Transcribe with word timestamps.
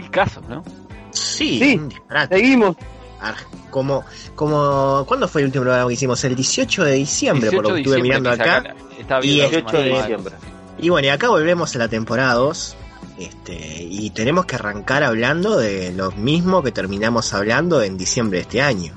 mil 0.00 0.10
casos, 0.10 0.42
¿no? 0.48 0.62
Sí, 1.10 1.58
Sí. 1.58 1.80
Seguimos. 2.28 2.76
Como, 3.70 4.04
como, 4.34 5.04
¿cuándo 5.06 5.26
fue 5.28 5.40
el 5.42 5.46
último 5.46 5.64
programa 5.64 5.88
que 5.88 5.94
hicimos? 5.94 6.22
El 6.24 6.36
18 6.36 6.84
de 6.84 6.92
diciembre, 6.92 7.50
por 7.50 7.62
lo 7.64 7.68
que 7.70 7.76
18 7.76 7.90
estuve 7.90 8.02
mirando 8.02 8.30
acá. 8.30 8.74
Está 8.98 9.18
y 9.22 9.34
bien, 9.34 9.50
18 9.50 9.76
de 9.76 9.88
diciembre. 9.88 10.34
Y 10.78 10.88
bueno, 10.90 11.06
y 11.06 11.10
acá 11.10 11.28
volvemos 11.28 11.74
a 11.74 11.78
la 11.78 11.88
temporada 11.88 12.34
2. 12.34 12.76
Este, 13.18 13.82
y 13.82 14.10
tenemos 14.10 14.44
que 14.44 14.56
arrancar 14.56 15.02
hablando 15.02 15.56
de 15.56 15.90
lo 15.92 16.10
mismo 16.12 16.62
que 16.62 16.70
terminamos 16.72 17.32
hablando 17.32 17.80
en 17.82 17.96
diciembre 17.96 18.38
de 18.38 18.42
este 18.42 18.60
año. 18.62 18.94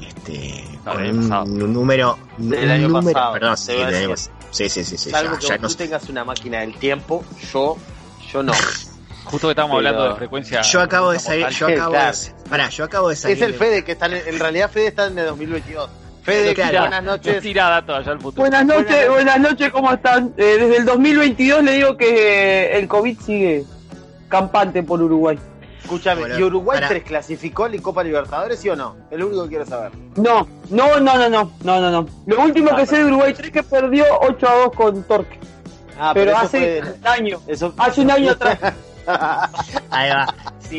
Este, 0.00 0.64
No, 0.84 0.92
con 0.92 1.62
un, 1.62 1.72
número, 1.72 2.16
Del 2.38 2.64
un 2.64 2.70
año 2.70 2.88
número- 2.88 3.12
pasado, 3.12 3.32
perdón, 3.32 3.56
sí, 3.56 3.72
sí, 4.52 4.68
sí, 4.68 4.84
sí, 4.84 4.96
sí, 4.98 5.10
Salvo 5.10 5.32
ya, 5.34 5.38
que 5.40 5.46
ya 5.46 5.54
vos 5.54 5.62
no 5.62 5.68
tú 5.68 5.72
sé. 5.72 5.78
tengas 5.78 6.08
una 6.08 6.24
máquina 6.24 6.60
del 6.60 6.76
tiempo, 6.76 7.24
yo, 7.52 7.76
yo 8.32 8.42
no. 8.44 8.52
Justo 9.26 9.48
que 9.48 9.52
estábamos 9.52 9.78
Pero- 9.78 9.88
hablando 9.88 10.08
de 10.10 10.16
frecuencia. 10.16 10.62
Yo 10.62 10.80
acabo 10.80 11.10
de 11.10 11.18
salir, 11.18 11.48
yo 11.48 11.66
acabo 11.66 11.92
de, 11.94 12.12
pará, 12.48 12.68
yo 12.68 12.84
acabo 12.84 13.08
de 13.08 13.16
salir. 13.16 13.36
Es 13.36 13.42
el 13.42 13.52
de- 13.52 13.58
Fede 13.58 13.84
que 13.84 13.92
está 13.92 14.06
en, 14.06 14.14
en 14.14 14.38
realidad 14.38 14.70
Fede 14.70 14.86
está 14.88 15.06
en 15.06 15.18
el 15.18 15.26
2022. 15.26 15.90
Fede, 16.22 16.54
Claro. 16.54 16.80
buenas 16.80 17.02
noches. 17.04 17.44
Allá 17.44 17.76
al 18.12 18.20
futuro. 18.20 18.42
Buenas 18.42 18.64
noches, 18.66 18.86
Buenas 18.88 19.08
buenas 19.10 19.40
noches, 19.40 19.70
¿cómo 19.72 19.92
están? 19.92 20.32
Eh, 20.36 20.56
desde 20.58 20.76
el 20.78 20.84
2022 20.84 21.62
le 21.62 21.72
digo 21.72 21.96
que 21.96 22.08
eh, 22.74 22.78
el 22.78 22.88
COVID 22.88 23.20
sigue 23.20 23.64
campante 24.28 24.82
por 24.82 25.00
Uruguay. 25.02 25.38
Escúchame, 25.82 26.22
Bueno, 26.22 26.38
¿y 26.38 26.42
Uruguay 26.42 26.78
para- 26.78 26.88
3 26.88 27.04
clasificó 27.04 27.64
a 27.66 27.68
la 27.68 27.80
Copa 27.80 28.02
Libertadores, 28.02 28.58
sí 28.58 28.68
o 28.68 28.74
no? 28.74 28.96
Es 29.08 29.18
lo 29.20 29.28
único 29.28 29.44
que 29.44 29.50
quiero 29.50 29.66
saber. 29.66 29.92
No, 30.16 30.48
no, 30.70 30.98
no, 30.98 31.16
no, 31.16 31.28
no, 31.28 31.52
no, 31.62 31.80
no, 31.80 31.90
no. 31.92 32.08
Lo 32.26 32.40
último 32.42 32.70
Ah, 32.72 32.76
que 32.76 32.86
sé 32.86 32.98
de 32.98 33.04
Uruguay 33.04 33.32
3 33.32 33.50
que 33.52 33.62
perdió 33.62 34.04
8 34.22 34.48
a 34.48 34.54
2 34.62 34.72
con 34.74 35.02
Torque. 35.04 35.38
Ah, 35.98 36.10
pero 36.12 36.32
eso 36.32 36.40
hace 36.40 36.82
fue- 36.82 36.92
un 36.92 37.06
año. 37.06 37.40
Eso... 37.46 37.72
Hace 37.78 38.00
un 38.00 38.10
año 38.10 38.32
atrás. 38.32 38.58
Ahí 39.90 40.10
va. 40.10 40.34
Sí, 40.58 40.78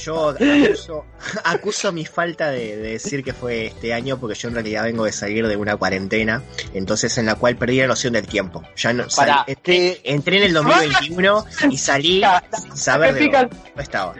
yo, 0.00 0.30
este, 0.30 0.44
yo 0.44 0.68
acuso, 0.68 1.04
acuso 1.44 1.92
mi 1.92 2.04
falta 2.04 2.50
de, 2.50 2.76
de 2.76 2.92
decir 2.92 3.24
que 3.24 3.32
fue 3.32 3.66
este 3.66 3.94
año 3.94 4.18
porque 4.18 4.34
yo 4.34 4.48
en 4.48 4.54
realidad 4.54 4.84
vengo 4.84 5.04
de 5.04 5.12
salir 5.12 5.46
de 5.46 5.56
una 5.56 5.76
cuarentena, 5.76 6.42
entonces 6.74 7.16
en 7.18 7.26
la 7.26 7.34
cual 7.34 7.56
perdí 7.56 7.78
la 7.78 7.86
noción 7.86 8.12
del 8.12 8.26
tiempo. 8.26 8.62
Ya 8.76 8.92
no 8.92 9.04
entré, 9.46 10.00
en 10.04 10.42
el 10.42 10.52
2021 10.52 11.44
y 11.70 11.78
salí 11.78 12.22
sin 12.52 12.76
saber 12.76 13.14
de 13.14 13.28
dónde 13.28 13.50
estaba. 13.78 14.14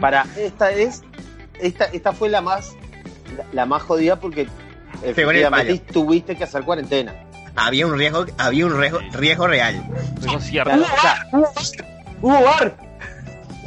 Para, 0.00 0.26
esta 0.36 0.70
es. 0.72 1.02
Esta, 1.58 1.86
esta 1.86 2.12
fue 2.12 2.28
la 2.28 2.40
más. 2.40 2.74
La, 3.36 3.46
la 3.52 3.66
más 3.66 3.82
jodida 3.82 4.16
porque. 4.20 4.48
Efectivamente, 5.02 5.78
tuviste 5.92 6.36
que 6.36 6.44
hacer 6.44 6.62
cuarentena. 6.64 7.29
Había 7.56 7.86
un 7.86 7.96
riesgo, 7.98 8.26
había 8.38 8.66
un 8.66 8.78
riesgo, 8.78 9.00
riesgo 9.12 9.46
real. 9.46 9.84
Eso 10.20 10.38
es 10.38 10.44
cierto. 10.44 10.72
Hubo 12.22 12.42
bar. 12.44 12.76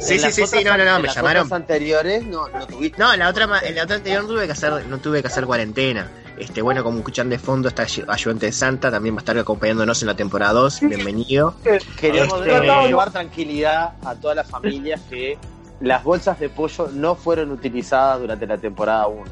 Sí, 0.00 0.18
sí, 0.18 0.30
sí, 0.32 0.46
sí, 0.46 0.64
no, 0.64 0.76
no, 0.76 0.84
no, 0.84 0.90
me 0.92 0.96
en 0.98 1.02
las 1.06 1.14
llamaron. 1.16 1.52
anteriores 1.52 2.24
no, 2.26 2.48
no 2.48 2.66
tuviste. 2.66 2.98
No, 2.98 3.12
en 3.12 3.20
la 3.20 3.28
otra, 3.28 3.48
en 3.62 3.74
la 3.74 3.84
otra 3.84 3.96
anterior 3.96 4.22
no 4.22 4.28
tuve 4.28 4.46
que 4.46 4.52
hacer, 4.52 4.86
no 4.86 4.98
tuve 4.98 5.22
que 5.22 5.28
hacer 5.28 5.46
cuarentena. 5.46 6.08
Este, 6.36 6.60
bueno, 6.62 6.82
como 6.82 6.98
escuchan 6.98 7.30
de 7.30 7.38
fondo 7.38 7.68
está 7.68 7.84
Ay- 7.84 8.04
Ayudante 8.08 8.46
de 8.46 8.52
Santa, 8.52 8.90
también 8.90 9.14
va 9.14 9.18
a 9.18 9.20
estar 9.20 9.38
acompañándonos 9.38 10.02
en 10.02 10.08
la 10.08 10.16
temporada 10.16 10.52
2. 10.52 10.80
Bienvenido. 10.80 11.54
Queremos 11.98 12.40
Este- 12.44 12.60
llevar 12.88 13.12
tranquilidad 13.12 13.92
a 14.04 14.14
todas 14.16 14.36
las 14.36 14.50
familias 14.50 15.00
que 15.08 15.38
las 15.80 16.02
bolsas 16.02 16.38
de 16.40 16.48
pollo 16.48 16.88
no 16.92 17.14
fueron 17.14 17.52
utilizadas 17.52 18.20
durante 18.20 18.46
la 18.46 18.58
temporada 18.58 19.06
1. 19.06 19.24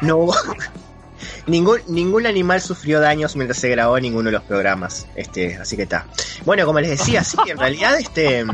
No 0.00 0.16
hubo- 0.16 0.34
ningún, 1.50 1.80
ningún 1.88 2.26
animal 2.26 2.60
sufrió 2.60 3.00
daños 3.00 3.36
mientras 3.36 3.58
se 3.58 3.68
grabó 3.68 3.98
ninguno 4.00 4.26
de 4.26 4.32
los 4.32 4.42
programas. 4.44 5.06
Este, 5.16 5.56
así 5.56 5.76
que 5.76 5.82
está. 5.82 6.06
Bueno, 6.44 6.64
como 6.66 6.80
les 6.80 6.90
decía, 6.90 7.22
sí, 7.24 7.36
en 7.46 7.58
realidad, 7.58 7.98
este, 7.98 8.44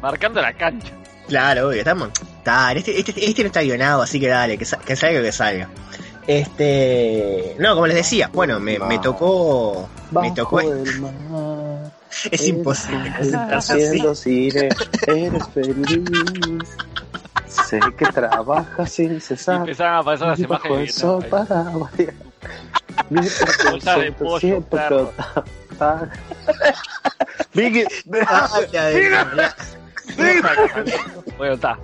marcando 0.00 0.40
la 0.40 0.52
cancha. 0.52 0.92
claro, 1.28 1.68
obvio, 1.68 1.78
estamos. 1.80 2.08
Está, 2.38 2.72
este, 2.72 2.98
este, 2.98 3.24
este 3.28 3.42
no 3.42 3.46
está 3.46 3.62
guionado, 3.62 4.02
así 4.02 4.18
que 4.20 4.28
dale, 4.28 4.58
que, 4.58 4.64
sa- 4.64 4.78
que 4.78 4.96
salga 4.96 5.22
que 5.22 5.32
salga. 5.32 5.68
Este, 6.26 7.56
no, 7.58 7.74
como 7.74 7.86
les 7.88 7.96
decía, 7.96 8.30
bueno, 8.32 8.60
me, 8.60 8.78
me 8.78 8.98
tocó, 9.00 9.88
me 10.12 10.30
tocó, 10.32 10.60
es 12.30 12.46
imposible. 12.46 13.12
Haciendo 13.50 14.14
cine, 14.14 14.68
eres 15.06 15.48
feliz. 15.52 16.00
Sé 17.72 17.80
que 17.96 18.04
trabajas 18.04 18.90
sin 18.92 19.16
Y 19.16 19.20
cesar. 19.20 19.60
empezaban 19.60 20.22
a 20.22 20.26
las 20.26 20.38
imágenes. 20.38 20.94
sol 20.94 21.22
de- 21.22 21.28
para 21.30 21.62
variar. 21.62 22.14
Bolsa 23.70 23.96
de 23.96 24.12
pollo, 24.12 24.60
Bueno, 31.38 31.54
está. 31.54 31.78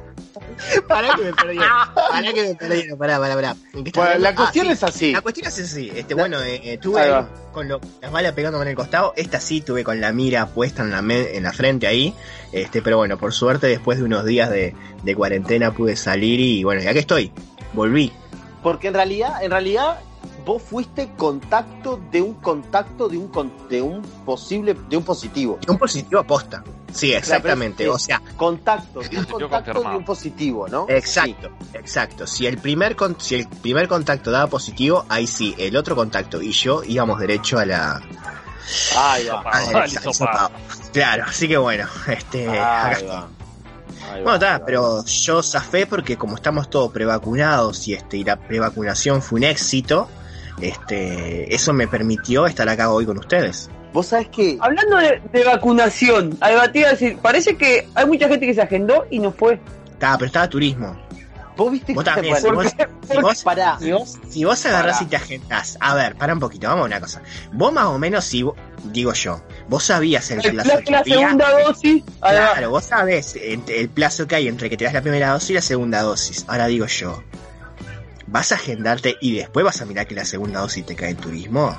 Pará 0.87 1.15
que 1.17 1.23
me 1.25 1.33
perdieron, 1.33 1.69
pará 1.95 2.33
que 2.33 2.43
me 2.49 2.55
perdieron, 2.55 2.99
pará, 2.99 3.19
pará, 3.19 3.35
pará. 3.35 3.57
¿En 3.75 3.85
qué 3.85 3.91
estaba 3.91 4.07
Bueno, 4.09 4.21
la 4.23 4.35
cuestión 4.35 4.67
Ah, 4.69 4.73
es 4.73 4.83
así. 4.83 5.13
La 5.13 5.21
cuestión 5.21 5.47
es 5.49 5.59
así, 5.59 5.91
este, 5.95 6.15
La- 6.15 6.23
bueno, 6.23 6.43
eh, 6.43 6.61
eh, 6.65 6.79
tuve 6.79 7.25
con 7.53 7.69
lo- 7.69 7.81
las 8.01 8.13
balas 8.13 8.33
pegándome 8.33 8.63
en 8.65 8.69
el 8.71 8.77
costado, 8.77 9.13
esta 9.17 9.41
sí 9.41 9.61
tuve 9.61 9.83
con 9.85 10.01
la 10.01 10.13
mira 10.13 10.47
puesta 10.47 10.83
en 10.83 10.91
la, 10.91 11.03
me- 11.03 11.37
en 11.37 11.43
la 11.43 11.53
frente 11.53 11.87
ahí, 11.87 12.15
este, 12.53 12.83
pero 12.83 12.97
bueno, 12.99 13.19
por 13.19 13.33
suerte 13.33 13.67
después 13.67 13.99
de 13.99 14.05
unos 14.05 14.25
días 14.25 14.51
de, 14.51 14.75
de 15.03 15.15
cuarentena 15.15 15.73
pude 15.73 15.97
salir 15.97 16.41
y 16.41 16.65
bueno, 16.65 16.83
y 16.83 16.87
aquí 16.87 16.99
estoy, 17.01 17.33
volví. 17.73 18.13
Porque 18.63 18.89
en 18.89 18.95
realidad, 18.95 19.43
en 19.43 19.51
realidad, 19.51 19.99
vos 20.49 20.63
fuiste 20.63 21.11
contacto 21.15 22.01
de 22.11 22.23
un 22.23 22.33
contacto 22.35 23.07
de 23.07 23.19
un 23.19 23.29
con- 23.29 23.53
de 23.69 23.83
un 23.83 24.01
posible, 24.25 24.75
de 24.89 24.97
un 24.97 25.05
positivo. 25.05 25.59
Un 25.69 25.77
positivo 25.77 26.21
aposta, 26.23 26.65
sí, 26.91 27.13
exactamente, 27.13 27.87
o 27.87 27.97
es- 27.97 28.03
sea, 28.05 28.23
Contacto, 28.35 29.01
de 29.01 29.09
un 29.19 29.25
Positivo 29.27 29.39
contacto 29.51 29.81
de 29.83 29.97
un 29.97 30.05
positivo, 30.07 30.67
¿no? 30.69 30.87
exacto, 30.89 31.51
exacto, 31.75 32.27
si 32.27 32.47
el 32.47 32.57
primer 32.57 32.97
con- 32.97 33.21
si 33.21 33.35
el 33.35 33.47
primer 33.47 33.89
contacto 33.89 34.31
daba 34.31 34.47
positivo, 34.47 35.05
ahí 35.11 35.27
sí, 35.27 35.55
el 35.59 35.77
otro 35.77 35.95
contacto 35.95 36.41
y 36.41 36.53
yo 36.53 36.83
íbamos 36.83 37.21
derecho 37.21 37.59
a 37.59 37.67
la... 37.67 38.01
Ahí 38.97 39.27
va. 39.27 39.37
Sopa. 39.43 39.51
a 39.51 39.71
la- 39.73 39.83
al 39.83 39.89
hisopado. 39.93 40.51
Claro, 40.95 41.25
así 41.29 41.47
que 41.47 41.59
bueno, 41.59 41.87
este... 42.07 42.49
acá 42.49 43.29
Bueno, 44.13 44.35
está, 44.35 44.65
pero 44.65 45.05
yo 45.05 45.43
zafé 45.43 45.87
porque 45.87 46.17
como 46.17 46.37
estamos 46.37 46.71
todos 46.71 46.91
prevacunados 46.91 47.87
y 47.89 47.93
este 47.95 48.17
y 48.17 48.25
la 48.25 48.37
prevacunación 48.37 49.21
fue 49.21 49.41
un 49.41 49.45
éxito, 49.45 50.09
este 50.61 51.55
eso 51.55 51.73
me 51.73 51.87
permitió 51.89 52.47
estar 52.47 52.69
acá 52.69 52.91
hoy 52.91 53.07
con 53.07 53.19
ustedes. 53.19 53.71
Vos 53.93 54.07
sabés 54.09 54.29
que 54.29 54.59
Hablando 54.61 54.97
de, 54.99 55.21
de 55.33 55.45
vacunación, 55.45 56.37
a 56.41 56.51
debatir, 56.51 56.87
a 56.87 56.91
decir, 56.91 57.17
parece 57.23 57.57
que 57.57 57.89
hay 57.95 58.07
mucha 58.07 58.29
gente 58.29 58.47
que 58.47 58.55
se 58.55 58.63
agendó 58.63 59.07
y 59.11 59.19
no 59.19 59.33
fue. 59.33 59.59
Está, 59.93 60.15
pero 60.17 60.27
estaba 60.27 60.49
turismo. 60.49 60.95
vos 61.57 61.73
viste 61.73 61.93
Vos 61.95 62.05
que 62.05 62.11
también, 62.11 62.37
si 62.41 62.49
vos, 62.51 62.67
si 63.11 63.19
vos- 63.21 63.43
pará. 63.43 63.79
si 63.81 63.91
vos- 63.93 64.19
si 64.29 64.45
vos 64.45 64.67
agarrás 64.67 64.97
Pará. 64.99 65.07
y 65.07 65.11
te 65.11 65.17
agendás, 65.17 65.77
a 65.81 65.95
ver, 65.95 66.15
para 66.17 66.35
un 66.35 66.39
poquito, 66.41 66.69
vamos 66.69 66.83
a 66.83 66.87
una 66.87 67.01
cosa. 67.01 67.23
Vos 67.53 67.73
más 67.73 67.87
o 67.87 67.99
menos, 67.99 68.25
si 68.25 68.43
vos- 68.43 68.55
digo 68.85 69.13
yo, 69.15 69.41
vos 69.69 69.83
sabías 69.85 70.31
el 70.31 70.45
El 70.45 70.53
plazo 70.53 70.71
la 70.91 71.03
dosis. 71.67 72.05
Claro, 72.21 72.71
vos 72.71 72.85
sabés 72.85 73.35
el 73.37 73.89
plazo 73.89 74.27
que 74.29 74.37
hay 74.37 74.49
entre 74.49 74.69
que 74.71 74.77
te 74.77 74.85
das 74.85 74.93
la 74.93 75.01
primera 75.03 75.31
dosis 75.31 75.51
y 75.51 75.55
la 75.55 75.63
segunda 75.63 76.03
dosis. 76.03 76.45
Ahora 76.47 76.67
digo 76.67 76.85
yo, 76.87 77.23
¿vas 78.31 78.53
a 78.53 78.57
agendarte 78.57 79.17
y 79.21 79.37
después 79.37 79.65
vas 79.65 79.81
a 79.81 79.87
mirar 79.87 80.07
que 80.07 80.15
la 80.15 80.25
segunda 80.25 80.61
dosis 80.61 80.85
te 80.87 80.95
cae 80.95 81.11
en 81.11 81.17
turismo? 81.17 81.75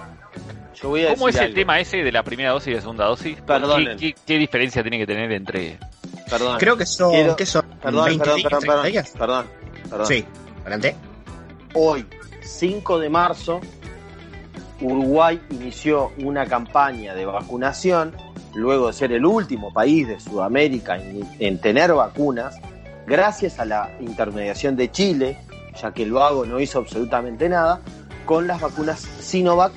Yo 0.81 0.89
voy 0.89 1.05
a 1.05 1.09
¿Cómo 1.13 1.27
es 1.27 1.35
el 1.35 1.53
tema 1.53 1.79
ese 1.79 1.97
de 1.97 2.11
la 2.11 2.23
primera 2.23 2.51
dosis 2.51 2.69
y 2.69 2.73
la 2.75 2.81
segunda 2.81 3.05
dosis? 3.05 3.39
Perdonen. 3.41 3.97
¿Qué, 3.97 4.13
qué, 4.13 4.21
qué 4.25 4.37
diferencia 4.37 4.81
tiene 4.81 4.97
que 4.97 5.05
tener 5.07 5.31
entre.? 5.31 5.77
Perdón. 6.29 6.57
Creo 6.59 6.77
que 6.77 6.85
son, 6.85 7.11
Quiero- 7.11 7.35
¿qué 7.35 7.45
son? 7.45 7.65
Perdón, 7.81 8.05
20 8.05 8.19
perdón, 8.23 8.37
días, 8.37 8.43
perdón, 8.49 8.59
30 8.61 8.73
perdón, 8.75 8.91
días. 8.91 9.09
perdón, 9.17 9.45
perdón. 9.89 10.07
Sí, 10.07 10.25
adelante. 10.61 10.95
Hoy, 11.73 12.05
5 12.41 12.99
de 12.99 13.09
marzo, 13.09 13.61
Uruguay 14.81 15.41
inició 15.49 16.11
una 16.19 16.45
campaña 16.45 17.13
de 17.13 17.25
vacunación, 17.25 18.15
luego 18.55 18.87
de 18.87 18.93
ser 18.93 19.11
el 19.11 19.25
último 19.25 19.73
país 19.73 20.07
de 20.07 20.19
Sudamérica 20.19 20.95
en, 20.97 21.27
en 21.39 21.59
tener 21.59 21.93
vacunas, 21.93 22.55
gracias 23.05 23.59
a 23.59 23.65
la 23.65 23.91
intermediación 23.99 24.75
de 24.75 24.89
Chile, 24.91 25.37
ya 25.81 25.91
que 25.93 26.03
el 26.03 26.11
vago 26.11 26.45
no 26.45 26.59
hizo 26.59 26.79
absolutamente 26.79 27.49
nada, 27.49 27.81
con 28.25 28.47
las 28.47 28.61
vacunas 28.61 28.99
Sinovac, 28.99 29.73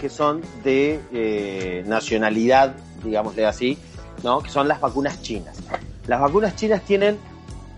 que 0.00 0.08
son 0.08 0.42
de 0.64 1.00
eh, 1.12 1.84
nacionalidad, 1.86 2.74
digámosle 3.04 3.46
así, 3.46 3.78
¿no? 4.22 4.40
que 4.40 4.50
son 4.50 4.68
las 4.68 4.80
vacunas 4.80 5.20
chinas. 5.22 5.56
Las 6.06 6.20
vacunas 6.20 6.56
chinas 6.56 6.82
tienen, 6.82 7.18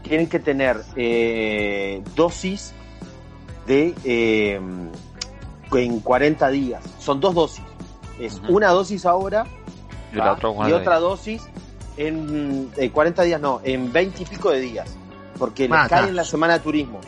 tienen 0.03 0.29
que 0.29 0.39
tener 0.39 0.83
eh, 0.97 2.03
dosis 2.15 2.73
de 3.67 3.95
eh, 4.05 4.61
en 5.75 6.01
40 6.01 6.49
días. 6.51 6.83
Son 6.99 7.21
dos 7.21 7.35
dosis. 7.35 7.65
Es 8.21 8.41
una 8.49 8.69
dosis 8.69 9.07
ahora 9.07 9.47
Y 10.13 10.19
otra, 10.19 10.37
y 10.51 10.53
bueno, 10.55 10.77
otra 10.77 11.01
dosis 11.01 11.43
en 11.97 12.71
eh, 12.77 12.91
40 12.91 13.23
días, 13.23 13.41
no, 13.41 13.61
en 13.65 13.93
20 13.93 14.23
y 14.23 14.27
pico 14.27 14.51
de 14.51 14.61
días. 14.61 14.97
Porque 15.39 15.69
les 15.69 15.77
Ah, 15.77 15.87
cae 15.89 16.09
en 16.09 16.17
la 16.17 16.25
semana 16.25 16.55
de 16.55 16.61
turismo. 16.61 17.01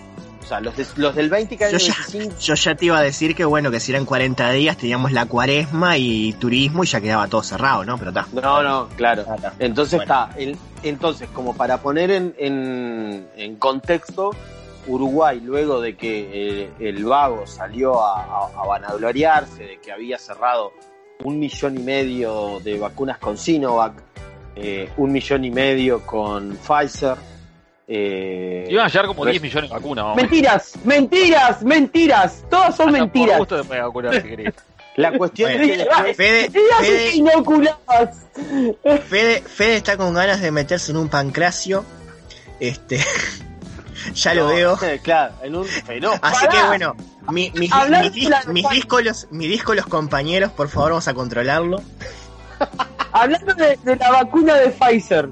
O 0.44 0.46
sea, 0.46 0.61
los, 0.61 0.76
de- 0.76 0.87
los 0.96 1.14
del 1.14 1.31
20 1.31 1.56
caen 1.56 1.73
Yo 1.73 1.79
ya, 1.79 1.94
25. 2.12 2.38
yo 2.38 2.55
ya 2.55 2.75
te 2.75 2.85
iba 2.85 2.99
a 2.99 3.02
decir 3.02 3.35
que 3.35 3.44
bueno, 3.46 3.70
que 3.70 3.81
si 3.81 3.93
eran 3.93 4.05
40 4.05 4.50
días 4.50 4.76
teníamos 4.76 5.11
la 5.12 5.25
cuaresma 5.26 5.96
y 5.96 6.35
turismo 6.35 6.85
y 6.85 6.87
ya 6.87 7.00
quedaba 7.00 7.26
todo 7.29 7.43
cerrado, 7.43 7.85
¿no? 7.85 7.96
Pero 7.96 8.11
está. 8.11 8.26
No, 8.32 8.62
no, 8.62 8.88
claro. 8.96 9.25
Ah. 9.29 9.52
Entonces 9.58 10.00
está, 10.02 10.31
entonces 10.82 11.29
como 11.32 11.55
para 11.56 11.79
poner 11.81 12.11
en, 12.11 12.35
en, 12.38 13.26
en 13.37 13.56
contexto, 13.56 14.32
Uruguay 14.87 15.41
luego 15.43 15.81
de 15.81 15.96
que 15.96 16.29
eh, 16.64 16.70
el 16.79 17.05
vago 17.06 17.46
salió 17.46 18.02
a, 18.05 18.23
a- 18.23 18.62
a 18.62 18.67
vanagloriarse 18.67 19.62
de 19.62 19.79
que 19.81 19.93
había 19.93 20.19
cerrado 20.19 20.73
un 21.23 21.38
millón 21.38 21.79
y 21.79 21.82
medio 21.82 22.61
de 22.62 22.79
vacunas 22.79 23.17
con 23.19 23.38
Sinovac, 23.38 23.94
eh, 24.56 24.91
un 24.99 25.11
millón 25.11 25.44
y 25.46 25.50
medio 25.50 26.05
con 26.05 26.56
Pfizer. 26.56 27.17
Eh, 27.87 28.67
Iban 28.71 28.87
a 28.87 28.89
llegar 28.89 29.07
como 29.07 29.25
res- 29.25 29.33
10 29.33 29.43
millones 29.43 29.71
de 29.71 29.77
vacunas. 29.77 30.17
Mentiras, 30.17 30.73
mentiras, 30.85 31.63
mentiras. 31.63 32.45
Todas 32.51 32.77
son 32.77 32.89
Hasta 32.89 33.01
mentiras. 33.01 33.39
Por 33.39 33.39
gusto 33.39 33.57
te 33.63 33.65
puedes 33.65 33.83
vacunar 33.85 34.15
si 34.15 34.23
querés. 34.29 34.55
La 34.97 35.11
cuestión 35.19 35.51
Bueno. 35.53 35.73
es 35.73 35.79
que 35.89 36.15
Fede, 36.15 36.51
Fede, 36.51 37.15
inoculadas. 37.17 38.27
Fede, 39.09 39.41
Fede 39.43 39.77
está 39.77 39.97
con 39.97 40.15
ganas 40.15 40.41
de 40.41 40.51
meterse 40.53 40.93
en 40.93 40.99
un 40.99 41.09
pancracio. 41.09 41.85
Este. 42.61 43.01
ya 44.15 44.35
lo 44.35 44.47
veo. 44.47 44.79
Claro, 45.03 45.35
en 45.43 45.57
un 45.57 45.65
fenómeno. 45.65 46.13
Así 46.23 46.47
Pará. 46.47 46.61
que 46.61 46.67
bueno, 46.69 46.97
mi- 47.33 47.51
mis, 47.57 47.73
Hablando 47.73 48.11
mis, 48.13 48.23
de 48.25 48.31
la- 48.31 48.45
mis 48.45 48.69
díscolos, 48.71 49.27
mis 49.33 49.49
díscolos 49.49 49.87
compañeros, 49.87 50.53
por 50.53 50.69
favor, 50.69 50.91
vamos 50.91 51.09
a 51.09 51.15
controlarlo. 51.15 51.83
Hablando 53.11 53.53
de, 53.55 53.77
de 53.83 53.97
la 53.97 54.11
vacuna 54.13 54.55
de 54.55 54.69
Pfizer. 54.71 55.29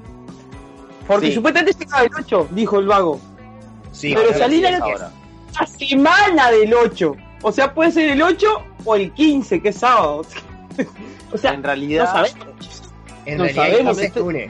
Porque 1.07 1.27
Sí. 1.27 1.33
supuestamente 1.33 1.77
llegaba 1.79 2.03
el 2.03 2.11
8, 2.17 2.47
dijo 2.51 2.79
el 2.79 2.87
vago. 2.87 3.19
Sí, 3.91 4.13
Pero 4.15 4.33
Sí, 4.33 4.61
la 4.61 4.69
es 4.69 4.81
ahora. 4.81 5.11
La 5.59 5.67
semana 5.67 6.51
del 6.51 6.73
8. 6.73 7.15
O 7.41 7.51
sea, 7.51 7.73
puede 7.73 7.91
ser 7.91 8.09
el 8.11 8.21
8 8.21 8.47
o 8.85 8.95
el 8.95 9.11
15, 9.13 9.61
que 9.61 9.69
es 9.69 9.77
sábado. 9.77 10.25
O 11.31 11.37
sea, 11.37 11.53
En 11.53 11.61
no 11.61 11.67
realidad, 11.67 12.05
sabemos. 12.11 12.83
en 13.25 13.37
no 13.39 13.43
realidad 13.45 13.63
sabemos, 13.65 13.85
no 13.85 13.93
se 13.95 14.05
este- 14.05 14.21
une. 14.21 14.47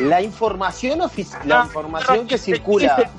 la 0.00 0.22
información 0.22 1.00
ofici- 1.00 1.44
la 1.44 1.64
información 1.64 2.26
que 2.28 2.38
circula 2.38 3.10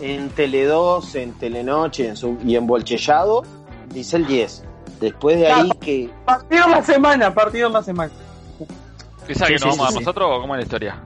en 0.00 0.30
Tele2, 0.34 1.14
en 1.14 1.32
Telenoche 1.34 2.08
en 2.08 2.16
su- 2.16 2.36
y 2.44 2.56
en 2.56 2.66
Bolchellado 2.66 3.44
dice 3.92 4.16
el 4.16 4.26
10. 4.26 4.64
Después 5.00 5.38
de 5.38 5.52
ahí 5.52 5.70
que 5.80 6.10
partido 6.24 6.66
la 6.68 6.82
semana, 6.82 7.32
partido 7.32 7.68
la 7.68 7.82
semana. 7.84 8.12
¿Pensás 9.26 9.46
Sí, 9.48 9.52
que 9.54 9.58
sí, 9.60 9.64
nos 9.64 9.74
sí, 9.74 9.78
vamos 9.78 9.80
a 9.80 9.82
dar 9.84 9.92
sí. 9.92 9.98
nosotros 10.00 10.28
o 10.32 10.40
cómo 10.40 10.54
es 10.54 10.58
la 10.58 10.62
historia? 10.64 11.02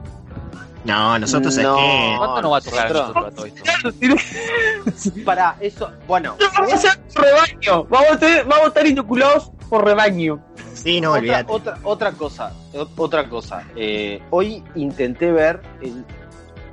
No, 0.83 1.19
nosotros 1.19 1.55
es 1.57 1.63
No. 1.63 1.75
que. 1.77 2.15
¿Cuánto 2.17 2.41
nos 2.41 2.51
va 2.53 2.57
a 2.57 2.61
tocar 2.61 2.87
a 2.87 2.89
nosotros- 2.89 3.15
nosotros 3.15 3.35
todo 3.35 4.15
esto? 4.15 5.23
para 5.25 5.55
eso, 5.59 5.91
bueno, 6.07 6.35
Vamos 6.57 6.73
a 6.73 6.77
ser 6.77 6.99
rebaño. 7.15 7.83
Vamos 7.85 8.11
a, 8.13 8.17
tener- 8.19 8.45
vamos 8.45 8.65
a 8.65 8.67
estar 8.69 8.87
inoculados 8.87 9.51
por 9.69 9.85
rebaño. 9.85 10.43
Sí, 10.73 10.99
no, 10.99 11.11
otra, 11.13 11.45
otra 11.47 11.77
otra 11.83 12.11
cosa, 12.13 12.51
otra 12.97 13.29
cosa. 13.29 13.63
Eh, 13.75 14.21
hoy 14.31 14.63
intenté 14.75 15.31
ver, 15.31 15.61
el- 15.81 16.03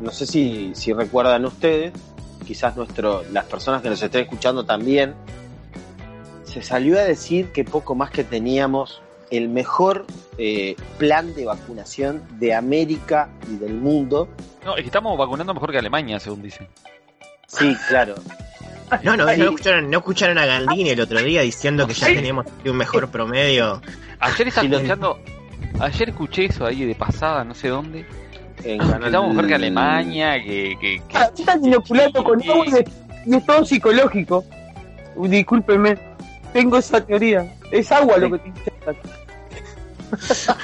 no 0.00 0.10
sé 0.10 0.26
si, 0.26 0.72
si 0.74 0.92
recuerdan 0.92 1.44
ustedes, 1.44 1.92
quizás 2.46 2.76
nuestro, 2.76 3.24
las 3.32 3.44
personas 3.44 3.82
que 3.82 3.90
nos 3.90 4.02
estén 4.02 4.22
escuchando 4.22 4.64
también, 4.64 5.14
se 6.44 6.62
salió 6.62 6.98
a 6.98 7.02
decir 7.02 7.52
que 7.52 7.62
poco 7.64 7.94
más 7.94 8.10
que 8.10 8.24
teníamos 8.24 9.02
el 9.30 9.48
mejor 9.48 10.06
eh, 10.38 10.74
plan 10.98 11.34
de 11.34 11.44
vacunación 11.44 12.22
de 12.38 12.54
América 12.54 13.28
y 13.52 13.56
del 13.56 13.74
mundo. 13.74 14.28
No, 14.64 14.74
es 14.76 14.80
que 14.82 14.86
estamos 14.86 15.16
vacunando 15.18 15.52
mejor 15.54 15.70
que 15.72 15.78
Alemania, 15.78 16.18
según 16.20 16.42
dicen. 16.42 16.66
Sí, 17.46 17.76
claro. 17.88 18.14
No, 19.02 19.18
no, 19.18 19.24
no 19.26 19.30
escucharon, 19.30 19.90
no 19.90 19.98
escucharon 19.98 20.38
a 20.38 20.46
Gandini 20.46 20.88
el 20.88 21.00
otro 21.02 21.18
día 21.22 21.42
diciendo 21.42 21.86
que 21.86 21.92
ya 21.92 22.06
teníamos 22.06 22.46
un 22.64 22.74
mejor 22.74 23.10
promedio. 23.10 23.82
Ayer 24.18 24.48
estaba 24.48 24.66
escuchando. 24.66 25.18
Ayer 25.78 26.08
escuché 26.08 26.46
eso 26.46 26.64
ahí 26.64 26.86
de 26.86 26.94
pasada, 26.94 27.44
no 27.44 27.54
sé 27.54 27.68
dónde. 27.68 28.06
En 28.64 28.78
Que 28.80 28.86
Canal- 28.86 29.04
estamos 29.04 29.28
mejor 29.34 29.46
que 29.46 29.54
Alemania, 29.56 30.42
que. 30.42 30.78
que, 30.80 31.02
que- 31.06 31.18
Ah, 31.18 31.30
Están 31.36 31.62
inoculando 31.62 32.24
con 32.24 32.42
agua 32.48 32.64
y 33.26 33.34
es, 33.34 33.44
todo 33.46 33.62
psicológico. 33.66 34.42
Discúlpeme, 35.16 35.98
tengo 36.52 36.78
esa 36.78 37.00
teoría. 37.04 37.54
Es 37.70 37.90
agua 37.92 38.16
lo 38.18 38.30
que 38.32 38.38
te 38.38 38.48
inyectan. 38.48 38.96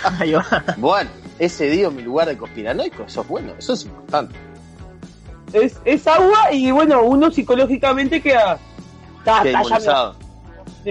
Ahí 0.21 0.33
va. 0.33 0.65
Bueno, 0.79 1.11
ese 1.39 1.69
dio 1.71 1.91
mi 1.91 2.03
lugar 2.03 2.29
de 2.29 2.37
conspiranoico, 2.39 3.05
eso 3.05 3.21
es 3.23 3.29
bueno, 3.29 3.53
eso 3.59 3.75
es 3.75 3.85
importante. 3.85 4.35
Es, 5.53 5.77
es 5.85 6.07
agua 6.07 6.51
y 6.53 6.71
bueno, 6.71 7.03
uno 7.03 7.31
psicológicamente 7.31 8.21
queda. 8.21 8.59
Está, 9.19 9.43
está 9.45 9.51
inmunizado. 9.63 10.17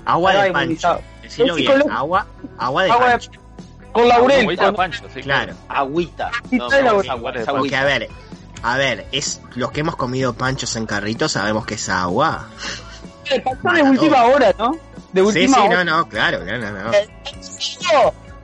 Agua 0.05 0.31
está 0.33 0.43
de 0.45 0.51
pancho. 0.51 0.99
Decilo 1.21 1.47
Es 1.47 1.55
bien. 1.55 1.67
psicológico. 1.71 1.97
Agua, 1.97 2.27
agua 2.57 2.83
de 2.83 2.91
Agua 2.91 3.05
de- 3.05 3.11
pancho. 3.11 3.31
Con 3.91 4.07
laurel. 4.07 4.41
Agüita 4.41 4.61
de 4.63 4.67
con- 4.69 4.75
pancho, 4.75 5.03
sí, 5.13 5.21
Claro. 5.21 5.53
Agüita. 5.67 6.31
No, 6.51 6.67
es 6.67 6.73
agua, 7.09 7.31
es 7.31 7.45
Porque, 7.45 7.49
agüita. 7.51 7.81
a 7.81 7.83
ver, 7.83 8.09
a 8.63 8.77
ver, 8.77 9.05
es 9.11 9.41
los 9.55 9.71
que 9.71 9.81
hemos 9.81 9.95
comido 9.95 10.33
panchos 10.33 10.75
en 10.75 10.85
carrito 10.85 11.27
sabemos 11.29 11.65
que 11.65 11.75
es 11.75 11.89
agua. 11.89 12.47
De 13.29 13.39
pancho 13.41 13.69
de 13.71 13.81
última 13.83 14.23
hora, 14.25 14.53
¿no? 14.57 14.71
De 15.11 15.21
Sí, 15.21 15.27
última 15.27 15.57
sí, 15.57 15.63
hora. 15.67 15.83
no, 15.83 15.97
no, 15.97 16.09
claro, 16.09 16.43
no, 16.43 16.57
no, 16.57 16.71
no. 16.71 16.91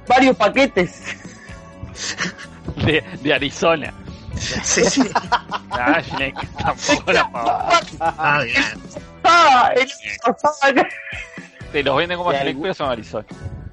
Varios 0.08 0.36
paquetes. 0.38 1.02
De, 2.86 3.04
de 3.22 3.34
Arizona. 3.34 3.94
Sí, 4.64 4.86
sí. 4.86 5.10
Ah, 5.72 6.02
Schneck, 6.02 6.36
tampoco 6.58 7.12
la. 7.12 7.30
Ah, 8.00 8.42
bien. 8.44 8.64
Ah, 9.24 9.72
el- 9.76 10.88
Te 11.72 11.84
los 11.84 11.98
venden 11.98 12.18
como 12.18 12.30
algún- 12.30 12.62
pero 12.62 12.74
son 12.74 12.90
Arizona. 12.92 13.26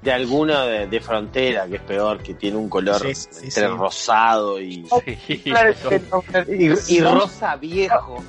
De 0.03 0.13
alguno 0.13 0.67
de, 0.67 0.87
de 0.89 1.01
frontera, 1.01 1.67
que 1.67 1.77
es 1.77 1.83
peor, 1.83 2.23
que 2.23 2.35
tiene 2.35 2.57
un 2.57 2.69
color 2.69 3.01
Sí, 3.01 3.15
sí, 3.15 3.29
sí, 3.31 3.45
entre 3.47 3.67
sí. 3.69 3.75
rosado 3.75 4.61
y, 4.61 4.87
Sí, 5.27 5.39
claro, 5.45 5.73
y, 6.49 6.95
y 6.97 7.01
rosa 7.01 7.57
viejo. 7.57 8.25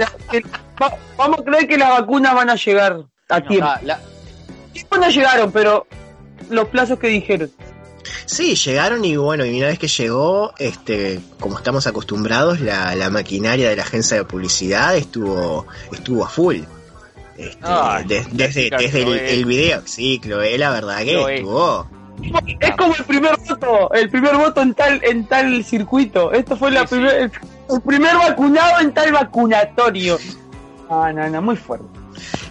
Va- 0.00 0.96
Vamos 1.16 1.40
a 1.40 1.44
creer 1.44 1.68
que 1.68 1.78
las 1.78 1.90
vacunas 2.00 2.34
van 2.34 2.50
a 2.50 2.54
llegar 2.56 2.98
a 3.28 3.40
tiempo. 3.40 3.68
La- 3.82 4.00
Tiempo 4.72 4.96
no 4.96 5.08
llegaron, 5.08 5.52
pero 5.52 5.86
los 6.50 6.66
plazos 6.68 6.98
que 6.98 7.06
dijeron. 7.08 7.50
Sí, 8.26 8.54
llegaron 8.56 9.04
y 9.04 9.16
bueno, 9.16 9.44
y 9.44 9.56
una 9.58 9.68
vez 9.68 9.78
que 9.78 9.86
llegó, 9.88 10.52
este, 10.58 11.20
como 11.38 11.56
estamos 11.58 11.86
acostumbrados, 11.86 12.60
la, 12.60 12.94
la 12.96 13.08
maquinaria 13.10 13.68
de 13.70 13.76
la 13.76 13.82
agencia 13.84 14.16
de 14.16 14.24
publicidad 14.24 14.96
estuvo, 14.96 15.66
estuvo 15.92 16.24
a 16.24 16.28
full. 16.28 16.58
Este, 17.36 17.58
Ay, 17.62 18.04
desde, 18.06 18.70
desde 18.70 19.32
el, 19.34 19.44
video, 19.44 19.82
sí, 19.86 20.20
Chloe, 20.22 20.58
la 20.58 20.70
verdad 20.70 20.98
que 20.98 21.12
Chloe. 21.12 21.34
estuvo. 21.36 21.88
Es 22.60 22.70
como 22.76 22.94
el 22.94 23.04
primer 23.04 23.36
voto, 23.48 23.92
el 23.92 24.08
primer 24.10 24.36
voto 24.36 24.62
en 24.62 24.74
tal 24.74 25.00
en 25.04 25.26
tal 25.26 25.64
circuito. 25.64 26.32
Esto 26.32 26.56
fue 26.56 26.70
la 26.70 26.86
Sí, 26.86 26.96
sí. 26.96 27.38
El, 27.68 27.80
primer 27.82 28.14
vacunado 28.16 28.80
en 28.80 28.92
tal 28.92 29.12
vacunatorio. 29.12 30.18
Ah, 30.90 31.12
no, 31.14 31.28
no, 31.28 31.42
muy 31.42 31.56
fuerte. 31.56 31.86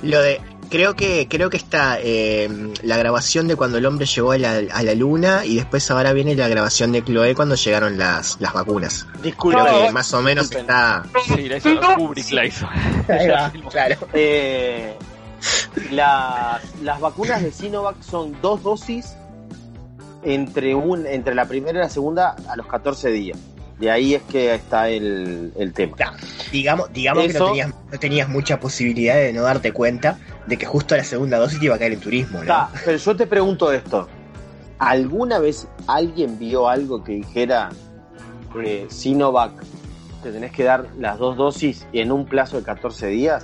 Lo 0.01 0.22
de, 0.22 0.41
creo 0.70 0.96
que, 0.96 1.27
creo 1.29 1.50
que 1.50 1.58
está 1.58 1.98
eh, 2.01 2.50
la 2.82 2.98
grabación 2.98 3.48
de 3.48 3.55
cuando 3.55 3.77
el 3.77 3.86
hombre 3.86 4.05
llegó 4.05 4.32
a 4.32 4.38
la, 4.38 4.62
a 4.72 4.84
la 4.84 4.96
luna 4.96 5.46
y 5.46 5.55
después 5.55 5.89
ahora 5.91 6.13
viene 6.13 6.36
la 6.36 6.48
grabación 6.48 6.91
de 6.91 7.03
Chloe 7.03 7.36
cuando 7.36 7.55
llegaron 7.55 7.98
las, 7.98 8.38
las 8.41 8.53
vacunas. 8.53 9.05
disculpe, 9.22 9.62
Creo 9.62 9.79
que 9.79 9.86
No, 9.88 9.91
más 9.91 10.13
o 10.13 10.22
menos 10.22 10.50
disculpen. 10.50 10.75
está. 10.75 11.03
Sí, 11.25 11.48
la 11.48 11.58
hizo 11.58 11.96
Kubrick, 11.96 12.32
la 12.32 12.46
hizo. 12.46 12.67
Ahí 13.08 13.27
va, 13.27 13.51
claro. 13.72 13.98
Eh, 14.13 14.98
las, 15.91 16.62
las 16.82 17.00
vacunas 17.00 17.43
de 17.43 17.51
Sinovac 17.51 18.01
son 18.01 18.36
dos 18.41 18.63
dosis 18.63 19.13
entre, 20.24 20.74
un, 20.74 21.05
entre 21.05 21.36
la 21.36 21.46
primera 21.46 21.79
y 21.79 21.82
la 21.84 21.89
segunda 21.89 22.36
a 22.48 22.55
los 22.55 22.65
14 22.67 23.10
días. 23.12 23.38
De 23.80 23.89
ahí 23.92 24.13
es 24.13 24.22
que 24.24 24.53
está 24.53 24.88
el, 24.89 25.51
el 25.58 25.74
tema. 25.74 25.96
Ya, 25.98 26.13
Digamos, 26.51 26.94
digamos 26.94 27.25
que 27.27 27.34
no 27.34 27.46
tenías, 27.48 27.70
no 27.92 28.00
tenías 28.00 28.30
mucha 28.30 28.60
posibilidad 28.60 29.15
de 29.15 29.34
no 29.34 29.42
darte 29.44 29.72
cuenta 29.74 30.20
de 30.48 30.58
que 30.58 30.65
justo 30.65 30.94
a 30.96 31.00
la 31.00 31.03
segunda 31.03 31.38
dosis 31.38 31.60
te 31.60 31.65
iba 31.65 31.75
a 31.75 31.80
caer 31.80 31.94
el 31.94 32.00
turismo, 32.00 32.38
¿no? 32.38 32.44
Está, 32.44 32.70
pero 32.86 32.98
yo 32.98 33.15
te 33.15 33.27
pregunto 33.27 33.72
esto. 33.72 34.08
¿Alguna 34.80 35.39
vez 35.39 35.68
alguien 35.88 36.38
vio 36.39 36.68
algo 36.70 37.03
que 37.03 37.13
dijera 37.13 37.70
eh, 38.63 38.86
Sinovac 38.89 39.51
te 40.22 40.32
tenés 40.32 40.51
que 40.51 40.63
dar 40.63 40.88
las 41.00 41.18
dos 41.18 41.36
dosis 41.36 41.86
en 41.94 42.12
un 42.12 42.25
plazo 42.25 42.58
de 42.58 42.63
14 42.63 43.08
días? 43.08 43.44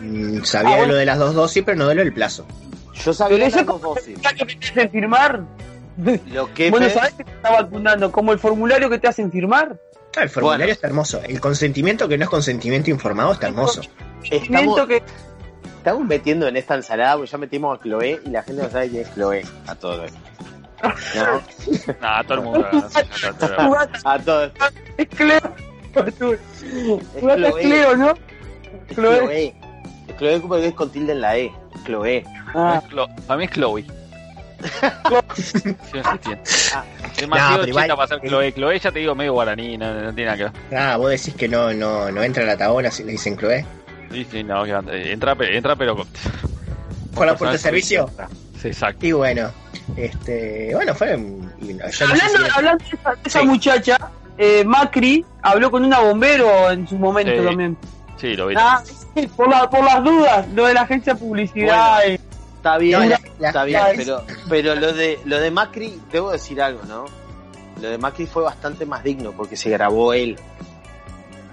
Mm, 0.00 0.42
sabía 0.42 0.68
Ah, 0.70 0.72
de 0.72 0.78
bueno. 0.78 0.92
lo 0.94 0.98
de 0.98 1.04
las 1.06 1.18
dos 1.18 1.34
dosis, 1.34 1.62
pero 1.64 1.78
no 1.78 1.86
de 1.86 1.94
lo 1.94 2.02
del 2.02 2.12
plazo. 2.12 2.44
Yo 3.04 3.14
sabía 3.14 3.36
Pero 3.38 3.48
las 3.50 3.54
eso 3.62 3.64
dos 3.72 3.80
dosis. 3.80 4.18
que 4.18 4.44
te 4.56 4.66
hacen 4.68 4.90
firmar. 4.90 5.42
Lo 6.32 6.52
que 6.54 6.70
Bueno, 6.70 6.88
¿sabes 6.90 7.14
que 7.14 7.24
te 7.24 7.30
está 7.32 7.50
vacunando? 7.50 8.10
Como 8.12 8.32
el 8.32 8.38
formulario 8.38 8.88
que 8.90 8.98
te 8.98 9.08
hacen 9.08 9.30
firmar. 9.30 9.76
Ah, 10.16 10.22
el 10.22 10.28
formulario 10.28 10.64
Bueno. 10.64 10.72
está 10.72 10.86
hermoso. 10.88 11.20
El 11.22 11.40
consentimiento 11.40 12.08
que 12.08 12.18
no 12.18 12.24
es 12.24 12.30
consentimiento 12.30 12.90
informado 12.90 13.32
está 13.32 13.48
hermoso. 13.48 13.80
estamos, 14.22 14.48
Siento 14.48 14.86
que 14.86 15.02
estamos 15.78 16.04
metiendo 16.06 16.48
en 16.48 16.56
esta 16.56 16.74
ensalada, 16.74 17.16
porque 17.16 17.30
ya 17.30 17.38
metimos 17.38 17.78
a 17.78 17.82
Chloe 17.82 18.20
y 18.24 18.30
la 18.30 18.42
gente 18.42 18.62
no 18.62 18.70
sabe 18.70 18.88
quién 18.88 19.02
es 19.02 19.14
Chloe. 19.14 19.42
A 19.66 19.74
todo 19.74 20.04
esto. 20.04 20.18
¿No? 20.82 21.94
Nah, 22.00 22.22
todo 22.24 22.34
el 22.38 22.40
mundo. 22.44 22.66
no 22.72 23.76
A 24.04 24.18
todo 24.18 24.44
esto. 24.46 24.64
es 24.96 25.08
Cleo. 25.08 25.40
Es 25.94 25.96
a 25.96 26.10
Chloe. 26.10 26.38
Cleo, 27.62 27.96
¿no? 27.96 28.14
Chloe. 28.94 29.18
Chloe. 29.18 29.54
Chloe 30.18 30.40
porque 30.40 30.66
es 30.68 30.74
con 30.74 30.90
tilde 30.90 31.12
en 31.12 31.20
la 31.20 31.36
E. 31.36 31.52
Chloe. 31.84 32.24
Ah, 32.54 32.82
Clo- 32.90 33.08
Para 33.26 33.38
mí 33.38 33.44
es 33.44 33.50
Chloe. 33.52 33.84
Sí, 35.36 35.74
no 35.94 36.02
se 36.02 36.10
entiende. 36.10 36.42
Ah. 36.74 36.84
Demasiado 37.18 37.66
No, 37.88 37.96
para 37.96 38.08
ser 38.08 38.20
Chloe. 38.20 38.52
Chloe 38.52 38.78
ya 38.78 38.92
te 38.92 38.98
digo 39.00 39.14
medio 39.14 39.32
guaraní, 39.34 39.76
no, 39.78 39.92
no 39.94 40.14
tiene 40.14 40.30
nada 40.30 40.36
que 40.36 40.44
ver. 40.68 40.78
Ah, 40.80 40.96
vos 40.96 41.10
decís 41.10 41.34
que 41.34 41.48
no, 41.48 41.72
no, 41.72 42.10
no 42.10 42.22
entra 42.22 42.42
a 42.42 42.46
la 42.46 42.56
tabona 42.56 42.90
si 42.90 43.04
le 43.04 43.12
dicen 43.12 43.36
Chloe. 43.36 43.64
Sí, 44.12 44.26
sí, 44.30 44.42
no, 44.44 44.64
que 44.64 44.70
entra, 45.12 45.34
pe- 45.34 45.56
entra 45.56 45.76
pero 45.76 45.96
con... 45.96 46.06
¿Con 47.14 47.26
la 47.26 47.36
puerta 47.36 47.52
de 47.52 47.58
servicio? 47.58 48.08
Sí, 48.60 48.68
exacto. 48.68 49.06
Y 49.06 49.12
bueno, 49.12 49.50
este, 49.96 50.70
bueno, 50.74 50.94
fue. 50.94 51.16
no- 51.16 51.48
yo 51.60 51.74
no 51.76 51.90
sé 51.90 52.04
hablando, 52.04 52.38
si- 52.46 52.50
hablando 52.54 52.84
de 52.84 52.90
esa, 52.96 53.10
de 53.14 53.20
esa 53.24 53.40
Sí. 53.40 53.46
muchacha, 53.46 53.98
eh, 54.38 54.64
Macri 54.64 55.24
habló 55.42 55.70
con 55.70 55.84
una 55.84 56.00
bombero 56.00 56.70
en 56.70 56.86
su 56.86 56.96
momento 56.96 57.32
Sí. 57.36 57.44
también. 57.46 57.76
Sí, 58.16 58.34
lo 58.34 58.48
vi. 58.48 58.54
Ah, 58.58 58.82
sí, 59.14 59.26
por, 59.28 59.48
la- 59.48 59.68
por 59.70 59.82
las 59.84 60.02
dudas, 60.04 60.46
lo 60.54 60.66
de 60.66 60.74
la 60.74 60.82
agencia 60.82 61.14
de 61.14 61.20
publicidad. 61.20 62.00
y- 62.08 62.20
Está 62.60 62.76
bien, 62.76 63.00
No, 63.00 63.06
la- 63.06 63.20
la- 63.38 63.48
está 63.48 63.64
bien, 63.64 63.80
la- 63.80 63.92
pero, 63.96 64.22
pero 64.50 64.74
lo 64.74 64.92
de 64.92 65.18
lo 65.24 65.40
de 65.40 65.50
Macri, 65.50 65.98
debo 66.12 66.30
decir 66.30 66.60
algo, 66.60 66.82
¿no? 66.84 67.06
Lo 67.80 67.88
de 67.88 67.96
Macri 67.96 68.26
fue 68.26 68.42
bastante 68.42 68.84
más 68.84 69.02
digno 69.02 69.32
porque 69.32 69.56
se 69.56 69.70
grabó 69.70 70.12
él. 70.12 70.36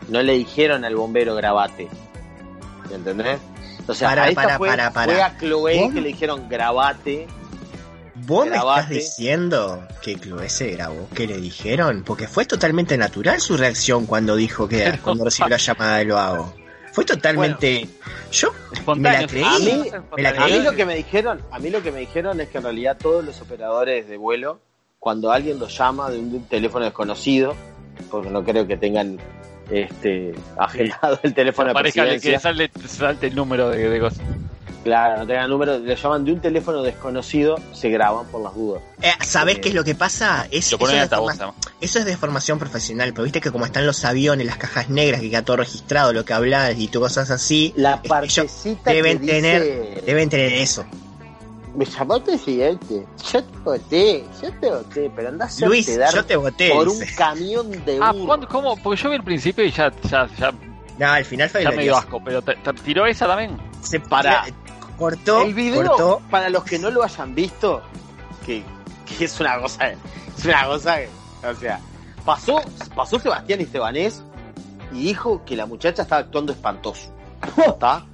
No 0.10 0.22
le 0.22 0.34
dijeron 0.34 0.84
al 0.84 0.96
bombero 0.98 1.34
grabate. 1.36 1.88
¿Me 2.90 2.96
¿Entendés? 2.96 3.40
O 3.88 3.94
sea, 3.94 4.10
Para, 4.10 4.24
a 4.24 4.28
esta 4.30 4.42
para, 4.42 4.58
fue, 4.58 4.68
para, 4.68 4.92
fue 4.92 5.22
a 5.22 5.38
Chloe 5.38 5.80
¿Vos? 5.80 5.94
que 5.94 6.02
le 6.02 6.08
dijeron 6.10 6.50
grabate. 6.50 7.28
¿Vos 8.16 8.46
me 8.50 8.58
estás 8.58 8.90
diciendo 8.90 9.88
que 10.02 10.18
Chloe 10.20 10.50
se 10.50 10.72
grabó? 10.72 11.08
¿Qué 11.14 11.26
le 11.28 11.38
dijeron? 11.38 12.04
Porque 12.06 12.28
fue 12.28 12.46
totalmente 12.46 12.98
natural 12.98 13.40
su 13.40 13.56
reacción 13.56 14.06
cuando 14.06 14.36
dijo 14.36 14.68
que 14.68 14.80
Pero- 14.92 15.02
cuando 15.04 15.24
recibió 15.24 15.50
la 15.50 15.58
llamada 15.58 15.98
de 15.98 16.04
lo 16.06 16.18
hago. 16.18 16.54
Fue 16.98 17.06
totalmente. 17.06 17.88
Yo 18.32 18.50
Espontáneo. 18.74 19.20
me 19.20 19.22
la 19.22 19.28
creí. 19.28 19.44
A 19.44 19.60
mí- 19.60 19.92
me 20.16 20.24
la 20.24 20.30
A 20.32 20.48
mí 20.48 20.60
lo 20.64 20.74
que 20.74 20.84
me 20.84 20.96
dijeron, 20.96 21.44
a 21.52 21.60
mí 21.60 21.70
lo 21.70 21.84
que 21.84 21.92
me 21.92 22.00
dijeron 22.00 22.42
es 22.42 22.50
que 22.50 22.58
en 22.58 22.64
realidad 22.64 22.98
todos 23.00 23.24
los 23.24 23.40
operadores 23.40 24.10
de 24.10 24.18
vuelo, 24.18 24.60
cuando 24.98 25.32
alguien 25.32 25.60
los 25.60 25.78
llama 25.78 26.10
de 26.10 26.18
un, 26.18 26.32
de 26.32 26.38
un 26.38 26.46
teléfono 26.46 26.86
desconocido, 26.86 27.56
porque 28.10 28.32
no 28.32 28.44
creo 28.44 28.66
que 28.66 28.78
tengan 28.78 29.20
este 29.70 30.34
agendado 30.58 31.20
el 31.22 31.36
teléfono 31.36 31.72
de 31.72 32.20
que 32.20 32.40
salte, 32.40 32.72
salte 32.88 33.28
el 33.28 33.36
número 33.36 33.70
de, 33.70 33.90
de 33.90 34.00
cosas. 34.00 34.26
Claro, 34.88 35.18
no 35.20 35.28
tengan 35.28 35.50
número, 35.50 35.78
le 35.78 35.96
llaman 35.96 36.24
de 36.26 36.32
un 36.34 36.40
teléfono 36.42 36.82
desconocido, 36.82 37.60
se 37.74 37.90
graban 37.90 38.26
por 38.28 38.42
las 38.42 38.54
dudas. 38.56 38.82
Eh, 39.02 39.12
¿Sabés 39.24 39.58
Eh, 39.58 39.62
qué 39.62 39.70
es 39.70 39.76
lo 39.76 39.84
que 39.84 39.96
pasa? 39.96 40.48
Es, 40.50 40.72
Lo 40.72 40.78
eso, 40.78 40.86
es 40.88 40.92
de 40.94 41.00
altavoz, 41.02 41.32
forma- 41.38 41.54
además. 41.54 41.76
eso 41.82 42.00
es 42.00 42.06
de 42.06 42.18
formación 42.18 42.58
profesional, 42.60 43.12
pero 43.14 43.24
viste 43.24 43.42
que 43.42 43.52
como 43.52 43.66
están 43.66 43.86
los 43.86 44.04
aviones, 44.06 44.48
las 44.48 44.58
cajas 44.58 44.90
negras, 44.90 45.22
que 45.22 45.30
queda 45.30 45.42
todo 45.44 45.58
registrado, 45.58 46.14
lo 46.14 46.24
que 46.26 46.34
hablas 46.34 46.76
y 46.78 46.88
tú 46.88 47.00
cosas 47.02 47.30
así, 47.32 47.74
La 47.76 48.02
partecita 48.02 48.92
deben 48.92 49.20
que 49.20 49.26
tener- 49.28 49.62
dice, 49.64 50.04
deben 50.06 50.30
tener 50.30 50.54
eso. 50.54 50.86
me 51.76 51.86
llamó 51.86 52.16
el 52.16 52.24
presidente, 52.24 53.06
yo 53.32 53.44
te 53.44 53.60
voté, 53.64 54.26
yo 54.42 54.52
te 54.60 54.70
voté, 54.72 55.12
pero 55.16 55.28
andás 55.30 55.62
a 55.62 55.66
Luis, 55.68 55.88
yo 56.14 56.26
te 56.26 56.36
voté. 56.36 56.72
por 56.72 56.88
un 56.88 57.00
camión 57.16 57.70
de 57.86 58.00
Ah, 58.02 58.14
burro. 58.14 58.26
¿cuándo- 58.26 58.48
¿cómo? 58.48 58.78
Porque 58.78 59.02
yo 59.04 59.10
vi 59.12 59.18
el 59.18 59.24
principio 59.24 59.64
y 59.64 59.72
ya, 59.72 59.92
ya, 60.10 60.28
ya, 60.40 60.52
No, 60.98 61.06
al 61.12 61.24
final 61.26 61.48
fue 61.48 61.62
ya 61.64 61.70
me 61.70 61.84
dio 61.84 61.96
asco, 61.96 62.20
pero 62.26 62.42
te, 62.42 62.56
te 62.56 62.74
tiró 62.74 63.06
esa 63.06 63.28
también. 63.28 63.56
Se 63.84 64.00
Para. 64.00 64.46
Cortó, 64.98 65.44
el 65.44 65.54
video, 65.54 65.88
cortó. 65.88 66.22
para 66.30 66.50
los 66.50 66.64
que 66.64 66.80
no 66.80 66.90
lo 66.90 67.04
hayan 67.04 67.36
visto, 67.36 67.82
que, 68.46 68.64
que 69.06 69.26
es 69.26 69.40
una 69.40 69.60
cosa, 69.60 69.92
es 69.92 70.46
una 70.46 70.66
cosa 70.66 70.98
que, 70.98 71.10
o 71.48 71.56
sea, 71.56 71.80
pasó, 72.26 72.62
pasó 72.96 73.20
Sebastián 73.20 73.62
Estebanés 73.62 74.24
y 74.92 75.04
dijo 75.04 75.44
que 75.46 75.56
la 75.56 75.66
muchacha 75.66 76.04
estaba 76.04 76.22
actuando 76.22 76.52
espantoso. 76.52 77.14
¿Está? 77.66 78.06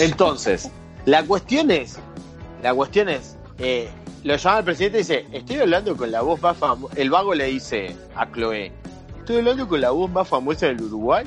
Entonces, 0.00 0.70
la 1.06 1.24
cuestión 1.24 1.70
es, 1.70 1.98
la 2.62 2.74
cuestión 2.74 3.08
es, 3.08 3.36
eh, 3.58 3.88
lo 4.24 4.36
llama 4.36 4.58
el 4.58 4.64
presidente 4.64 4.98
y 4.98 5.00
dice, 5.00 5.26
estoy 5.32 5.56
hablando 5.56 5.96
con 5.96 6.10
la 6.10 6.22
voz 6.22 6.40
más 6.42 6.56
famosa, 6.56 6.94
el 6.96 7.10
vago 7.10 7.34
le 7.34 7.46
dice 7.46 7.96
a 8.14 8.30
Chloe, 8.30 8.72
estoy 9.18 9.38
hablando 9.38 9.68
con 9.68 9.80
la 9.80 9.90
voz 9.90 10.10
más 10.10 10.28
famosa 10.28 10.66
del 10.66 10.82
Uruguay. 10.82 11.24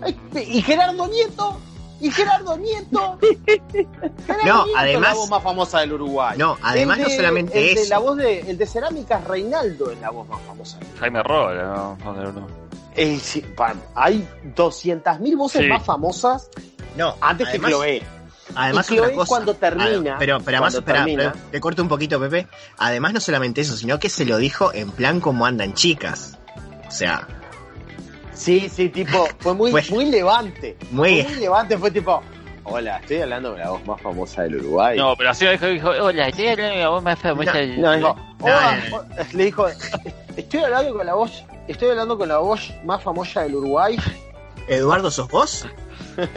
Ay, 0.00 0.16
Y 0.34 0.62
Gerardo 0.62 1.06
Nieto, 1.08 1.58
y 2.00 2.10
Gerardo 2.10 2.56
Nieto. 2.58 3.18
Gerardo 4.26 4.44
No, 4.44 4.64
Nieto 4.64 4.70
es 4.70 4.76
además- 4.76 5.08
la 5.10 5.14
voz 5.14 5.30
más 5.30 5.42
famosa 5.42 5.80
del 5.80 5.92
Uruguay. 5.94 6.36
No, 6.38 6.56
además 6.62 6.98
no 6.98 7.08
solamente 7.10 7.58
el 7.70 7.74
de 7.76 7.80
eso. 7.82 7.90
la 7.90 7.98
voz 7.98 8.16
de, 8.16 8.40
el 8.40 8.58
de 8.58 8.66
Cerámicas 8.66 9.24
Reinaldo 9.24 9.90
es 9.90 10.00
la 10.00 10.10
voz 10.10 10.28
más 10.28 10.40
famosa. 10.42 10.78
Jaime 11.00 11.22
Roll, 11.22 11.56
no, 11.56 11.96
no, 12.04 12.12
no, 12.14 12.32
no. 12.32 12.46
Eh, 12.96 13.18
sí, 13.20 13.40
pa- 13.40 13.74
hay 13.94 14.26
200.000 14.54 15.36
voces 15.36 15.62
Sí. 15.62 15.68
más 15.68 15.82
famosas 15.84 16.48
No, 16.96 17.16
antes 17.20 17.48
además, 17.48 17.70
que 17.70 17.76
Chloe. 17.76 18.02
Además, 18.54 18.86
Y 18.90 18.94
Chloe 18.94 19.00
otra 19.06 19.16
cosa- 19.16 19.28
cuando 19.28 19.54
termina, 19.54 20.16
pero, 20.18 20.38
pero 20.40 20.58
además, 20.58 20.74
espera, 20.74 20.98
termina- 21.04 21.32
pero 21.32 21.44
te 21.50 21.60
corto 21.60 21.82
un 21.82 21.88
poquito, 21.88 22.20
Pepe. 22.20 22.46
Además, 22.78 23.12
no 23.14 23.20
solamente 23.20 23.62
eso, 23.62 23.76
sino 23.76 23.98
que 23.98 24.08
se 24.08 24.24
lo 24.24 24.36
dijo 24.36 24.72
en 24.72 24.90
plan 24.92 25.18
como 25.20 25.44
andan 25.46 25.74
chicas. 25.74 26.38
O 26.86 26.90
sea, 26.92 27.26
Sí, 28.34 28.68
sí, 28.68 28.88
tipo, 28.88 29.26
fue 29.38 29.54
muy, 29.54 29.72
muy 29.90 30.06
levante. 30.06 30.76
muy. 30.90 31.22
Fue 31.22 31.30
muy 31.32 31.40
levante, 31.40 31.78
fue 31.78 31.90
tipo, 31.90 32.20
hola, 32.64 32.98
estoy 32.98 33.18
hablando 33.18 33.50
con 33.52 33.60
la 33.60 33.70
voz 33.70 33.86
más 33.86 34.00
famosa 34.00 34.42
del 34.42 34.56
Uruguay. 34.56 34.98
No, 34.98 35.14
pero 35.16 35.30
así 35.30 35.46
dijo, 35.46 35.66
dijo, 35.66 35.88
hola, 35.90 36.28
estoy 36.28 36.48
hablando 36.48 36.74
de 36.74 36.80
la 36.82 36.88
voz 36.88 37.02
más 37.02 37.18
famosa 37.18 37.52
No, 37.52 37.58
del- 37.58 37.80
No, 37.80 37.92
dijo, 37.96 38.16
No, 38.40 38.44
"Hola", 38.46 38.78
no, 38.90 39.02
no. 39.02 39.04
le 39.32 39.44
dijo, 39.44 39.66
estoy 40.36 40.60
hablando 40.60 40.94
con 40.96 41.06
la 41.06 41.14
voz, 41.14 41.44
estoy 41.68 41.90
hablando 41.90 42.18
con 42.18 42.28
la 42.28 42.38
voz 42.38 42.72
más 42.84 43.02
famosa 43.02 43.42
del 43.42 43.54
Uruguay. 43.56 43.96
Eduardo, 44.68 45.10
¿sos 45.10 45.28
vos? 45.28 45.66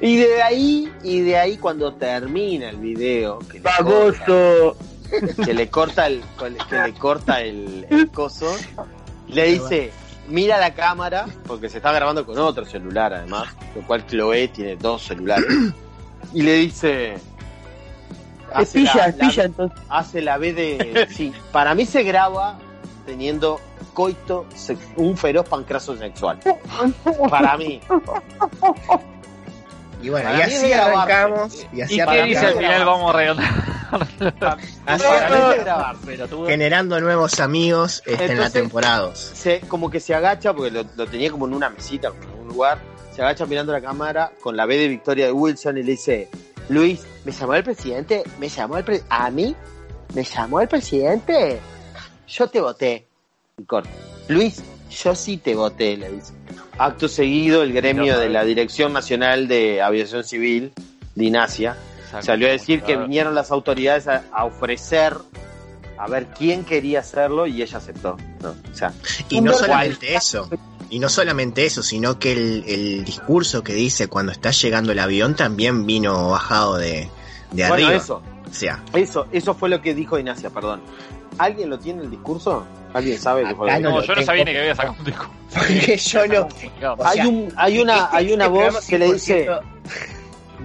Y 0.00 0.16
de 0.16 0.42
ahí, 0.42 0.92
y 1.02 1.20
de 1.20 1.38
ahí 1.38 1.56
cuando 1.56 1.94
termina 1.94 2.68
el 2.68 2.76
video, 2.76 3.38
que 3.38 3.60
le 3.60 3.70
corta, 3.82 5.44
que 5.44 5.54
le 5.54 5.70
corta 5.70 6.06
el, 6.06 6.22
que 6.68 6.76
le 6.82 6.92
corta 6.94 7.40
el, 7.40 7.86
el 7.88 8.10
coso, 8.10 8.54
le 9.32 9.44
dice, 9.46 9.92
mira 10.28 10.58
la 10.58 10.74
cámara, 10.74 11.26
porque 11.46 11.68
se 11.68 11.78
está 11.78 11.92
grabando 11.92 12.24
con 12.26 12.38
otro 12.38 12.64
celular 12.64 13.12
además, 13.14 13.48
lo 13.74 13.82
cual 13.86 14.06
Chloe 14.06 14.48
tiene 14.48 14.76
dos 14.76 15.02
celulares, 15.02 15.46
y 16.32 16.42
le 16.42 16.54
dice, 16.54 17.14
hace 18.52 18.62
Espilla, 18.82 19.14
la- 19.18 19.44
entonces. 19.44 19.78
hace 19.88 20.22
la 20.22 20.38
B 20.38 20.52
de, 20.52 21.06
sí, 21.14 21.32
para 21.50 21.74
mí 21.74 21.84
se 21.86 22.02
graba 22.02 22.58
teniendo 23.06 23.60
coito, 23.94 24.46
un 24.96 25.16
feroz 25.16 25.48
pancraso 25.48 25.96
sexual, 25.96 26.38
para 27.28 27.56
mí. 27.56 27.80
Y 30.02 30.08
bueno, 30.08 30.30
Para 30.30 30.38
y 30.38 30.42
es 30.50 30.62
así 30.62 30.72
arrancamos. 30.72 31.66
Y 31.72 31.80
así 31.80 31.94
¿Y 31.94 32.04
qué 32.04 32.22
dice 32.24 32.38
al 32.40 32.52
es 32.52 32.56
final? 32.58 32.84
Vamos 32.84 33.14
a 33.14 33.16
Pero 36.04 36.46
generando 36.46 37.00
nuevos 37.00 37.40
amigos 37.40 38.02
este, 38.06 38.32
en 38.32 38.40
la 38.40 38.50
temporada 38.50 38.98
2. 38.98 39.18
se, 39.18 39.60
como 39.60 39.90
que 39.90 40.00
se 40.00 40.14
agacha, 40.14 40.54
porque 40.54 40.70
lo, 40.70 40.84
lo 40.96 41.06
tenía 41.06 41.30
como 41.30 41.46
en 41.46 41.54
una 41.54 41.70
mesita, 41.70 42.08
en 42.08 42.40
un 42.40 42.48
lugar, 42.48 42.78
se 43.14 43.22
agacha 43.22 43.46
mirando 43.46 43.72
la 43.72 43.80
cámara 43.80 44.32
con 44.40 44.56
la 44.56 44.66
B 44.66 44.76
de 44.76 44.88
Victoria 44.88 45.26
de 45.26 45.32
Wilson 45.32 45.76
y 45.78 45.82
le 45.82 45.92
dice, 45.92 46.28
Luis, 46.68 47.04
¿me 47.24 47.32
llamó 47.32 47.54
el 47.54 47.64
presidente? 47.64 48.22
¿Me 48.38 48.48
llamó 48.48 48.78
el 48.78 48.84
presidente? 48.84 49.14
¿A 49.14 49.30
mí? 49.30 49.54
¿Me 50.14 50.24
llamó 50.24 50.60
el 50.60 50.68
presidente? 50.68 51.60
Yo 52.28 52.46
te 52.48 52.60
voté. 52.60 53.06
Y 53.58 53.64
corta. 53.64 53.90
Luis, 54.28 54.62
yo 54.90 55.14
sí 55.14 55.36
te 55.36 55.54
voté, 55.54 55.96
le 55.96 56.10
dice. 56.10 56.32
Acto 56.78 57.08
seguido, 57.08 57.62
el 57.62 57.72
gremio 57.72 58.18
de 58.18 58.30
la 58.30 58.44
Dirección 58.44 58.92
Nacional 58.92 59.48
de 59.48 59.82
Aviación 59.82 60.24
Civil, 60.24 60.72
DINASIA, 61.14 61.76
salió 62.20 62.48
a 62.48 62.50
decir 62.50 62.82
que 62.82 62.96
vinieron 62.96 63.34
las 63.34 63.50
autoridades 63.50 64.08
a, 64.08 64.24
a 64.32 64.44
ofrecer 64.44 65.16
a 65.98 66.08
ver 66.08 66.26
quién 66.36 66.64
quería 66.64 67.00
hacerlo 67.00 67.46
y 67.46 67.62
ella 67.62 67.78
aceptó. 67.78 68.16
¿no? 68.40 68.50
O 68.50 68.74
sea, 68.74 68.92
Y 69.28 69.40
no 69.40 69.52
solamente 69.54 70.14
eso. 70.14 70.48
Y 70.90 70.98
no 70.98 71.08
solamente 71.08 71.64
eso, 71.64 71.82
sino 71.82 72.18
que 72.18 72.32
el, 72.32 72.64
el 72.66 73.04
discurso 73.04 73.62
que 73.62 73.72
dice 73.72 74.08
cuando 74.08 74.30
está 74.32 74.50
llegando 74.50 74.92
el 74.92 74.98
avión 74.98 75.36
también 75.36 75.86
vino 75.86 76.30
bajado 76.30 76.76
de, 76.76 77.08
de 77.52 77.68
bueno, 77.68 77.74
arriba. 77.74 77.94
eso, 77.94 78.22
O 78.50 78.54
sea, 78.54 78.82
eso, 78.92 79.26
eso 79.32 79.54
fue 79.54 79.70
lo 79.70 79.80
que 79.80 79.94
dijo 79.94 80.18
Ignacia, 80.18 80.50
perdón. 80.50 80.82
¿Alguien 81.38 81.70
lo 81.70 81.78
tiene 81.78 82.02
el 82.02 82.10
discurso? 82.10 82.66
¿Alguien 82.92 83.18
sabe 83.18 83.44
qué 83.46 83.54
fue 83.54 83.68
que 83.68 83.80
no 83.80 84.02
yo 84.02 84.14
no 84.14 84.22
sabía 84.22 84.44
ni 84.44 84.52
que 84.52 84.58
había 84.58 84.74
sacado 84.74 84.96
un 84.98 85.04
disco. 85.06 85.26
porque 85.54 85.96
yo 85.96 86.26
no. 86.26 86.48
O 86.94 87.06
Hay 87.06 87.20
un, 87.20 87.52
hay 87.56 87.78
una, 87.78 88.10
hay 88.12 88.32
una 88.32 88.44
este 88.46 88.58
voz 88.58 88.86
que 88.86 88.98
le 88.98 89.12
dice, 89.14 89.48
100% 89.48 89.62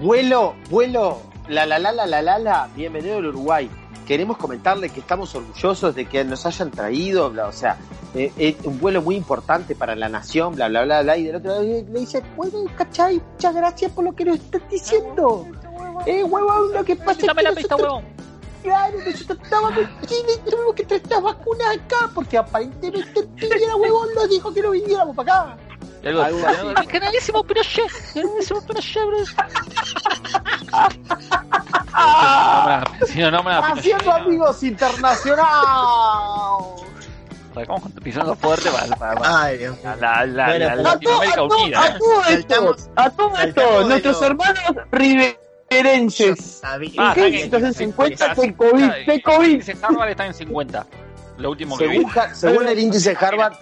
vuelo, 0.00 0.54
vuelo, 0.70 1.22
la 1.48 1.66
la 1.66 1.78
la 1.78 1.92
la 1.92 2.06
la 2.06 2.22
la 2.22 2.38
la, 2.38 2.68
bienvenido 2.74 3.18
al 3.18 3.26
Uruguay. 3.26 3.70
Queremos 4.06 4.36
comentarle 4.38 4.88
que 4.88 5.00
estamos 5.00 5.34
orgullosos 5.34 5.94
de 5.94 6.06
que 6.06 6.24
nos 6.24 6.46
hayan 6.46 6.70
traído, 6.70 7.30
bla, 7.30 7.46
o 7.46 7.52
sea, 7.52 7.76
eh, 8.14 8.32
es 8.38 8.56
un 8.64 8.78
vuelo 8.80 9.02
muy 9.02 9.16
importante 9.16 9.74
para 9.74 9.94
la 9.94 10.08
nación, 10.08 10.54
bla, 10.54 10.68
bla, 10.68 10.84
bla, 10.84 11.02
bla, 11.02 11.16
y 11.16 11.24
del 11.24 11.36
otro 11.36 11.50
lado 11.50 11.62
le 11.62 11.82
dice, 11.82 12.22
bueno, 12.36 12.64
¿cachai? 12.76 13.20
Muchas 13.32 13.54
gracias 13.54 13.92
por 13.92 14.04
lo 14.04 14.14
que 14.14 14.24
nos 14.24 14.36
estás 14.36 14.62
diciendo. 14.70 15.46
Eh, 16.06 16.24
huevón, 16.24 16.72
lo 16.72 16.84
que 16.84 16.96
pasa 16.96 17.12
es 17.12 17.18
que 17.18 17.42
la 17.42 17.52
pista, 17.52 17.76
nosotros- 17.76 17.80
huevón. 17.82 18.04
claro, 18.62 18.98
nosotros 19.04 19.38
estábamos 19.42 19.78
en 19.78 20.00
Chile 20.06 20.32
y 20.36 20.50
tuvimos 20.50 20.74
que 20.74 20.84
traer 20.84 21.02
estas 21.02 21.22
vacunas 21.22 21.76
acá 21.76 22.10
porque 22.14 22.38
aparentemente 22.38 23.20
el 23.20 23.74
huevón 23.78 24.08
nos 24.14 24.28
dijo 24.30 24.52
que 24.54 24.62
no 24.62 24.70
viniéramos 24.70 25.14
para 25.16 25.42
acá. 25.42 25.56
Algo, 26.04 26.22
Algo 26.22 26.46
algo- 26.46 26.72
así. 26.78 26.86
Canalísimo 26.86 27.42
Pinochet, 27.44 27.90
canalísimo 28.14 28.62
Pinochet, 28.62 29.04
bro. 29.04 29.18
Ah, 31.92 32.84
Si 33.06 33.18
no 33.20 33.38
Haciendo 33.38 34.12
amigos 34.12 34.62
internacional. 34.62 35.46
Estamos 37.56 37.82
pisando 38.04 38.36
fuerte 38.36 38.70
para, 38.70 38.94
para- 38.94 39.20
para 39.20 39.42
Ay, 39.42 39.58
Dios 39.58 39.76
la, 39.82 39.96
la, 39.96 40.24
la, 40.26 40.46
Bueno, 40.46 40.64
la 40.64 40.70
pero- 40.76 40.80
a, 40.80 40.92
Latinoamérica 40.94 41.32
a 41.32 41.48
to- 41.48 41.56
unida. 41.56 41.82
a 41.84 41.98
todo 41.98 42.24
esto, 42.28 42.76
a 42.94 43.10
todo 43.10 43.36
esto, 43.38 43.84
nuestros 43.88 44.22
hermanos 44.22 44.62
riverenses. 44.92 46.58
sabía. 46.60 46.92
Ah, 46.98 47.12
¿Qué 47.14 47.20
está 47.20 47.26
es 47.26 47.32
bien. 47.32 47.44
entonces 47.46 47.76
Sí, 47.76 47.84
50 47.84 48.26
está- 48.26 48.40
de 48.40 48.54
COVID? 48.54 48.84
está- 48.84 49.12
De 49.12 49.22
COVID. 49.22 49.60
Ese 49.60 49.76
Harvard 49.82 50.08
está 50.10 50.26
en 50.26 50.34
50. 50.34 50.86
Lo 51.38 51.50
último 51.50 51.76
que 51.76 51.88
vi. 51.88 51.96
Según, 51.96 52.12
según 52.34 52.68
el 52.68 52.78
índice 52.78 53.16
Harvard, 53.20 53.54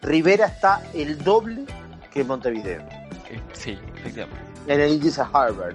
Rivera 0.00 0.46
está 0.46 0.80
el 0.94 1.22
doble 1.22 1.66
que 2.10 2.24
Montevideo. 2.24 2.80
Eh, 3.28 3.40
Sí, 3.52 3.78
efectivamente. 3.98 4.40
En 4.66 4.80
el 4.80 4.92
índice 4.92 5.20
Harvard. 5.20 5.74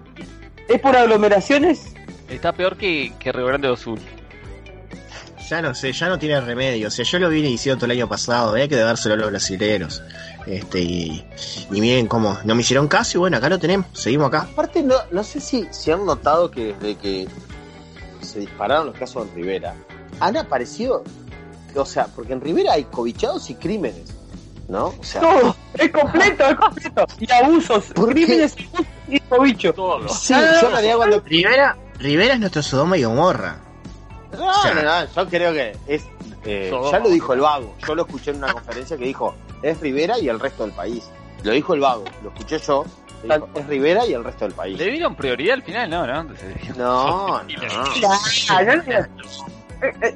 ¿Es 0.71 0.79
por 0.79 0.95
aglomeraciones? 0.95 1.81
Está 2.29 2.53
peor 2.53 2.77
que, 2.77 3.11
que 3.19 3.31
Río 3.31 3.45
Grande 3.45 3.67
do 3.67 3.75
Sul. 3.75 3.99
Ya 5.49 5.61
no 5.61 5.75
sé, 5.75 5.91
ya 5.91 6.07
no 6.07 6.17
tiene 6.17 6.39
remedio. 6.39 6.87
O 6.87 6.91
sea, 6.91 7.03
yo 7.03 7.19
lo 7.19 7.27
vine 7.27 7.49
diciendo 7.49 7.77
todo 7.77 7.91
el 7.91 7.97
año 7.97 8.07
pasado, 8.07 8.51
había 8.51 8.69
que 8.69 8.77
dárselo 8.77 9.15
a 9.15 9.17
los 9.17 9.31
brasileros. 9.31 10.01
Este, 10.47 10.79
y, 10.81 11.25
y 11.69 11.81
miren 11.81 12.07
cómo, 12.07 12.37
no 12.45 12.55
me 12.55 12.61
hicieron 12.61 12.87
caso 12.87 13.17
y 13.17 13.19
bueno, 13.19 13.35
acá 13.37 13.49
lo 13.49 13.59
tenemos, 13.59 13.87
seguimos 13.91 14.29
acá. 14.29 14.47
Aparte, 14.51 14.81
no, 14.81 14.95
no 15.11 15.23
sé 15.23 15.41
si, 15.41 15.67
si 15.71 15.91
han 15.91 16.05
notado 16.05 16.49
que 16.49 16.73
desde 16.79 16.95
que 16.95 17.27
se 18.21 18.39
dispararon 18.39 18.87
los 18.87 18.95
casos 18.95 19.27
en 19.27 19.35
Rivera, 19.35 19.75
han 20.19 20.37
aparecido, 20.37 21.03
o 21.75 21.85
sea, 21.85 22.07
porque 22.07 22.33
en 22.33 22.41
Rivera 22.41 22.73
hay 22.73 22.85
cobichados 22.85 23.49
y 23.49 23.55
crímenes, 23.55 24.13
¿no? 24.67 24.87
O 24.87 25.03
sea, 25.03 25.21
Todo, 25.21 25.55
es 25.77 25.91
completo, 25.91 26.47
es 26.47 26.55
completo. 26.55 27.05
Y 27.19 27.31
abusos, 27.31 27.85
crímenes 27.93 28.55
abusos 28.55 28.85
y 29.11 29.19
cobicho. 29.21 29.73
Todo. 29.73 30.07
sí, 30.09 30.33
yo 30.33 30.67
en 30.67 30.71
realidad 30.71 30.95
cuando... 30.97 31.19
Rivera, 31.21 31.77
Rivera 31.99 32.33
es 32.33 32.39
nuestro 32.39 32.61
Sodoma 32.63 32.97
y 32.97 33.03
Gomorra. 33.03 33.57
No, 34.33 34.73
no, 34.73 34.81
no, 34.81 35.05
yo 35.13 35.27
creo 35.29 35.53
que 35.53 35.75
es... 35.87 36.03
eh, 36.45 36.67
Sodoma. 36.69 36.91
ya 36.91 36.99
lo 36.99 37.09
dijo 37.09 37.33
el 37.33 37.41
vago, 37.41 37.75
yo 37.85 37.95
lo 37.95 38.03
escuché 38.03 38.31
en 38.31 38.37
una 38.37 38.53
conferencia 38.53 38.97
que 38.97 39.05
dijo, 39.05 39.35
es 39.61 39.79
Rivera 39.79 40.17
y 40.19 40.29
el 40.29 40.39
resto 40.39 40.63
del 40.63 40.71
país. 40.73 41.09
Lo 41.43 41.51
dijo 41.51 41.73
el 41.73 41.79
vago, 41.81 42.05
lo 42.23 42.29
escuché 42.29 42.59
yo, 42.59 42.85
dijo, 43.23 43.49
es 43.55 43.67
Rivera 43.67 44.05
y 44.05 44.13
el 44.13 44.23
resto 44.23 44.45
del 44.45 44.53
país. 44.53 44.77
¿Le 44.77 44.85
dieron 44.91 45.15
prioridad 45.15 45.55
al 45.55 45.63
final? 45.63 45.89
No, 45.89 46.07
no. 46.07 46.23
No, 46.23 46.27
no. 46.77 47.43
no, 47.43 47.43
no. 47.43 48.81
Eh, 49.81 49.93
eh, 50.01 50.15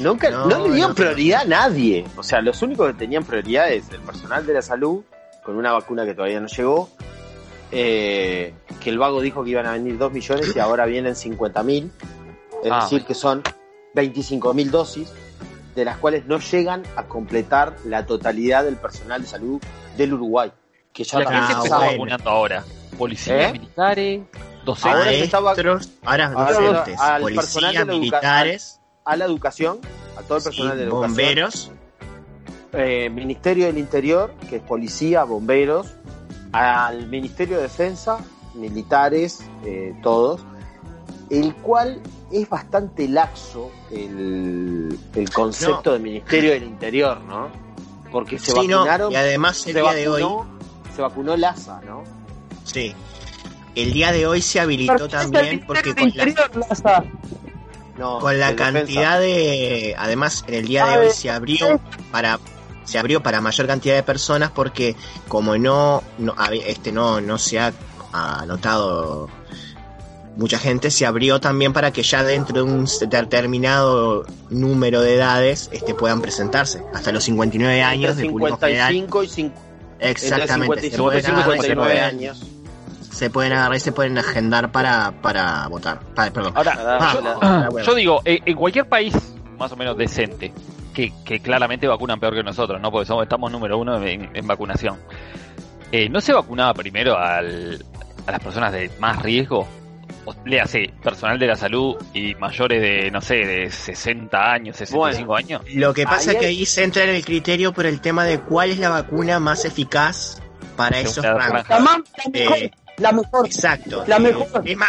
Nunca, 0.00 0.30
No, 0.30 0.46
no, 0.46 0.66
le 0.66 0.72
dieron 0.74 0.90
no. 0.90 0.94
prioridad 0.94 1.42
a 1.42 1.44
nadie. 1.44 2.04
O 2.16 2.22
sea, 2.22 2.40
los 2.40 2.62
únicos 2.62 2.86
que 2.88 2.94
tenían 2.94 3.24
prioridad 3.24 3.70
es 3.70 3.90
el 3.90 4.00
personal 4.00 4.46
de 4.46 4.54
la 4.54 4.62
salud, 4.62 5.02
con 5.44 5.56
una 5.56 5.72
vacuna 5.72 6.04
que 6.04 6.14
todavía 6.14 6.40
no 6.40 6.46
llegó, 6.46 6.88
eh, 7.72 8.54
que 8.80 8.90
el 8.90 8.98
vago 8.98 9.20
dijo 9.20 9.44
que 9.44 9.50
iban 9.50 9.66
a 9.66 9.72
venir 9.72 9.98
2 9.98 10.12
millones 10.12 10.54
y 10.54 10.58
ahora 10.58 10.86
vienen 10.86 11.14
50 11.16 11.62
mil. 11.62 11.90
Es 12.64 12.70
Ah, 12.72 12.80
decir, 12.82 13.04
que 13.04 13.14
son 13.14 13.42
25 13.94 14.52
mil 14.54 14.70
dosis, 14.70 15.12
de 15.74 15.84
las 15.84 15.96
cuales 15.98 16.26
no 16.26 16.38
llegan 16.38 16.82
a 16.96 17.04
completar 17.04 17.76
la 17.84 18.04
totalidad 18.06 18.64
del 18.64 18.76
personal 18.76 19.22
de 19.22 19.28
salud 19.28 19.60
del 19.96 20.14
Uruguay. 20.14 20.52
Que 20.92 21.04
ya 21.04 21.18
La 21.20 21.24
también 21.26 21.44
gente 21.44 21.60
se 21.62 21.66
está 21.68 21.78
vacunando 21.78 22.30
ahora. 22.30 22.64
Policías, 22.96 23.50
¿Eh? 23.50 23.52
militares, 23.52 24.22
docentes. 24.64 25.32
Ahora 25.34 26.30
Maestros, 26.30 26.64
docentes, 26.74 27.00
al 27.00 27.22
personal 27.22 27.74
policías, 27.74 27.86
militares, 27.86 28.80
a 29.04 29.16
la 29.16 29.24
educación, 29.24 29.78
a 30.16 30.22
todo 30.22 30.38
el 30.38 30.42
sí, 30.42 30.48
personal 30.48 30.76
de 30.78 30.82
la 30.84 30.88
educación. 30.90 31.10
bomberos. 31.16 31.70
eh, 32.72 33.08
Ministerio 33.10 33.66
del 33.66 33.78
Interior, 33.78 34.34
que 34.50 34.56
es 34.56 34.62
policía, 34.62 35.22
bomberos, 35.24 35.94
al 36.52 37.06
Ministerio 37.08 37.56
de 37.56 37.64
Defensa, 37.64 38.18
militares, 38.54 39.40
eh, 39.64 39.94
todos, 40.02 40.40
el 41.30 41.54
cual 41.56 42.00
es 42.30 42.48
bastante 42.48 43.08
laxo 43.08 43.70
el, 43.90 44.98
el 45.14 45.30
concepto 45.30 45.92
de 45.92 45.98
Ministerio 45.98 46.52
del 46.52 46.64
Interior, 46.64 47.20
¿no? 47.22 47.48
Porque 48.10 48.38
se 48.38 48.52
Sí, 48.52 48.66
no, 48.66 48.78
vacunaron, 48.78 49.12
y 49.12 49.16
además 49.16 49.66
el 49.66 49.74
día 49.74 49.92
de 49.92 50.08
hoy, 50.08 50.24
se 50.94 51.02
vacunó 51.02 51.36
Laza, 51.36 51.80
¿no? 51.86 52.04
sí, 52.64 52.94
el 53.74 53.92
día 53.92 54.12
de 54.12 54.26
hoy 54.26 54.42
se 54.42 54.60
habilitó 54.60 55.08
también 55.08 55.64
porque 55.66 55.94
con 55.94 56.10
la, 56.14 56.28
Interior, 56.28 56.56
Laza. 56.56 57.04
No, 57.96 58.18
con 58.20 58.38
la 58.38 58.52
defensa. 58.52 58.72
cantidad 58.72 59.20
de 59.20 59.94
además 59.98 60.44
en 60.46 60.54
el 60.54 60.66
día 60.66 60.86
de 60.86 60.98
hoy 60.98 61.10
se 61.10 61.30
abrió 61.30 61.80
para 62.10 62.38
se 62.88 62.98
abrió 62.98 63.22
para 63.22 63.40
mayor 63.42 63.66
cantidad 63.66 63.94
de 63.96 64.02
personas 64.02 64.50
porque 64.50 64.96
como 65.28 65.58
no 65.58 66.02
no 66.18 66.34
este 66.64 66.90
no 66.90 67.20
no 67.20 67.36
se 67.36 67.58
ha 67.60 67.72
anotado 68.12 69.28
mucha 70.36 70.58
gente 70.58 70.90
se 70.90 71.04
abrió 71.04 71.40
también 71.40 71.72
para 71.72 71.92
que 71.92 72.02
ya 72.02 72.22
dentro 72.22 72.56
de 72.56 72.62
un 72.62 72.88
determinado 73.10 74.24
número 74.50 75.00
de 75.00 75.14
edades 75.16 75.68
este 75.72 75.94
puedan 75.94 76.20
presentarse. 76.20 76.82
Hasta 76.94 77.10
los 77.12 77.24
59 77.24 77.82
años 77.82 78.10
Entre 78.12 78.24
de 78.26 78.30
público 78.30 78.56
general 78.58 78.92
55 78.92 79.24
y 79.24 79.26
cincu- 79.26 79.52
exactamente 79.98 80.86
entre 80.86 80.90
se 80.90 80.96
55 80.96 81.04
pueden, 81.04 81.18
y 81.20 81.62
59 81.62 81.92
agarrar, 81.92 82.10
años. 82.14 82.46
se 83.12 83.30
pueden 83.30 83.52
agarrar 83.52 83.76
y 83.76 83.80
se 83.80 83.92
pueden 83.92 84.16
agendar 84.18 84.70
para 84.70 85.12
para 85.20 85.66
votar 85.66 86.00
para, 86.14 86.32
perdón. 86.32 86.52
Ahora, 86.54 86.98
Ah, 87.00 87.12
yo, 87.14 87.20
la- 87.20 87.38
Ah, 87.42 87.68
yo 87.84 87.94
digo, 87.96 88.22
eh, 88.24 88.38
en 88.46 88.56
cualquier 88.56 88.88
país 88.88 89.14
más 89.58 89.72
o 89.72 89.76
menos 89.76 89.96
decente, 89.98 90.52
que, 90.98 91.12
que 91.24 91.38
claramente 91.38 91.86
vacunan 91.86 92.18
peor 92.18 92.34
que 92.34 92.42
nosotros, 92.42 92.80
¿no? 92.80 92.90
Porque 92.90 93.06
somos, 93.06 93.22
estamos 93.22 93.52
número 93.52 93.78
uno 93.78 94.02
en, 94.04 94.34
en 94.34 94.46
vacunación. 94.48 94.98
Eh, 95.92 96.08
¿No 96.08 96.20
se 96.20 96.32
vacunaba 96.32 96.74
primero 96.74 97.16
al, 97.16 97.84
a 98.26 98.32
las 98.32 98.40
personas 98.42 98.72
de 98.72 98.90
más 98.98 99.22
riesgo? 99.22 99.68
O, 100.24 100.34
le 100.44 100.60
hace 100.60 100.92
personal 101.00 101.38
de 101.38 101.46
la 101.46 101.54
salud 101.54 101.96
y 102.12 102.34
mayores 102.34 102.82
de, 102.82 103.12
no 103.12 103.20
sé, 103.20 103.36
de 103.36 103.70
60 103.70 104.52
años, 104.52 104.76
65 104.76 105.36
años. 105.36 105.62
Lo 105.72 105.94
que 105.94 106.02
pasa 106.02 106.32
Ahí 106.32 106.36
es 106.36 106.40
que 106.40 106.46
ahí 106.48 106.66
se 106.66 106.82
entra 106.82 107.04
en 107.04 107.10
el 107.10 107.24
criterio 107.24 107.72
por 107.72 107.86
el 107.86 108.00
tema 108.00 108.24
de 108.24 108.40
cuál 108.40 108.70
es 108.70 108.80
la 108.80 108.88
vacuna 108.88 109.38
más 109.38 109.64
eficaz 109.64 110.42
para 110.76 110.98
esos 110.98 111.24
rangos. 111.24 111.64
Eh, 112.34 112.72
la 112.98 113.12
mejor. 113.12 113.46
Exacto. 113.46 114.04
La 114.06 114.16
Eh, 114.16 114.20
mejor. 114.20 114.48
El 114.56 114.62
tema, 114.64 114.86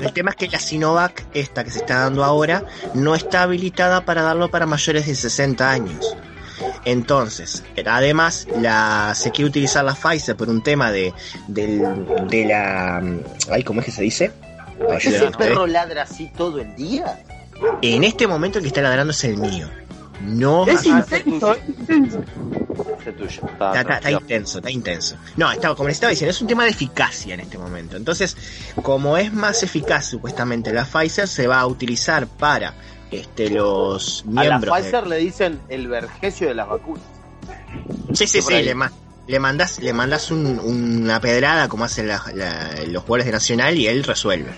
el 0.00 0.12
tema 0.12 0.30
es 0.30 0.36
que 0.36 0.48
la 0.48 0.58
Sinovac, 0.58 1.24
esta 1.34 1.64
que 1.64 1.70
se 1.70 1.78
está 1.80 2.00
dando 2.00 2.24
ahora, 2.24 2.64
no 2.94 3.14
está 3.14 3.42
habilitada 3.42 4.04
para 4.04 4.22
darlo 4.22 4.50
para 4.50 4.66
mayores 4.66 5.06
de 5.06 5.14
60 5.14 5.70
años. 5.70 6.16
Entonces, 6.84 7.62
además, 7.86 8.46
la, 8.60 9.12
se 9.14 9.30
quiere 9.30 9.48
utilizar 9.48 9.84
la 9.84 9.94
Pfizer 9.94 10.36
por 10.36 10.48
un 10.48 10.62
tema 10.62 10.90
de, 10.90 11.12
del- 11.48 12.06
de 12.28 12.44
la... 12.46 13.02
Ay, 13.50 13.62
¿cómo 13.64 13.80
es 13.80 13.86
que 13.86 13.92
se 13.92 14.02
dice? 14.02 14.30
¿Ese 14.98 15.30
perro 15.30 15.66
ladra 15.66 16.02
así 16.02 16.30
todo 16.36 16.58
el 16.60 16.74
día? 16.76 17.22
En 17.82 18.04
este 18.04 18.26
momento 18.26 18.58
el 18.58 18.62
que 18.62 18.68
está 18.68 18.80
ladrando 18.82 19.10
es 19.12 19.24
el 19.24 19.36
mío. 19.36 19.68
No 20.22 20.66
Es 20.66 20.86
Ah, 20.86 21.04
intenso, 21.10 21.54
es 21.54 21.68
intenso. 21.68 22.20
Tuyo. 23.12 23.28
Está, 23.28 23.48
Está, 23.68 23.80
está- 23.80 23.94
está 23.96 24.10
intenso, 24.12 24.58
está 24.58 24.70
intenso. 24.70 25.16
No, 25.36 25.50
estaba, 25.50 25.74
como 25.74 25.88
les 25.88 25.96
estaba 25.96 26.10
diciendo, 26.10 26.30
es 26.30 26.40
un 26.40 26.46
tema 26.48 26.64
de 26.64 26.70
eficacia 26.70 27.34
en 27.34 27.40
este 27.40 27.58
momento. 27.58 27.96
Entonces, 27.96 28.36
como 28.82 29.16
es 29.16 29.32
más 29.32 29.62
eficaz 29.62 30.06
supuestamente 30.06 30.72
la 30.72 30.84
Pfizer, 30.84 31.26
se 31.28 31.46
va 31.46 31.60
a 31.60 31.66
utilizar 31.66 32.26
para 32.26 32.74
este 33.10 33.50
los 33.50 34.22
A 34.22 34.30
la 34.34 34.42
miembros. 34.42 34.74
de- 34.76 34.82
Pfizer 34.82 35.06
le 35.06 35.16
dicen 35.16 35.60
el 35.68 35.88
vergesio 35.88 36.48
de 36.48 36.54
las 36.54 36.68
vacunas. 36.68 37.02
Sí, 38.12 38.26
sí, 38.26 38.42
sí, 38.42 38.62
le, 38.62 38.74
ma- 38.74 38.92
le 39.26 39.38
mandas, 39.40 39.78
le 39.80 39.92
mandas 39.92 40.30
un- 40.30 40.58
una 40.58 41.20
pedrada 41.20 41.68
como 41.68 41.84
hacen 41.84 42.08
la- 42.08 42.22
la- 42.34 42.70
los 42.86 43.02
jugadores 43.02 43.26
de 43.26 43.32
Nacional 43.32 43.76
y 43.78 43.86
él 43.86 44.02
resuelve. 44.04 44.50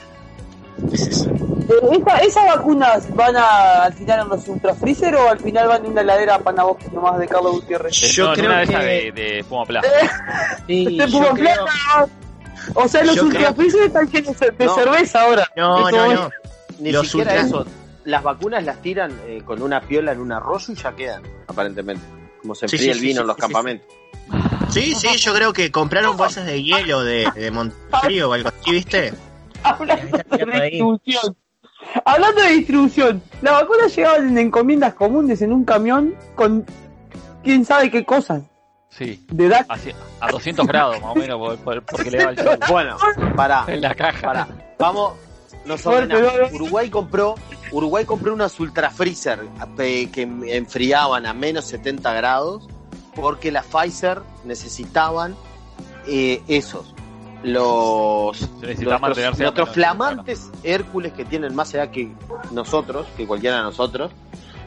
Es 0.92 1.06
eso. 1.06 1.30
Eh, 1.72 1.98
esa- 1.98 2.18
¿Esas 2.18 2.46
vacunas 2.56 3.14
van 3.14 3.36
a, 3.36 3.84
al 3.84 3.92
final 3.94 4.20
en 4.20 4.28
los 4.28 4.46
Ultra 4.48 4.74
Freezer 4.74 5.14
o 5.16 5.28
al 5.30 5.38
final 5.38 5.68
van 5.68 5.84
en 5.84 5.92
una 5.92 6.00
heladera 6.02 6.38
Panabosque 6.38 6.88
nomás 6.92 7.18
de 7.18 7.28
Carlos 7.28 7.52
Gutiérrez? 7.52 8.02
Eh, 8.02 8.08
Yo 8.12 8.28
no, 8.28 8.34
creo 8.34 8.46
una 8.46 8.58
de 8.60 8.66
que- 8.66 8.72
esas 8.72 8.84
de, 8.84 9.12
de 9.12 9.44
Puma 9.44 9.64
Plaza. 9.66 9.88
Sí, 10.66 10.84
Te 10.98 11.06
yo 11.08 11.18
pongo 11.18 11.30
creo- 11.34 11.64
plata. 11.64 12.08
O 12.74 12.86
sea, 12.88 13.04
los 13.04 13.16
yo 13.16 13.24
Ultra 13.24 13.40
creo- 13.40 13.54
Freezer 13.54 13.82
están 13.82 14.10
llenos 14.10 14.38
de 14.38 14.66
No. 14.66 14.74
cerveza 14.74 15.22
ahora. 15.22 15.48
No, 15.56 15.88
Eso 15.88 15.96
no, 15.96 16.12
es- 16.12 16.20
no. 16.20 16.30
Ni 16.78 16.92
Los 16.92 17.06
siquiera 17.08 17.32
ultra- 17.42 17.46
eso. 17.60 17.66
Las 18.04 18.22
vacunas 18.22 18.64
las 18.64 18.82
tiran 18.82 19.12
eh, 19.26 19.42
con 19.44 19.62
una 19.62 19.80
piola 19.80 20.12
en 20.12 20.20
un 20.20 20.32
arroyo 20.32 20.72
y 20.72 20.74
ya 20.74 20.92
quedan, 20.92 21.22
aparentemente. 21.46 22.04
Como 22.40 22.54
se 22.54 22.66
Sí, 22.68 22.76
enfría 22.76 22.92
sí, 22.94 22.98
el 22.98 23.02
vino 23.04 23.14
sí, 23.14 23.20
en 23.20 23.26
los 23.28 23.36
sí, 23.36 23.40
campamentos. 23.40 23.86
Sí, 24.70 24.94
sí, 24.94 25.16
yo 25.18 25.34
creo 25.34 25.52
que 25.52 25.70
compraron 25.70 26.16
bolsas 26.16 26.46
de 26.46 26.62
hielo 26.62 27.04
de, 27.04 27.28
de 27.34 27.50
Montefrío 27.50 28.30
o 28.30 28.32
algo 28.32 28.48
así, 28.48 28.70
¿viste? 28.72 29.12
Tirando 30.30 30.58
de. 30.58 30.96
Hablando 32.04 32.40
de 32.42 32.48
distribución, 32.52 33.22
las 33.42 33.52
vacunas 33.60 33.94
llegaban 33.94 34.28
en 34.28 34.38
encomiendas 34.38 34.94
comunes 34.94 35.42
en 35.42 35.52
un 35.52 35.64
camión 35.64 36.14
con 36.34 36.64
quién 37.42 37.64
sabe 37.64 37.90
qué 37.90 38.04
cosas. 38.04 38.42
Sí, 38.88 39.24
De 39.30 39.46
edad. 39.46 39.64
así, 39.68 39.90
a 40.20 40.30
200 40.30 40.66
grados 40.66 41.00
más 41.00 41.12
o 41.12 41.14
menos, 41.14 41.38
por- 41.38 41.58
por- 41.58 41.82
porque 41.84 42.10
le 42.10 42.18
daba 42.18 42.30
el 42.32 42.38
sol 42.38 42.58
Bueno, 42.68 42.96
pará, 43.34 43.64
en 43.68 43.80
la 43.80 43.94
caja. 43.94 44.20
pará. 44.26 44.48
Vamos, 44.78 45.14
nos. 45.64 45.84
Uruguay 46.52 46.90
compró 46.90 47.34
Uruguay 47.70 48.04
compró 48.04 48.34
unas 48.34 48.58
ultra 48.60 48.90
freezer 48.90 49.40
eh, 49.78 50.10
que 50.12 50.22
enfriaban 50.22 51.24
a 51.24 51.32
menos 51.32 51.64
70 51.66 52.12
grados 52.12 52.68
porque 53.14 53.50
la 53.50 53.62
Pfizer 53.62 54.20
necesitaban 54.44 55.34
eh, 56.06 56.42
esos. 56.48 56.94
Los, 57.42 58.48
nuestros, 58.60 59.70
flamantes 59.70 60.50
Hércules 60.62 61.12
que 61.12 61.24
tienen 61.24 61.54
más 61.54 61.74
edad 61.74 61.90
que 61.90 62.12
nosotros, 62.52 63.06
que 63.16 63.26
cualquiera 63.26 63.56
de 63.56 63.62
nosotros, 63.64 64.12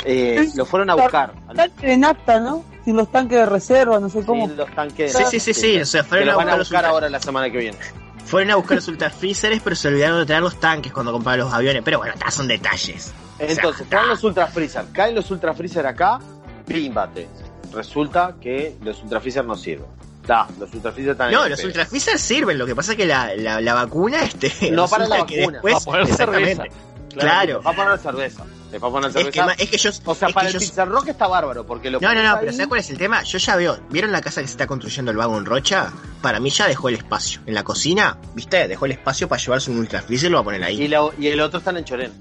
eh, 0.04 0.50
lo 0.56 0.66
fueron 0.66 0.90
a 0.90 0.96
buscar. 0.96 1.34
Tanque 1.56 1.88
de 1.88 1.98
nafta, 1.98 2.40
¿no? 2.40 2.64
Sin 2.84 2.98
los 2.98 3.12
tanques 3.12 3.40
de 3.40 3.46
reserva, 3.46 4.00
no 4.00 4.10
sé 4.10 4.24
cómo. 4.26 4.48
Sí, 4.48 4.54
los 4.56 4.70
tanques 4.76 5.14
Sí, 5.14 5.24
sí, 5.32 5.40
sí, 5.40 5.54
sí. 5.54 5.82
O 5.82 5.86
sea, 5.86 6.04
fueron 6.04 6.28
los 6.28 6.36
a 6.36 6.38
van 6.38 6.50
a 6.50 6.58
buscar 6.58 6.84
los 6.84 6.92
ahora 6.92 7.10
la 7.10 7.20
semana 7.20 7.50
que 7.50 7.58
viene. 7.58 7.78
Fueron 8.26 8.52
a 8.52 8.56
buscar 8.56 8.76
los 8.76 8.88
ultra 8.88 9.10
freezers, 9.10 9.62
pero 9.64 9.76
se 9.76 9.88
olvidaron 9.88 10.20
de 10.20 10.26
traer 10.26 10.42
los 10.42 10.60
tanques 10.60 10.92
cuando 10.92 11.12
compraron 11.12 11.46
los 11.46 11.54
aviones. 11.54 11.82
Pero 11.84 12.00
bueno, 12.00 12.14
ta, 12.18 12.30
son 12.30 12.48
detalles. 12.48 13.14
Entonces, 13.40 13.88
fueron 13.88 14.10
los 14.10 14.24
Ultra 14.24 14.48
Freezer. 14.48 14.86
Caen 14.92 15.16
los 15.16 15.30
Ultra 15.32 15.54
Freezer 15.54 15.86
acá, 15.86 16.20
pímbate. 16.66 17.28
Resulta 17.74 18.36
que 18.40 18.78
los 18.82 19.02
Ultra 19.04 19.20
Freezer 19.20 19.46
no 19.46 19.56
sirven. 19.56 19.88
Da, 20.26 20.48
los 20.60 20.74
Ultra 20.74 20.92
Freezer 20.92 21.12
están 21.12 21.32
No, 21.32 21.48
los 21.48 21.60
el 21.60 21.68
ultra 21.68 21.86
freezers 21.86 22.22
sirven. 22.22 22.58
Lo 22.58 22.66
que 22.66 22.76
pasa 22.76 22.92
es 22.94 22.98
que 22.98 23.06
la, 23.06 23.36
la, 23.36 23.62
la 23.62 23.74
vacuna, 23.74 24.24
este. 24.24 24.52
No 24.72 24.88
para 24.88 25.08
la 25.08 25.20
vacuna, 25.20 25.60
después- 25.62 25.74
para 25.74 25.86
poner 25.86 26.02
exactamente. 26.10 26.56
cerveza. 26.56 26.76
Claro. 27.14 27.62
Va 27.62 27.72
a 27.72 27.76
poner 27.76 27.98
cerveza. 28.00 28.44
Le 28.72 28.80
va 28.80 28.88
a 28.88 28.92
poner 28.92 29.08
Es 29.10 29.14
cerveza. 29.14 29.32
que, 29.32 29.42
ma- 29.46 29.54
es 29.54 29.70
que 29.70 29.78
yo. 29.78 29.90
o 30.04 30.16
sea, 30.16 30.28
es 30.28 30.34
para 30.34 30.48
que 30.48 30.48
el 30.48 30.54
yo- 30.54 30.60
Pizza 30.60 30.84
Rock 30.86 31.08
está 31.08 31.28
bárbaro, 31.28 31.66
porque 31.66 31.90
lo 31.90 32.00
No, 32.02 32.14
no, 32.14 32.22
no, 32.22 32.30
ahí- 32.32 32.38
pero 32.42 32.52
¿sabes 32.52 32.68
cuál 32.68 32.80
es 32.82 32.90
el 32.90 32.98
tema? 32.98 33.24
Yo 33.24 33.38
ya 33.38 33.56
veo, 33.56 33.78
¿vieron 33.90 34.12
la 34.12 34.20
casa 34.22 34.42
que 34.42 34.48
se 34.48 34.52
está 34.54 34.68
construyendo 34.68 35.12
el 35.12 35.18
vago 35.18 35.38
en 35.38 35.46
Rocha? 35.46 35.94
Para 36.22 36.40
mí 36.42 36.50
ya 36.50 36.68
dejó 36.68 36.90
el 36.90 36.96
espacio. 36.96 37.40
En 37.46 37.54
la 37.54 37.64
cocina, 37.64 38.18
¿viste? 38.34 38.68
Dejó 38.68 38.86
el 38.86 38.92
espacio 38.94 39.30
para 39.30 39.42
llevarse 39.42 39.72
un 39.72 39.78
ultra 39.78 40.02
freezer 40.02 40.28
y 40.28 40.32
lo 40.32 40.38
va 40.38 40.42
a 40.42 40.44
poner 40.46 40.64
ahí. 40.64 40.82
Y, 40.82 40.88
la- 40.90 41.10
y 41.18 41.28
el 41.28 41.40
otro 41.40 41.60
está 41.60 41.72
en 41.72 41.86
Chorén. 41.86 42.12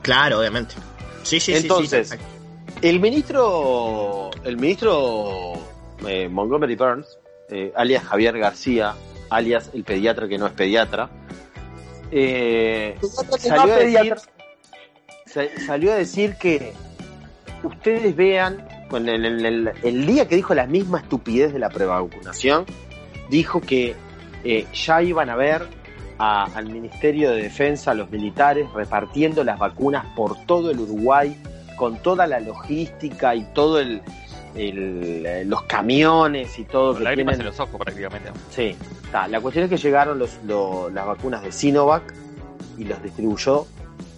Claro, 0.00 0.38
obviamente. 0.38 0.74
Sí, 1.24 1.40
sí, 1.40 1.40
sí, 1.40 1.52
sí. 1.52 1.58
Entonces, 1.58 2.12
exacto. 2.12 2.24
El 2.80 3.00
ministro, 3.00 4.30
el 4.44 4.56
ministro 4.56 5.52
eh, 6.06 6.28
Montgomery 6.28 6.76
Burns, 6.76 7.18
eh, 7.50 7.72
alias 7.76 8.04
Javier 8.04 8.38
García, 8.38 8.94
alias 9.30 9.70
el 9.74 9.84
pediatra 9.84 10.28
que 10.28 10.38
no 10.38 10.46
es 10.46 10.52
pediatra, 10.52 11.08
eh, 12.10 12.96
salió, 13.38 13.74
a 13.74 13.78
decir, 13.78 14.16
sa- 15.26 15.66
salió 15.66 15.92
a 15.92 15.96
decir 15.96 16.36
que 16.40 16.72
ustedes 17.62 18.14
vean, 18.16 18.66
con 18.88 19.08
el, 19.08 19.24
el- 19.26 19.44
el- 19.44 19.72
el 19.82 20.06
día 20.06 20.26
que 20.26 20.36
dijo 20.36 20.54
la 20.54 20.66
misma 20.66 20.98
estupidez 21.00 21.52
de 21.52 21.58
la 21.58 21.68
prevacunación, 21.68 22.64
dijo 23.28 23.60
que 23.60 23.94
eh, 24.44 24.66
ya 24.72 25.02
iban 25.02 25.28
a 25.30 25.36
ver 25.36 25.66
a- 26.18 26.44
al 26.54 26.66
Ministerio 26.70 27.30
de 27.32 27.42
Defensa, 27.42 27.90
a 27.90 27.94
los 27.94 28.10
militares, 28.10 28.66
repartiendo 28.72 29.44
las 29.44 29.58
vacunas 29.58 30.06
por 30.16 30.36
todo 30.46 30.70
el 30.70 30.80
Uruguay, 30.80 31.36
con 31.76 31.98
toda 32.02 32.26
la 32.26 32.40
logística 32.40 33.34
y 33.34 33.44
todo 33.52 33.78
el, 33.80 34.00
el- 34.58 35.48
los 35.48 35.62
camiones 35.62 36.58
y 36.58 36.64
todo 36.64 36.88
Con 36.92 36.98
que 36.98 37.04
lágrimas 37.04 37.32
tienen. 37.36 37.46
en 37.46 37.46
los 37.58 37.60
ojos 37.60 37.80
prácticamente. 37.80 38.30
Sí. 38.50 38.76
La 39.30 39.40
cuestión 39.40 39.64
es 39.64 39.70
que 39.70 39.76
llegaron 39.76 40.18
los, 40.18 40.38
lo- 40.44 40.90
las 40.90 41.06
vacunas 41.06 41.42
de 41.42 41.50
Sinovac 41.52 42.02
y 42.76 42.84
los 42.84 43.02
distribuyó 43.02 43.66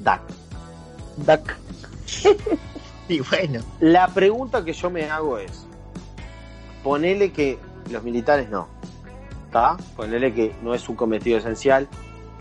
DAC. 0.00 0.22
Dac. 1.18 1.56
Y 3.08 3.18
bueno. 3.20 3.60
La 3.80 4.06
pregunta 4.06 4.64
que 4.64 4.72
yo 4.72 4.88
me 4.88 5.10
hago 5.10 5.36
es, 5.38 5.66
ponele 6.84 7.32
que 7.32 7.58
los 7.90 8.04
militares 8.04 8.48
no, 8.50 8.68
¿está? 9.46 9.76
Ponele 9.96 10.32
que 10.32 10.54
no 10.62 10.74
es 10.74 10.88
un 10.88 10.94
cometido 10.94 11.38
esencial, 11.38 11.88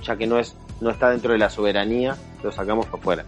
ya 0.04 0.16
que 0.16 0.28
no 0.28 0.38
es 0.38 0.56
no 0.80 0.92
está 0.92 1.10
dentro 1.10 1.32
de 1.34 1.40
la 1.40 1.50
soberanía, 1.50 2.16
lo 2.44 2.52
sacamos 2.52 2.86
para 2.86 2.98
afuera. 3.02 3.26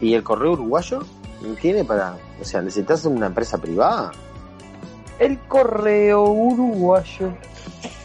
¿Y 0.00 0.14
el 0.14 0.22
correo 0.22 0.52
uruguayo? 0.52 1.00
¿No 1.42 1.54
tiene 1.54 1.84
para...? 1.84 2.16
O 2.40 2.44
sea, 2.44 2.62
¿necesitas 2.62 3.04
una 3.04 3.26
empresa 3.26 3.58
privada? 3.58 4.12
El 5.18 5.38
correo 5.40 6.22
uruguayo. 6.24 7.32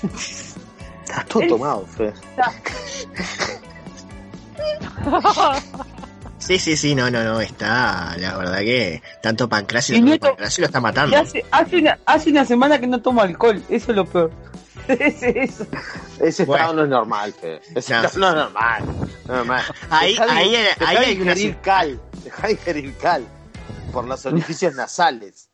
Estás 0.04 1.26
todo 1.28 1.44
El- 1.44 1.50
tomado, 1.50 1.86
Fe. 1.86 2.12
Sí, 6.40 6.60
sí, 6.60 6.76
sí, 6.76 6.94
no, 6.94 7.10
no, 7.10 7.24
no, 7.24 7.40
está, 7.40 8.16
la 8.18 8.38
verdad 8.38 8.58
que 8.60 9.02
tanto 9.22 9.48
Pancracio 9.48 9.96
Y 9.96 10.00
como 10.00 10.12
Nieto- 10.12 10.28
Pancracio 10.28 10.62
lo 10.64 10.66
está 10.66 10.82
matando. 10.82 11.18
Hace, 11.18 11.46
hace, 11.52 11.78
una, 11.78 12.00
hace 12.06 12.30
una 12.32 12.44
semana 12.46 12.80
que 12.80 12.88
no 12.88 13.02
tomo 13.02 13.22
alcohol, 13.22 13.64
eso 13.70 13.92
es 13.92 13.96
lo 13.96 14.06
peor. 14.06 14.32
Es 14.90 15.24
eso. 15.24 15.66
Ese 16.20 16.44
Bueno. 16.44 16.64
estado 16.64 16.74
no 16.74 16.84
es 16.84 16.90
normal, 16.90 17.34
Fe. 17.34 17.62
Ese 17.74 17.94
No. 17.94 18.04
estado 18.04 18.20
no 18.20 18.30
es 18.30 18.36
normal. 18.36 18.84
No 18.86 19.34
es 19.34 19.38
normal. 19.38 19.62
Ahí, 19.90 20.12
Dejá 20.12 20.26
de- 20.26 20.32
ahí, 20.32 20.52
dejá 20.52 20.90
ahí 20.90 20.98
de 20.98 21.06
hay 21.06 21.22
una 21.22 21.62
cal. 21.62 22.02
Deja 22.24 22.48
de 22.48 22.54
ingerir 22.54 22.98
cal. 22.98 23.28
Por 23.94 24.06
los 24.08 24.26
orificios 24.26 24.74
nasales. 24.76 25.50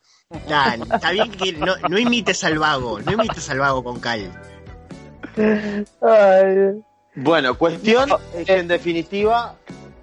Nah, 0.48 0.76
está 0.94 1.12
bien 1.12 1.30
que 1.32 1.54
no, 1.54 1.76
no 1.90 1.98
imites 2.00 2.44
al 2.44 2.58
vago, 2.58 3.00
no 3.02 3.12
imites 3.12 3.50
al 3.50 3.60
vago 3.60 3.84
con 3.84 4.00
cal. 4.00 4.32
Ay, 6.02 6.82
Bueno, 7.16 7.58
cuestión 7.58 8.10
es 8.36 8.46
que 8.46 8.58
en 8.58 8.68
definitiva 8.68 9.56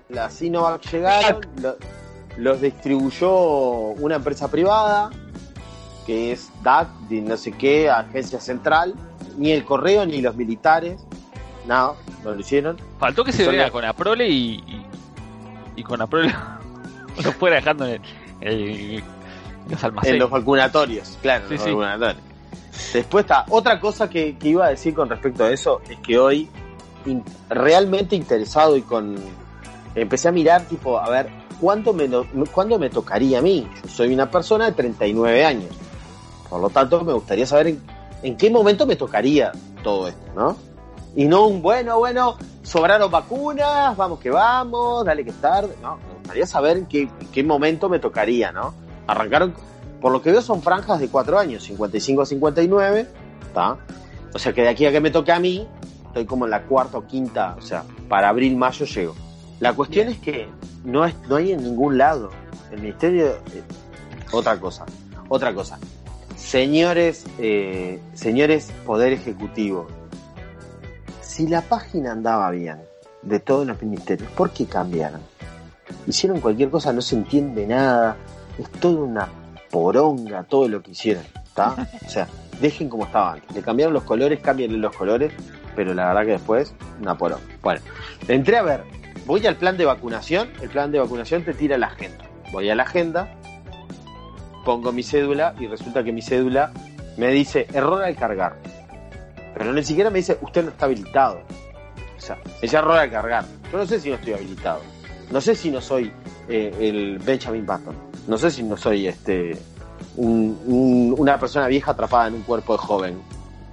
las 0.08 0.34
Sinovac 0.34 0.82
llegaron, 0.90 1.40
lo- 1.62 1.76
los 2.36 2.60
distribuyó 2.60 3.30
una 3.32 4.16
empresa 4.16 4.48
privada 4.50 5.10
que 6.04 6.32
es 6.32 6.50
DAC, 6.62 6.88
de 7.08 7.20
no 7.22 7.36
sé 7.36 7.50
qué, 7.52 7.90
agencia 7.90 8.40
central, 8.40 8.94
ni 9.36 9.50
el 9.52 9.64
correo 9.64 10.06
ni 10.06 10.20
los 10.20 10.36
militares, 10.36 11.00
nada, 11.66 11.94
no 12.22 12.32
lo 12.32 12.38
hicieron. 12.40 12.76
Faltó 13.00 13.24
que 13.24 13.32
se 13.32 13.48
vea 13.48 13.70
con 13.72 13.84
Aprole 13.84 14.28
y, 14.28 14.54
y, 14.66 14.86
y 15.76 15.82
con 15.82 16.00
Aprole 16.00 16.32
lo 17.24 17.32
fuera 17.32 17.56
dejando 17.56 17.86
en, 17.86 17.94
el- 17.94 18.25
los 18.40 19.84
almacenes. 19.84 20.14
En 20.14 20.18
los 20.20 20.30
vacunatorios, 20.30 21.18
claro, 21.22 21.44
Sí, 21.48 21.54
los 21.54 21.62
sí. 21.62 21.70
vacunatorios. 21.70 22.22
Después 22.92 23.24
está, 23.24 23.44
otra 23.48 23.80
cosa 23.80 24.08
que, 24.10 24.36
que 24.36 24.48
iba 24.50 24.66
a 24.66 24.70
decir 24.70 24.94
con 24.94 25.08
respecto 25.08 25.44
a 25.44 25.50
eso 25.50 25.80
es 25.88 25.98
que 26.00 26.18
hoy, 26.18 26.48
in- 27.06 27.24
realmente 27.48 28.16
interesado 28.16 28.76
y 28.76 28.82
con. 28.82 29.16
Empecé 29.94 30.28
a 30.28 30.32
mirar, 30.32 30.62
tipo, 30.66 30.98
a 30.98 31.08
ver, 31.08 31.30
¿cuánto 31.58 31.94
me, 31.94 32.06
¿cuándo 32.52 32.78
me 32.78 32.90
tocaría 32.90 33.38
a 33.38 33.42
mí? 33.42 33.66
Yo 33.82 33.88
soy 33.88 34.12
una 34.12 34.30
persona 34.30 34.66
de 34.66 34.72
39 34.72 35.44
años. 35.44 35.70
Por 36.50 36.60
lo 36.60 36.68
tanto, 36.68 37.02
me 37.02 37.14
gustaría 37.14 37.46
saber 37.46 37.68
en, 37.68 37.82
en 38.22 38.36
qué 38.36 38.50
momento 38.50 38.86
me 38.86 38.94
tocaría 38.96 39.52
todo 39.82 40.08
esto, 40.08 40.26
¿no? 40.34 40.56
Y 41.16 41.24
no 41.24 41.46
un, 41.46 41.62
bueno, 41.62 41.98
bueno, 41.98 42.36
sobraron 42.62 43.10
vacunas, 43.10 43.96
vamos 43.96 44.18
que 44.20 44.28
vamos, 44.28 45.02
dale 45.06 45.24
que 45.24 45.30
es 45.30 45.40
tarde. 45.40 45.74
No, 45.80 45.98
gustaría 46.26 46.46
saber 46.46 46.76
en 46.76 46.86
qué, 46.86 47.08
qué 47.32 47.44
momento 47.44 47.88
me 47.88 48.00
tocaría, 48.00 48.50
¿no? 48.50 48.74
Arrancaron, 49.06 49.54
por 50.00 50.10
lo 50.10 50.20
que 50.20 50.32
veo 50.32 50.42
son 50.42 50.60
franjas 50.60 50.98
de 50.98 51.08
4 51.08 51.38
años, 51.38 51.62
55 51.62 52.22
a 52.22 52.26
59, 52.26 53.06
¿está? 53.46 53.78
O 54.34 54.38
sea 54.38 54.52
que 54.52 54.62
de 54.62 54.68
aquí 54.68 54.86
a 54.86 54.90
que 54.90 55.00
me 55.00 55.10
toque 55.10 55.30
a 55.30 55.38
mí, 55.38 55.68
estoy 56.08 56.26
como 56.26 56.44
en 56.44 56.50
la 56.50 56.64
cuarta 56.64 56.98
o 56.98 57.06
quinta, 57.06 57.54
o 57.56 57.62
sea, 57.62 57.84
para 58.08 58.28
abril, 58.28 58.56
mayo 58.56 58.84
llego. 58.86 59.14
La 59.60 59.72
cuestión 59.72 60.08
es 60.08 60.18
que 60.18 60.48
no, 60.84 61.04
es, 61.04 61.14
no 61.28 61.36
hay 61.36 61.52
en 61.52 61.62
ningún 61.62 61.96
lado. 61.96 62.30
El 62.72 62.80
ministerio, 62.80 63.26
eh, 63.26 63.62
otra 64.32 64.58
cosa, 64.58 64.84
otra 65.28 65.54
cosa. 65.54 65.78
Señores, 66.36 67.24
eh, 67.38 68.00
señores 68.14 68.72
Poder 68.84 69.12
Ejecutivo, 69.12 69.86
si 71.22 71.46
la 71.46 71.62
página 71.62 72.10
andaba 72.10 72.50
bien 72.50 72.82
de 73.22 73.38
todos 73.38 73.64
los 73.64 73.80
ministerios, 73.80 74.28
¿por 74.32 74.50
qué 74.50 74.66
cambiaron? 74.66 75.20
Hicieron 76.06 76.40
cualquier 76.40 76.70
cosa, 76.70 76.92
no 76.92 77.00
se 77.00 77.16
entiende 77.16 77.66
nada, 77.66 78.16
es 78.58 78.70
toda 78.70 79.00
una 79.00 79.28
poronga 79.70 80.44
todo 80.44 80.68
lo 80.68 80.82
que 80.82 80.92
hicieron, 80.92 81.24
¿está? 81.44 81.74
O 82.04 82.08
sea, 82.08 82.28
dejen 82.60 82.88
como 82.88 83.04
estaba 83.04 83.34
antes. 83.34 83.54
Le 83.54 83.62
cambiaron 83.62 83.92
los 83.92 84.04
colores, 84.04 84.40
cámbienle 84.40 84.78
los 84.78 84.94
colores, 84.94 85.32
pero 85.74 85.94
la 85.94 86.08
verdad 86.08 86.22
que 86.22 86.32
después, 86.32 86.74
una 87.00 87.16
poronga. 87.16 87.44
Bueno, 87.62 87.80
entré 88.28 88.56
a 88.56 88.62
ver, 88.62 88.84
voy 89.26 89.46
al 89.46 89.56
plan 89.56 89.76
de 89.76 89.84
vacunación, 89.84 90.48
el 90.62 90.70
plan 90.70 90.90
de 90.92 90.98
vacunación 90.98 91.44
te 91.44 91.54
tira 91.54 91.76
la 91.78 91.88
agenda. 91.88 92.24
Voy 92.52 92.70
a 92.70 92.74
la 92.74 92.84
agenda, 92.84 93.28
pongo 94.64 94.92
mi 94.92 95.02
cédula 95.02 95.54
y 95.58 95.66
resulta 95.66 96.02
que 96.04 96.12
mi 96.12 96.22
cédula 96.22 96.72
me 97.16 97.28
dice 97.28 97.66
error 97.72 98.02
al 98.02 98.16
cargar. 98.16 98.56
Pero 99.54 99.72
ni 99.72 99.82
siquiera 99.82 100.10
me 100.10 100.18
dice 100.18 100.38
usted 100.40 100.64
no 100.64 100.70
está 100.70 100.86
habilitado. 100.86 101.40
O 102.16 102.20
sea, 102.20 102.38
es 102.60 102.72
error 102.72 102.96
al 102.96 103.10
cargar. 103.10 103.44
Yo 103.72 103.78
no 103.78 103.86
sé 103.86 104.00
si 104.00 104.08
no 104.08 104.16
estoy 104.16 104.34
habilitado. 104.34 104.80
No 105.30 105.40
sé 105.40 105.54
si 105.54 105.70
no 105.70 105.80
soy 105.80 106.12
eh, 106.48 106.74
el 106.80 107.18
Benjamin 107.18 107.66
Button. 107.66 107.94
No 108.28 108.38
sé 108.38 108.50
si 108.50 108.62
no 108.62 108.76
soy 108.76 109.06
este 109.08 109.56
un- 110.16 110.58
un- 110.66 111.14
una 111.18 111.38
persona 111.38 111.66
vieja 111.66 111.90
atrapada 111.92 112.28
en 112.28 112.34
un 112.34 112.42
cuerpo 112.42 112.72
de 112.74 112.78
joven 112.78 113.18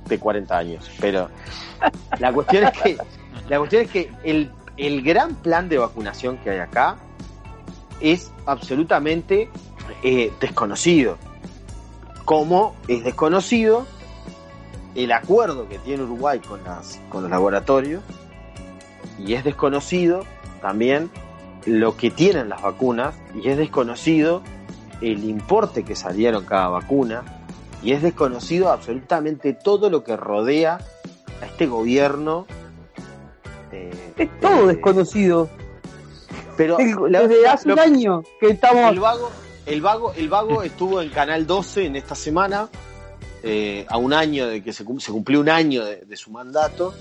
de 0.07 0.19
40 0.19 0.57
años. 0.57 0.89
Pero 0.99 1.29
la 2.19 2.33
cuestión 2.33 2.65
es 2.65 2.71
que 2.81 2.97
la 3.49 3.57
cuestión 3.59 3.83
es 3.83 3.91
que 3.91 4.11
el, 4.23 4.51
el 4.77 5.01
gran 5.03 5.35
plan 5.35 5.69
de 5.69 5.77
vacunación 5.77 6.37
que 6.37 6.49
hay 6.51 6.59
acá 6.59 6.97
es 8.01 8.31
absolutamente 8.45 9.49
eh, 10.03 10.31
desconocido. 10.41 11.17
Como 12.25 12.75
es 12.87 13.03
desconocido 13.03 13.85
el 14.95 15.11
acuerdo 15.11 15.67
que 15.67 15.77
tiene 15.79 16.03
Uruguay 16.03 16.39
con, 16.39 16.63
las, 16.63 16.99
con 17.09 17.23
los 17.23 17.31
laboratorios 17.31 18.01
y 19.19 19.33
es 19.33 19.43
desconocido 19.43 20.23
también 20.61 21.09
lo 21.65 21.95
que 21.97 22.11
tienen 22.11 22.49
las 22.49 22.61
vacunas 22.61 23.15
y 23.41 23.49
es 23.49 23.57
desconocido 23.57 24.41
el 25.01 25.23
importe 25.23 25.83
que 25.83 25.95
salieron 25.95 26.45
cada 26.45 26.69
vacuna 26.69 27.23
y 27.81 27.91
es 27.93 28.01
desconocido 28.01 28.71
absolutamente 28.71 29.53
todo 29.53 29.89
lo 29.89 30.03
que 30.03 30.15
rodea 30.15 30.79
a 31.41 31.45
este 31.45 31.67
gobierno. 31.67 32.45
eh, 33.71 33.91
Es 34.17 34.39
todo 34.39 34.69
eh, 34.69 34.75
desconocido. 34.75 35.49
Pero 36.55 36.77
El- 36.79 36.95
la- 37.11 37.27
Desde 37.27 37.47
hace 37.47 37.67
lo- 37.67 37.73
un 37.73 37.79
año 37.79 38.23
que 38.39 38.49
estamos. 38.49 38.91
el 38.91 38.99
vago, 38.99 39.31
el 39.65 39.81
vago, 39.81 40.13
el 40.15 40.29
vago 40.29 40.63
estuvo 40.63 41.01
en 41.01 41.09
Canal 41.09 41.47
12 41.47 41.85
en 41.87 41.95
esta 41.95 42.15
semana, 42.15 42.69
eh, 43.41 43.85
a 43.89 43.97
un 43.97 44.13
año 44.13 44.47
de 44.47 44.61
que 44.63 44.71
se, 44.71 44.85
se 44.99 45.11
cumplió 45.11 45.39
un 45.41 45.49
año 45.49 45.83
de, 45.83 45.97
de 46.05 46.15
su 46.15 46.31
mandato. 46.31 46.93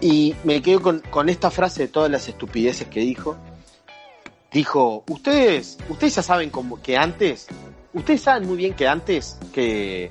Y 0.00 0.34
me 0.44 0.60
quedo 0.62 0.82
con, 0.82 1.00
con 1.10 1.28
esta 1.28 1.50
frase 1.50 1.82
de 1.82 1.88
todas 1.88 2.10
las 2.10 2.28
estupideces 2.28 2.88
que 2.88 3.00
dijo. 3.00 3.36
Dijo, 4.52 5.04
ustedes, 5.08 5.78
ustedes 5.88 6.14
ya 6.16 6.22
saben 6.22 6.50
como 6.50 6.80
que 6.80 6.96
antes, 6.96 7.46
ustedes 7.92 8.22
saben 8.22 8.46
muy 8.46 8.56
bien 8.56 8.74
que 8.74 8.86
antes, 8.86 9.38
que, 9.52 10.10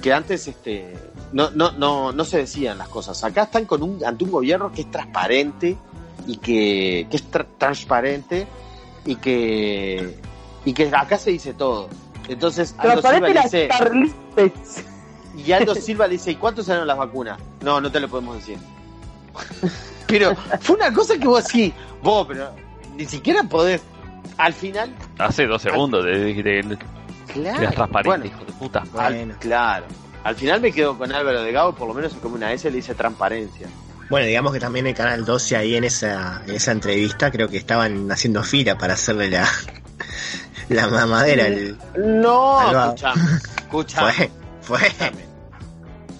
que 0.00 0.12
antes 0.12 0.48
este, 0.48 0.96
no, 1.32 1.50
no, 1.50 1.72
no, 1.72 2.12
no 2.12 2.24
se 2.24 2.38
decían 2.38 2.78
las 2.78 2.88
cosas. 2.88 3.22
Acá 3.22 3.44
están 3.44 3.66
con 3.66 3.82
un, 3.82 4.04
ante 4.04 4.24
un 4.24 4.30
gobierno 4.30 4.72
que 4.72 4.82
es 4.82 4.90
transparente 4.90 5.76
y 6.26 6.36
que, 6.38 7.06
que 7.10 7.16
es 7.16 7.30
tra- 7.30 7.46
transparente 7.58 8.46
y 9.04 9.16
que 9.16 10.16
y 10.64 10.72
que 10.72 10.90
acá 10.94 11.16
se 11.18 11.30
dice 11.30 11.54
todo. 11.54 11.88
Entonces 12.28 12.74
Aldo 12.78 13.02
Silva 13.02 13.28
le 13.28 13.42
dice, 13.42 13.68
y 15.36 15.52
Aldo 15.52 15.74
Silva 15.74 16.06
le 16.06 16.12
dice, 16.14 16.30
¿y 16.32 16.36
cuántos 16.36 16.66
salieron 16.66 16.86
las 16.86 16.98
vacunas? 16.98 17.38
No, 17.62 17.80
no 17.80 17.90
te 17.90 18.00
lo 18.00 18.08
podemos 18.08 18.36
decir. 18.36 18.58
Pero 20.06 20.34
fue 20.60 20.76
una 20.76 20.92
cosa 20.92 21.16
que 21.18 21.26
vos 21.26 21.44
sí, 21.44 21.72
vos, 22.02 22.26
pero 22.28 22.50
ni 22.96 23.06
siquiera 23.06 23.42
podés. 23.44 23.80
Al 24.36 24.52
final, 24.54 24.90
Hace 25.18 25.46
dos 25.46 25.60
segundos 25.62 26.04
de, 26.04 26.12
de, 26.32 26.42
de- 26.42 26.78
claro. 27.32 27.60
eras 27.62 27.74
transparente, 27.74 28.08
bueno, 28.08 28.24
hijo 28.26 28.44
de 28.44 28.52
puta. 28.52 28.82
al- 28.96 29.36
claro. 29.38 29.84
Al 30.24 30.34
final 30.36 30.60
me 30.60 30.72
quedo 30.72 30.96
con 30.98 31.12
Álvaro 31.12 31.42
de 31.42 31.52
Gabo, 31.52 31.74
por 31.74 31.88
lo 31.88 31.94
menos 31.94 32.12
como 32.14 32.34
una 32.36 32.52
S 32.52 32.70
le 32.70 32.76
dice 32.76 32.94
transparencia. 32.94 33.66
Bueno, 34.10 34.26
digamos 34.26 34.52
que 34.52 34.60
también 34.60 34.86
el 34.86 34.94
Canal 34.94 35.24
12 35.24 35.56
ahí 35.56 35.76
en 35.76 35.84
esa, 35.84 36.42
en 36.46 36.54
esa 36.54 36.72
entrevista 36.72 37.30
creo 37.30 37.48
que 37.48 37.56
estaban 37.58 38.10
haciendo 38.10 38.42
fila 38.42 38.76
para 38.76 38.94
hacerle 38.94 39.30
la, 39.30 39.46
la 40.68 40.88
mamadera. 40.88 41.46
El, 41.46 41.76
No, 41.96 42.60
escuchame, 42.86 43.22
escuchame. 43.62 44.12
fue, 44.62 44.80
fue. 44.90 45.10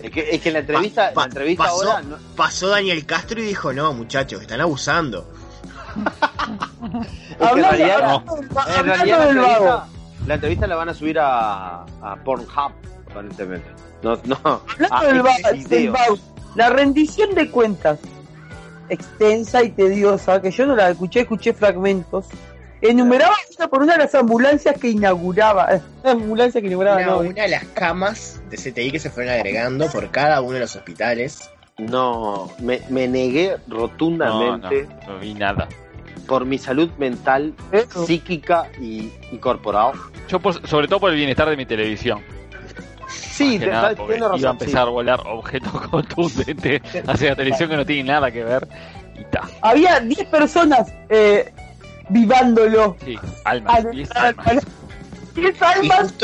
Es 0.03 0.11
que, 0.11 0.31
es 0.31 0.41
que 0.41 0.51
la 0.51 0.59
entrevista, 0.61 1.09
Pa- 1.09 1.15
pa- 1.15 1.21
la 1.23 1.27
entrevista 1.27 1.65
pasó, 1.65 1.91
ahora 1.93 2.03
no- 2.03 2.17
pasó 2.37 2.69
Daniel 2.69 3.07
Castro 3.07 3.41
y 3.41 3.45
dijo, 3.45 3.73
no, 3.73 3.93
muchachos, 3.93 4.41
están 4.43 4.61
abusando. 4.61 5.27
Es 5.31 5.95
que 5.95 7.45
en 7.45 7.49
Hablando, 7.49 7.77
realidad, 7.77 8.03
hablando- 8.03 8.37
en 8.37 8.59
hablando 8.59 8.83
realidad 8.95 9.19
la, 9.19 9.27
del 9.27 9.37
vago. 9.39 9.55
entrevista, 9.55 9.87
la 10.27 10.35
entrevista 10.35 10.67
la 10.67 10.77
van 10.77 10.89
a 10.89 10.95
subir 10.95 11.19
a, 11.19 11.83
a 12.03 12.17
Pornhub, 12.25 12.73
aparentemente. 13.11 13.69
No, 14.03 14.19
no, 14.25 14.63
Hablando 14.91 15.29
a 15.31 15.51
del, 15.53 15.65
del 15.69 15.93
la 16.55 16.71
rendición 16.71 17.35
de 17.35 17.51
cuentas 17.51 17.99
extensa 18.89 19.63
y 19.63 19.71
tediosa, 19.71 20.41
que 20.43 20.51
yo 20.51 20.67
no 20.67 20.75
la 20.75 20.91
escuché, 20.91 21.21
escuché 21.21 21.53
fragmentos, 21.53 22.27
enumeraba 22.83 23.35
una 23.57 23.69
por 23.69 23.83
una 23.83 23.93
de 23.95 23.99
las 24.01 24.14
ambulancias 24.14 24.77
que 24.79 24.88
inauguraba, 24.88 25.75
eh, 25.75 25.81
la 26.03 26.12
ambulancia 26.12 26.61
que 26.61 26.66
inauguraba, 26.69 26.97
Una, 26.99 27.07
no, 27.07 27.19
una 27.19 27.43
de 27.43 27.49
las 27.49 27.64
camas 27.66 28.40
de 28.51 28.57
CTI 28.57 28.90
que 28.93 28.99
se 28.99 29.11
fueron 29.11 29.33
agregando 29.35 29.87
por 29.90 30.11
cada 30.11 30.40
uno 30.40 30.53
de 30.53 30.61
los 30.61 30.77
hospitales. 30.77 31.51
No, 31.79 32.51
me, 32.59 32.81
me 32.90 33.09
negué 33.09 33.57
No, 33.66 33.77
rotundamente 33.79 34.87
no, 35.07 35.14
no 35.14 35.19
vi 35.19 35.33
nada. 35.35 35.66
por 36.27 36.45
mi 36.45 36.59
salud 36.59 36.90
mental, 36.99 37.55
Eso. 37.73 38.05
psíquica 38.07 38.69
y, 38.81 39.11
y 39.33 39.38
corporal. 39.38 39.93
Yo, 40.29 40.40
por- 40.40 40.66
sobre 40.69 40.88
todo 40.88 41.01
por 41.01 41.11
el 41.11 41.16
bienestar 41.16 41.49
de 41.49 41.57
mi 41.57 41.64
televisión. 41.66 42.21
Sí, 43.09 43.59
te- 43.59 43.66
nada, 43.69 43.95
te- 43.95 44.03
razón. 44.03 44.16
iba 44.19 44.35
a 44.35 44.38
sí. 44.38 44.47
empezar 44.47 44.83
a 44.87 44.90
volar 44.90 45.21
objetos 45.27 45.73
contundentes 45.90 46.83
hacia 47.07 47.31
la 47.31 47.37
televisión 47.37 47.69
que 47.71 47.77
no 47.77 47.87
tiene 47.87 48.05
nada 48.12 48.31
que 48.31 48.45
ver. 48.45 48.69
Y 49.19 49.25
ta. 49.25 49.49
Había 49.62 50.01
10 50.01 50.27
personas 50.27 50.93
eh, 51.09 51.53
vivándolo. 52.11 52.96
Sí, 53.05 53.16
almas, 53.44 53.77
Al- 53.77 53.90
10 53.90 54.11
al- 54.12 54.27
almas. 54.27 54.46
al- 54.49 54.62
10 55.35 55.62
almas 55.62 56.14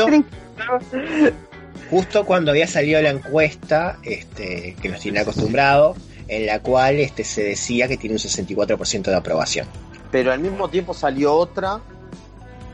justo- 1.89 2.25
cuando 2.25 2.51
había 2.51 2.67
salido 2.67 3.01
la 3.01 3.09
encuesta, 3.09 3.97
este, 4.03 4.75
que 4.81 4.89
nos 4.89 4.99
tiene 4.99 5.19
acostumbrado, 5.21 5.95
en 6.27 6.45
la 6.45 6.59
cual 6.59 6.95
este, 6.99 7.23
se 7.23 7.43
decía 7.43 7.87
que 7.87 7.97
tiene 7.97 8.15
un 8.15 8.19
64% 8.19 9.09
de 9.09 9.15
aprobación. 9.15 9.67
Pero 10.11 10.31
al 10.31 10.39
mismo 10.39 10.69
tiempo 10.69 10.93
salió 10.93 11.33
otra, 11.33 11.79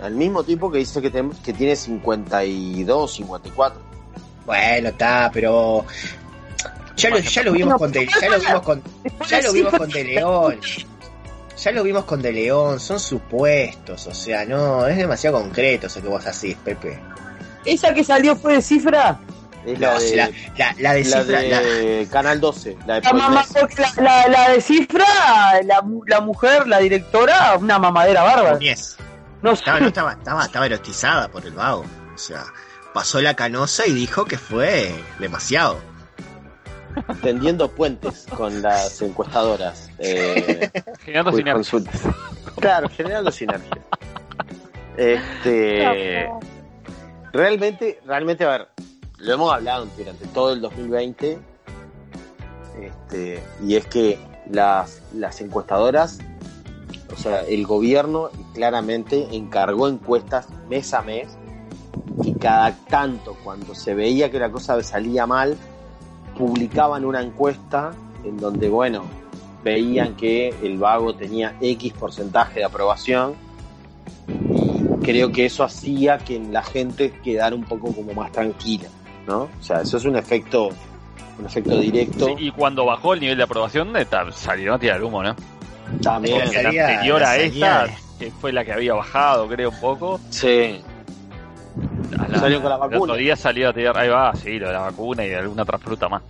al 0.02 0.14
mismo 0.16 0.44
tiempo 0.44 0.72
que 0.72 0.80
dice 0.80 1.02
que, 1.02 1.12
tem- 1.12 1.36
que 1.44 1.54
tiene 1.54 1.76
52, 1.76 3.14
54. 3.16 3.80
Bueno, 4.46 4.90
está, 4.90 5.30
pero 5.34 5.86
ya 6.98 7.10
lo, 7.10 7.20
ya 7.20 7.44
lo 7.44 7.52
vimos 7.54 7.76
con 7.76 7.92
De, 7.92 8.08
ya 8.22 8.30
lo 8.30 8.40
vimos 8.40 8.62
con 8.62 8.82
ya 9.30 9.42
lo 9.42 9.54
vimos 9.54 9.74
con 9.74 9.90
De 9.90 10.04
León. 10.04 10.60
Ya 11.58 11.72
lo 11.72 11.84
vimos 11.84 12.06
con 12.06 12.22
De 12.22 12.32
León, 12.32 12.80
son 12.80 13.00
supuestos, 13.00 14.08
o 14.08 14.14
sea, 14.14 14.46
no, 14.46 14.88
es 14.88 14.98
demasiado 14.98 15.40
concreto 15.40 15.88
eso 15.88 16.02
que 16.02 16.08
vos 16.08 16.26
hacís, 16.26 16.56
Pepe. 16.58 17.00
Esa 17.66 17.94
que 17.94 18.04
salió 18.04 18.36
fue 18.36 18.56
de 18.56 18.62
cifra. 18.62 19.20
No, 19.66 19.72
Es 19.72 19.80
la 19.80 19.98
de, 20.00 20.16
la, 20.18 20.30
la, 20.58 20.76
la 20.80 20.94
de 20.94 21.04
la 21.06 21.20
cifra, 21.22 21.42
la- 21.42 21.62
de 21.62 22.08
Canal 22.12 22.42
12, 22.42 22.78
la 22.86 22.96
de 22.96 23.02
La, 23.02 23.14
mamá, 23.14 23.46
la, 23.78 24.04
la- 24.04 24.28
la 24.28 24.50
de 24.50 24.62
cifra, 24.62 25.06
la, 25.64 25.82
mu- 25.82 26.04
la 26.06 26.20
mujer, 26.20 26.68
la 26.68 26.80
directora, 26.80 27.56
una 27.58 27.80
mamadera 27.80 28.24
bárbara. 28.24 28.54
Núñez. 28.56 28.98
No 29.42 29.56
sé. 29.56 29.60
Estaba, 29.62 29.80
no, 29.80 29.88
estaba, 29.88 30.12
estaba, 30.14 30.46
estaba 30.46 30.66
erotizada 30.66 31.28
por 31.30 31.46
el 31.46 31.54
vago. 31.54 31.86
O 32.14 32.18
sea, 32.18 32.44
pasó 32.94 33.22
la 33.22 33.36
canosa 33.36 33.88
y 33.88 33.94
dijo 33.94 34.26
que 34.26 34.38
fue 34.38 34.94
demasiado. 35.20 35.80
Tendiendo 37.22 37.70
puentes 37.70 38.26
con 38.36 38.62
las 38.62 39.02
encuestadoras. 39.02 39.90
Eh, 40.00 40.70
Generando 41.00 41.32
sinergia. 41.32 42.14
Claro, 42.60 42.90
generando 42.90 43.32
sinergia. 43.32 43.82
Este, 44.98 46.30
realmente, 47.32 48.00
realmente, 48.06 48.46
a 48.46 48.50
ver, 48.50 48.68
lo 49.18 49.34
hemos 49.34 49.54
hablado 49.54 49.88
durante 49.98 50.28
todo 50.28 50.54
el 50.54 50.62
2020, 50.62 51.40
este, 52.80 53.44
y 53.66 53.76
es 53.76 53.86
que 53.88 54.20
las, 54.50 55.02
las 55.14 55.42
encuestadoras, 55.42 56.20
o 57.12 57.18
sea, 57.18 57.42
el 57.42 57.66
gobierno 57.66 58.30
claramente 58.54 59.30
encargó 59.32 59.88
encuestas 59.88 60.48
mes 60.70 60.94
a 60.94 61.02
mes, 61.02 61.38
y 62.24 62.36
cada 62.36 62.76
tanto, 62.88 63.36
cuando 63.44 63.74
se 63.74 63.96
veía 63.96 64.30
que 64.30 64.38
la 64.38 64.52
cosa 64.52 64.82
salía 64.84 65.26
mal, 65.26 65.58
publicaban 66.38 67.06
una 67.06 67.22
encuesta 67.22 67.92
en 68.24 68.38
donde, 68.38 68.70
bueno, 68.70 69.04
veían 69.64 70.16
que 70.16 70.54
el 70.62 70.78
vago 70.78 71.16
tenía 71.16 71.56
X 71.62 71.94
porcentaje 71.94 72.60
de 72.60 72.66
aprobación 72.66 73.36
y 74.28 75.04
creo 75.04 75.32
que 75.32 75.46
eso 75.46 75.64
hacía 75.64 76.18
que 76.18 76.40
la 76.40 76.64
gente 76.64 77.12
quedara 77.24 77.56
un 77.56 77.64
poco 77.64 77.94
como 77.94 78.14
más 78.14 78.32
tranquila, 78.32 78.88
¿no? 79.28 79.44
O 79.44 79.64
sea, 79.64 79.82
eso 79.82 79.98
es 79.98 80.06
un 80.06 80.16
efecto 80.16 80.70
un 81.40 81.46
efecto 81.48 81.80
directo 81.80 82.28
Sí, 82.28 82.34
y 82.38 82.52
cuando 82.52 82.86
bajó 82.86 83.14
el 83.16 83.20
nivel 83.22 83.38
de 83.38 83.44
aprobación, 83.44 83.96
eh, 83.98 84.06
salieron 84.34 84.76
a 84.76 84.80
tirar 84.80 85.04
humo, 85.04 85.24
¿no? 85.24 85.36
también. 86.02 86.42
Porque 86.44 86.64
La 86.64 86.70
anterior 86.70 87.24
a 87.24 87.38
esta, 87.38 87.90
que 88.20 88.32
fue 88.32 88.52
la 88.52 88.66
que 88.66 88.74
había 88.74 88.94
bajado, 88.94 89.48
creo, 89.48 89.70
un 89.70 89.80
poco. 89.80 90.20
Sí, 90.30 90.82
la- 92.14 92.40
Salió 92.40 92.62
con 92.62 92.70
la 92.70 92.76
El 92.76 92.82
vacuna. 92.82 93.00
otro 93.00 93.16
día 93.16 93.36
salió 93.36 93.70
a 93.70 93.74
tirar, 93.74 93.98
ahí 93.98 94.10
va, 94.10 94.34
sí, 94.36 94.60
lo 94.60 94.68
de 94.68 94.74
la 94.74 94.80
vacuna 94.82 95.26
y 95.26 95.30
de 95.30 95.36
alguna 95.38 95.64
otra 95.64 95.78
fruta 95.78 96.08
más. 96.10 96.22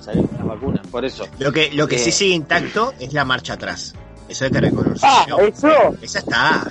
salió 0.00 0.26
con 0.26 0.38
las 0.38 0.46
vacunas, 0.46 0.86
por 0.86 1.04
eso. 1.04 1.26
Lo 1.38 1.52
que, 1.52 1.70
lo 1.72 1.86
que 1.86 1.96
Eh. 1.96 1.98
sí 1.98 2.12
sigue 2.12 2.34
intacto 2.34 2.94
es 2.98 3.12
la 3.12 3.24
marcha 3.24 3.54
atrás. 3.54 3.94
Eso 4.28 4.44
hay 4.46 4.50
que. 4.50 4.72
Ah, 5.02 5.26
eso. 5.46 5.68
Esa 6.02 6.18
está. 6.20 6.70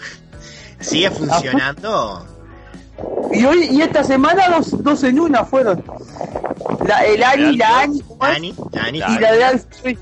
Sigue 0.79 1.09
funcionando. 1.11 2.25
Y 3.31 3.45
hoy 3.45 3.65
y 3.71 3.81
esta 3.81 4.03
semana 4.03 4.49
dos, 4.49 4.83
dos 4.83 5.03
en 5.03 5.19
una 5.19 5.43
fueron. 5.45 5.83
La, 6.85 7.03
el 7.05 7.23
Ani, 7.23 7.57
la 7.57 7.79
Ani, 7.81 8.03
Dani. 8.19 8.97
y 8.97 9.19
la 9.19 9.31
de 9.33 9.43
Alfred. 9.43 9.97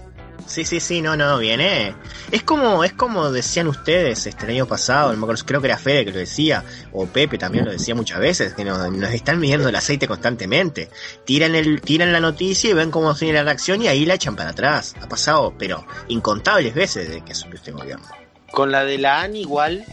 Sí, 0.55 0.63
sí, 0.63 0.79
sí, 0.79 1.01
no, 1.01 1.17
no, 1.17 1.37
viene. 1.37 1.93
Es 2.31 2.41
como, 2.43 2.85
es 2.85 2.93
como 2.93 3.29
decían 3.29 3.67
ustedes 3.67 4.25
este 4.25 4.45
el 4.45 4.51
año 4.51 4.65
pasado, 4.65 5.11
no 5.11 5.17
me 5.17 5.23
acuerdo, 5.25 5.43
creo 5.45 5.59
que 5.59 5.67
era 5.67 5.77
Fede 5.77 6.05
que 6.05 6.13
lo 6.13 6.19
decía, 6.19 6.63
o 6.93 7.07
Pepe 7.07 7.37
también 7.37 7.65
lo 7.65 7.71
decía 7.71 7.93
muchas 7.93 8.19
veces, 8.19 8.53
que 8.53 8.63
nos, 8.63 8.89
nos 8.89 9.11
están 9.11 9.37
midiendo 9.37 9.67
el 9.67 9.75
aceite 9.75 10.07
constantemente. 10.07 10.89
Tiran 11.25 11.55
el, 11.55 11.81
tiran 11.81 12.13
la 12.13 12.21
noticia 12.21 12.69
y 12.69 12.73
ven 12.73 12.89
cómo 12.89 13.13
tiene 13.15 13.33
la 13.33 13.43
reacción 13.43 13.81
y 13.81 13.89
ahí 13.89 14.05
la 14.05 14.13
echan 14.13 14.37
para 14.37 14.51
atrás. 14.51 14.95
Ha 15.01 15.09
pasado, 15.09 15.53
pero 15.59 15.85
incontables 16.07 16.73
veces 16.73 17.09
desde 17.09 17.25
que 17.25 17.33
asumió 17.33 17.55
este 17.55 17.73
gobierno. 17.73 18.07
Con 18.53 18.71
la 18.71 18.85
de 18.85 18.97
la 18.97 19.23
AN 19.23 19.35
igual, 19.35 19.83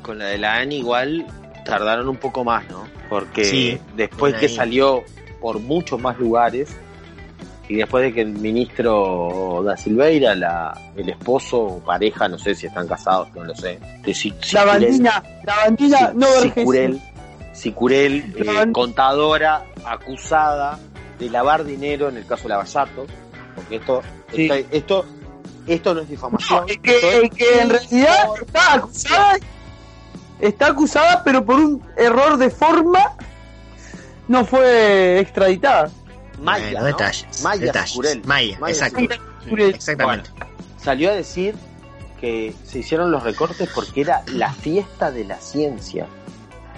con 0.00 0.18
la 0.18 0.28
de 0.28 0.38
la 0.38 0.56
AN 0.56 0.72
igual 0.72 1.26
tardaron 1.66 2.08
un 2.08 2.16
poco 2.16 2.42
más, 2.42 2.66
¿no? 2.70 2.88
Porque 3.10 3.44
Sí, 3.44 3.78
después 3.96 4.34
que 4.36 4.48
salió 4.48 5.04
por 5.42 5.58
muchos 5.58 6.00
más 6.00 6.18
lugares, 6.18 6.70
y 7.70 7.76
después 7.76 8.02
de 8.02 8.12
que 8.12 8.22
el 8.22 8.32
ministro 8.32 9.62
da 9.64 9.76
Silveira, 9.76 10.34
la, 10.34 10.76
el 10.96 11.08
esposo 11.08 11.60
o 11.60 11.78
pareja, 11.78 12.26
no 12.28 12.36
sé 12.36 12.54
si 12.54 12.66
están 12.66 12.88
casados, 12.88 13.28
no 13.34 13.44
lo 13.44 13.54
sé, 13.54 13.78
de 14.02 14.32
La 14.52 14.64
bandina, 14.64 15.22
la 15.44 15.56
bandina 15.56 16.12
no 16.14 16.26
Sicurel, 16.42 17.00
Sicurel, 17.52 18.34
eh, 18.36 18.72
contadora 18.72 19.64
acusada 19.84 20.80
de 21.18 21.30
lavar 21.30 21.64
dinero 21.64 22.08
en 22.08 22.16
el 22.16 22.26
caso 22.26 22.44
de 22.44 22.48
Lavallatos, 22.50 23.08
porque 23.54 23.76
esto, 23.76 24.02
Sí. 24.34 24.50
esto, 24.50 24.66
esto, 24.72 25.04
esto 25.68 25.94
no 25.94 26.00
es 26.00 26.08
difamación. 26.08 26.64
Es 26.68 26.78
que, 26.78 27.20
es 27.24 27.30
que 27.30 27.60
en 27.60 27.70
realidad 27.70 28.26
por- 28.26 28.40
está 28.42 28.74
acusada, 28.74 29.38
está 30.40 30.66
acusada, 30.66 31.22
pero 31.24 31.44
por 31.44 31.54
un 31.56 31.82
error 31.96 32.36
de 32.36 32.50
forma 32.50 33.14
no 34.26 34.44
fue 34.44 35.20
extraditada. 35.20 35.88
Maya, 36.40 36.64
Bueno, 36.64 36.80
¿no? 36.80 36.86
detalles. 36.86 37.42
Maya 37.42 37.60
detalles. 37.66 38.26
Maya, 38.26 38.58
Maya 38.58 38.72
exacto. 38.74 39.00
Exactamente. 39.46 40.30
Salió 40.78 41.10
a 41.10 41.14
decir 41.14 41.54
que 42.20 42.54
se 42.64 42.80
hicieron 42.80 43.10
los 43.10 43.22
recortes 43.22 43.68
porque 43.74 44.02
era 44.02 44.22
la 44.32 44.52
fiesta 44.52 45.10
de 45.10 45.24
la 45.24 45.36
ciencia. 45.38 46.06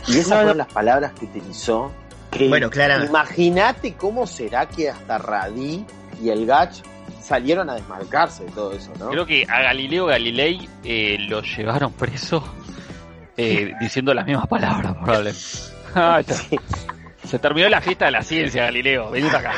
Y 0.06 0.18
esas 0.18 0.28
No, 0.28 0.34
no. 0.34 0.40
fueron 0.42 0.58
las 0.58 0.72
palabras 0.72 1.12
que 1.12 1.24
utilizó. 1.26 1.92
Que 2.30 2.48
Bueno, 2.48 2.70
claramente. 2.70 3.10
Imagínate 3.10 3.94
cómo 3.94 4.26
será 4.26 4.66
que 4.66 4.88
hasta 4.90 5.18
Radí 5.18 5.84
y 6.22 6.30
el 6.30 6.46
Gach 6.46 6.74
salieron 7.22 7.70
a 7.70 7.74
desmarcarse 7.74 8.44
de 8.44 8.50
todo 8.52 8.72
eso, 8.72 8.90
¿no? 8.98 9.10
Creo 9.10 9.26
que 9.26 9.46
a 9.48 9.62
Galileo 9.62 10.06
Galilei 10.06 10.68
eh, 10.82 11.18
lo 11.28 11.42
llevaron 11.42 11.92
preso 11.92 12.42
eh, 13.36 13.72
diciendo 13.80 14.12
las 14.14 14.26
mismas 14.26 14.46
palabras, 14.48 14.94
probablemente. 14.94 15.40
Ah, 15.94 16.20
está. 16.20 16.34
Se 17.32 17.38
terminó 17.38 17.66
la 17.70 17.80
fiesta 17.80 18.04
de 18.04 18.10
la 18.10 18.22
ciencia, 18.22 18.64
Galileo. 18.64 19.10
Venite 19.10 19.34
acá. 19.34 19.54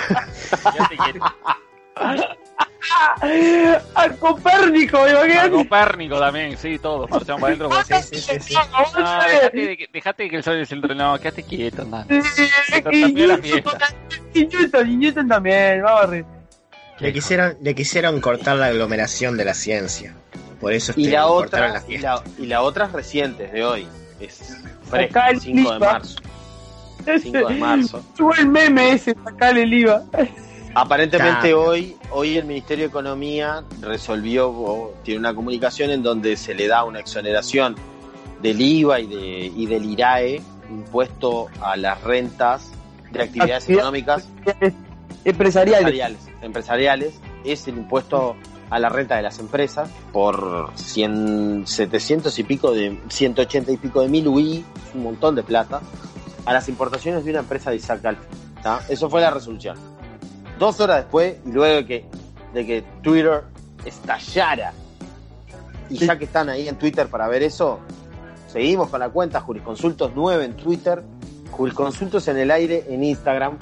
A 3.97 4.09
Copérnico, 4.11 4.99
A 5.03 5.11
imagínate. 5.11 5.51
Copérnico 5.51 6.21
también, 6.21 6.57
sí, 6.57 6.79
todos 6.79 7.11
marchamos 7.11 7.41
para 7.41 7.47
adentro. 7.55 7.69
pues, 7.69 8.07
sí, 8.07 8.17
sí, 8.21 8.41
sí. 8.41 8.55
No, 8.55 9.03
dejate, 9.25 9.57
de 9.67 9.77
que- 9.77 9.89
dejate 9.93 10.23
de 10.23 10.31
que 10.31 10.37
el 10.37 10.45
sol 10.45 10.61
es 10.61 10.71
el 10.71 10.83
no, 10.83 11.19
quédate 11.19 11.43
quieto, 11.43 11.83
anda. 11.83 12.07
Y 12.09 12.81
terminó 12.81 13.27
la 13.27 13.37
Newton, 13.39 13.43
fiesta. 13.43 13.79
y 14.35 14.47
Newton, 14.47 14.91
y 14.93 14.97
Newton 14.97 15.29
también, 15.29 15.83
vamos 15.83 16.15
a. 16.15 16.25
Le 17.01 17.13
quisieron, 17.13 17.57
le 17.61 17.75
quisieron 17.75 18.21
cortar 18.21 18.55
la 18.55 18.67
aglomeración 18.67 19.37
de 19.37 19.47
la 19.47 19.55
ciencia. 19.55 20.15
Por 20.61 20.73
eso 20.73 20.93
Y 20.95 21.07
este, 21.07 21.17
la 21.17 21.25
cortaron 21.25 21.71
otra, 21.71 21.81
la 21.81 21.85
y 21.85 21.89
fiesta. 21.99 22.15
la, 22.15 22.23
y 22.39 22.47
la 22.47 22.63
otra 22.63 22.85
es 22.87 22.93
reciente, 22.93 23.47
es 23.47 23.53
de 23.53 23.65
hoy. 23.65 23.89
Es 24.21 24.57
fresca, 24.89 25.29
el 25.31 25.41
5 25.41 25.73
de 25.73 25.79
marzo. 25.81 26.17
5 27.23 27.49
de 27.49 27.55
marzo. 27.57 28.03
Tuvo 28.17 28.35
el 28.35 28.49
meme 28.49 28.93
ese, 28.93 29.14
sacar 29.25 29.57
el 29.59 29.73
IVA. 29.73 30.05
Aparentemente 30.75 31.55
hoy, 31.55 31.97
hoy 32.11 32.37
el 32.37 32.45
Ministerio 32.47 32.85
de 32.85 32.88
Economía 32.88 33.62
resolvió, 33.81 34.49
o 34.51 34.95
tiene 35.05 35.21
una 35.21 35.35
comunicación 35.35 35.90
en 35.90 36.03
donde 36.03 36.37
se 36.37 36.55
le 36.55 36.67
da 36.67 36.85
una 36.85 36.99
exoneración 37.01 37.77
del 38.43 38.61
IVA 38.61 39.01
y, 39.01 39.07
de, 39.07 39.53
y 39.57 39.67
del 39.67 39.85
IRAE 39.85 40.43
impuesto 40.71 41.47
a 41.61 41.77
las 41.77 42.03
rentas 42.03 42.71
de 43.12 43.23
actividades 43.23 43.64
Actividad- 43.64 43.79
económicas 43.79 44.29
Empresariales. 45.25 45.81
empresariales, 45.81 46.19
empresariales. 46.43 47.21
Es 47.45 47.69
el 47.69 47.77
impuesto 47.79 48.37
a 48.71 48.79
la 48.79 48.88
renta 48.88 49.17
de 49.17 49.23
las 49.23 49.38
empresas 49.38 49.88
por 50.12 50.71
100, 50.75 51.67
700 51.67 52.37
y 52.38 52.43
pico 52.45 52.73
de 52.73 52.99
180 53.09 53.71
y 53.73 53.77
pico 53.77 54.01
de 54.01 54.09
mil 54.09 54.27
UI, 54.27 54.64
un 54.95 55.03
montón 55.05 55.35
de 55.35 55.43
plata, 55.43 55.81
a 56.47 56.53
las 56.53 56.69
importaciones 56.69 57.25
de 57.25 57.31
una 57.31 57.41
empresa 57.41 57.71
de 57.71 57.77
Isaac. 57.77 58.01
¿tá? 58.63 58.81
Eso 58.89 59.09
fue 59.11 59.21
la 59.21 59.31
resolución. 59.31 59.77
Dos 60.59 60.79
horas 60.81 60.99
después, 60.99 61.37
y 61.47 61.51
luego 61.53 61.77
de 61.77 61.87
que, 61.87 62.05
de 62.53 62.67
que 62.67 62.83
Twitter 63.03 63.43
estallara, 63.85 64.73
y 65.91 65.99
Sí. 65.99 66.07
ya 66.07 66.19
que 66.19 66.25
están 66.25 66.49
ahí 66.49 66.69
en 66.69 66.77
Twitter 66.77 67.09
para 67.09 67.29
ver 67.29 67.43
eso, 67.43 67.81
seguimos 68.49 68.89
con 68.89 69.01
la 69.01 69.11
cuenta 69.11 69.41
Jurisconsultos 69.41 70.13
9 70.15 70.45
en 70.45 70.55
Twitter, 70.57 71.03
Jurisconsultos 71.51 72.27
en 72.29 72.39
el 72.39 72.51
aire 72.51 72.85
en 72.89 73.05
Instagram, 73.05 73.59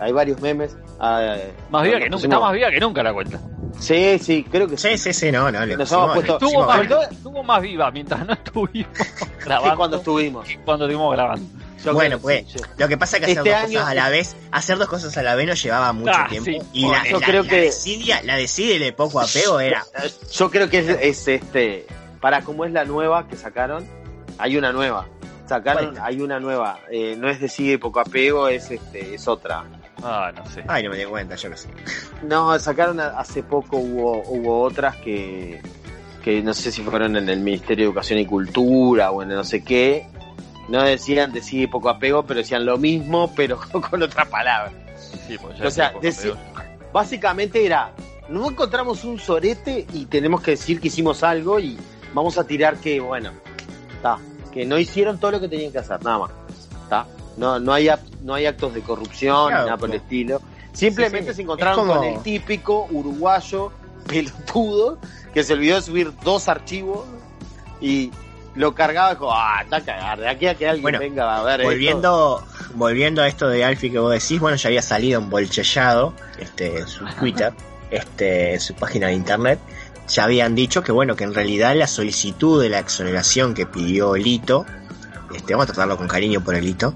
hay 0.00 0.12
varios 0.12 0.40
memes. 0.40 0.76
ah, 1.00 1.36
Más 1.70 1.82
viva 1.84 1.98
que 1.98 2.10
nunca, 2.10 2.24
está 2.24 2.38
más 2.40 2.52
viva 2.52 2.70
que 2.70 2.80
nunca 2.80 3.02
la 3.02 3.12
cuenta. 3.14 3.40
Sí, 3.78 4.18
sí, 4.18 4.44
creo 4.50 4.68
que 4.68 4.76
sí. 4.76 4.88
Sí, 4.90 4.98
sí, 4.98 5.12
sí, 5.12 5.32
no, 5.32 5.50
no. 5.50 5.64
Nos 5.66 5.90
hemos 5.92 6.12
puesto- 6.14 6.34
Estuvo 6.34 6.66
más, 6.66 6.80
estuvo 7.10 7.42
más 7.42 7.62
viva 7.62 7.90
mientras 7.90 8.26
no 8.26 8.32
estuvimos 8.34 8.88
Sí, 8.98 9.24
grabando. 9.44 9.76
cuando 9.76 9.96
estuvimos. 9.98 10.46
que 10.46 10.58
cuando 10.60 10.84
estuvimos 10.86 11.12
grabando. 11.12 11.46
Yo 11.82 11.92
Bueno, 11.94 12.18
pues, 12.18 12.44
sí, 12.50 12.58
sí. 12.58 12.64
Lo 12.78 12.88
que 12.88 12.96
pasa 12.96 13.16
es 13.16 13.24
que 13.24 13.32
hacer 13.32 13.38
Este 13.38 13.50
dos 13.50 13.58
año- 13.64 13.78
cosas 13.80 13.90
a 13.90 13.94
la 13.94 14.08
vez, 14.08 14.36
hacer 14.52 14.78
dos 14.78 14.88
cosas 14.88 15.16
a 15.16 15.22
la 15.22 15.34
vez 15.34 15.46
nos 15.46 15.62
llevaba 15.62 15.92
mucho 15.92 16.12
Ah, 16.14 16.26
tiempo. 16.28 16.50
sí. 16.50 16.58
Y 16.72 16.88
la, 16.88 17.04
Yo 17.08 17.20
la- 17.20 17.26
creo 17.26 17.42
la 17.42 17.48
que- 17.48 17.56
la 18.24 18.36
desidia 18.36 18.76
y 18.76 18.82
el 18.82 18.94
poco 18.94 19.20
apego 19.20 19.60
era. 19.60 19.84
Yo 20.32 20.50
creo 20.50 20.68
que 20.70 20.78
es, 20.78 20.88
es 20.88 21.28
este. 21.28 21.86
Para 22.20 22.40
cómo 22.42 22.64
es 22.64 22.72
la 22.72 22.84
nueva 22.84 23.28
que 23.28 23.36
sacaron, 23.36 23.86
hay 24.38 24.56
una 24.56 24.72
nueva. 24.72 25.06
Sacaron, 25.46 25.90
¿Cuál? 25.94 26.02
hay 26.06 26.20
una 26.22 26.40
nueva. 26.40 26.80
Eh, 26.90 27.16
no 27.18 27.28
es 27.28 27.38
decir 27.38 27.78
poco 27.78 28.00
apego, 28.00 28.48
es 28.48 28.70
este, 28.70 29.14
es 29.14 29.28
otra. 29.28 29.64
Ah, 30.02 30.32
no 30.34 30.46
sé. 30.50 30.64
Ay, 30.66 30.82
no 30.84 30.90
me 30.90 30.96
di 30.96 31.04
cuenta, 31.04 31.34
yo 31.36 31.50
no 31.50 31.56
sé. 31.56 31.68
No, 32.22 32.58
sacaron 32.58 32.98
a- 33.00 33.18
hace 33.18 33.42
poco 33.42 33.76
hubo, 33.76 34.22
hubo 34.26 34.62
otras 34.62 34.96
que, 34.96 35.60
que 36.22 36.42
no 36.42 36.54
sé 36.54 36.72
si 36.72 36.82
fueron 36.82 37.16
en 37.16 37.28
el 37.28 37.40
Ministerio 37.40 37.84
de 37.84 37.88
Educación 37.90 38.18
y 38.20 38.26
Cultura 38.26 39.10
o 39.10 39.22
en 39.22 39.30
el 39.30 39.36
no 39.36 39.44
sé 39.44 39.62
qué. 39.62 40.06
No 40.68 40.82
decían 40.82 41.32
decir 41.32 41.68
poco 41.70 41.88
apego, 41.90 42.22
pero 42.24 42.38
decían 42.40 42.64
lo 42.64 42.78
mismo, 42.78 43.32
pero 43.34 43.60
con 43.90 44.02
otra 44.02 44.24
palabra. 44.24 44.72
Sí, 45.26 45.36
pues 45.40 45.58
ya 45.58 45.66
O 45.66 45.70
sea, 45.70 45.92
decir-. 46.00 46.34
Básicamente 46.92 47.64
era, 47.66 47.92
no 48.28 48.48
encontramos 48.50 49.04
un 49.04 49.18
sorete 49.18 49.86
y 49.92 50.06
tenemos 50.06 50.40
que 50.42 50.52
decir 50.52 50.80
que 50.80 50.88
hicimos 50.88 51.22
algo 51.22 51.58
y 51.60 51.76
vamos 52.14 52.38
a 52.38 52.44
tirar 52.44 52.76
que, 52.76 53.00
bueno, 53.00 53.30
está, 53.94 54.18
que 54.52 54.64
no 54.64 54.78
hicieron 54.78 55.18
todo 55.18 55.32
lo 55.32 55.40
que 55.40 55.48
tenían 55.48 55.72
que 55.72 55.78
hacer, 55.78 56.02
nada 56.04 56.18
más. 56.18 56.30
Está, 56.84 57.06
no, 57.36 57.58
no 57.58 57.72
hay 57.72 57.88
no 58.22 58.32
hay 58.34 58.46
actos 58.46 58.72
de 58.74 58.80
corrupción 58.82 59.48
Claro, 59.48 59.64
nada 59.66 59.76
por 59.76 59.90
el 59.90 59.96
como- 59.96 60.04
estilo. 60.04 60.40
Simplemente 60.72 61.26
Sí, 61.26 61.32
sí, 61.32 61.36
se 61.36 61.42
encontraron 61.42 61.86
como- 61.86 61.94
con 62.00 62.04
el 62.04 62.20
típico 62.22 62.86
uruguayo 62.90 63.72
pelotudo 64.06 64.98
que 65.32 65.42
se 65.42 65.52
olvidó 65.52 65.76
de 65.76 65.82
subir 65.82 66.12
dos 66.22 66.48
archivos 66.48 67.04
y 67.80 68.10
lo 68.54 68.74
cargaba 68.74 69.10
y 69.10 69.14
dijo, 69.14 69.32
ah, 69.32 69.60
está 69.62 69.76
a 69.76 69.80
cagar, 69.80 70.20
de 70.20 70.28
aquí 70.28 70.46
a 70.46 70.54
que 70.54 70.68
alguien 70.68 70.82
Bueno, 70.82 70.98
venga 70.98 71.36
a 71.36 71.42
ver 71.42 71.60
esto". 71.60 71.70
Volviendo, 71.70 72.46
volviendo 72.74 73.22
a 73.22 73.28
esto 73.28 73.48
de 73.48 73.64
Alfie 73.64 73.90
que 73.90 73.98
vos 73.98 74.12
decís, 74.12 74.40
bueno, 74.40 74.56
ya 74.56 74.68
había 74.68 74.82
salido 74.82 75.20
en 75.20 75.30
Bolchellado, 75.30 76.14
este, 76.38 76.78
en 76.78 76.86
su 76.86 77.04
Twitter, 77.18 77.52
este, 77.90 78.54
en 78.54 78.60
su 78.60 78.74
página 78.74 79.08
de 79.08 79.14
internet, 79.14 79.58
ya 80.08 80.24
habían 80.24 80.54
dicho 80.54 80.82
que 80.82 80.92
bueno, 80.92 81.16
que 81.16 81.24
en 81.24 81.34
realidad 81.34 81.74
la 81.76 81.86
solicitud 81.86 82.62
de 82.62 82.68
la 82.68 82.78
exoneración 82.78 83.54
que 83.54 83.66
pidió 83.66 84.14
Lito, 84.16 84.66
este, 85.34 85.54
vamos 85.54 85.64
a 85.64 85.72
tratarlo 85.72 85.96
con 85.96 86.08
cariño 86.08 86.42
por 86.42 86.54
el 86.54 86.64
Lito, 86.64 86.94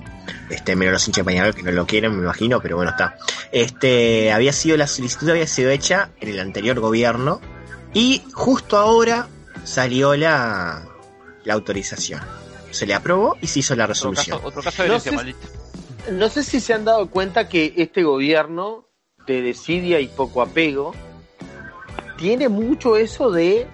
este, 0.51 0.77
menos 0.77 0.93
los 0.93 1.07
hinchas 1.07 1.27
de 1.27 1.53
que 1.55 1.63
no 1.63 1.73
lo 1.73 1.87
quieren, 1.87 2.17
me 2.17 2.23
imagino, 2.23 2.61
pero 2.61 2.77
bueno, 2.77 2.91
está. 2.93 3.17
Este, 3.53 4.33
había 4.33 4.53
sido, 4.53 4.77
la 4.77 4.87
solicitud 4.87 5.29
había 5.31 5.47
sido 5.47 5.71
hecha 5.71 6.11
en 6.21 6.29
el 6.29 6.41
anterior 6.41 6.79
gobierno, 6.81 7.41
y 7.95 8.23
justo 8.33 8.77
ahora 8.77 9.29
salió 9.65 10.15
la, 10.17 10.88
la 11.49 11.55
autorización. 11.55 12.21
Se 12.71 12.87
le 12.87 12.95
aprobó 12.95 13.37
y 13.41 13.47
se 13.47 13.61
hizo 13.61 13.75
la 13.75 13.85
Otro 13.85 13.95
resolución. 13.95 14.37
caso, 14.37 14.47
otro 14.49 14.63
caso 14.63 14.83
de 14.83 14.89
No 14.91 15.01
sé-. 15.01 15.35
No 16.13 16.29
sé 16.29 16.43
si 16.45 16.61
se 16.61 16.75
han 16.75 16.85
dado 16.85 17.09
cuenta 17.11 17.49
que 17.49 17.73
este 17.77 18.03
gobierno 18.03 18.85
de 19.27 19.41
desidia 19.43 19.99
y 20.01 20.09
poco 20.09 20.43
apego 20.43 20.95
tiene 22.17 22.49
mucho 22.49 22.97
eso 22.97 23.31
de 23.31 23.67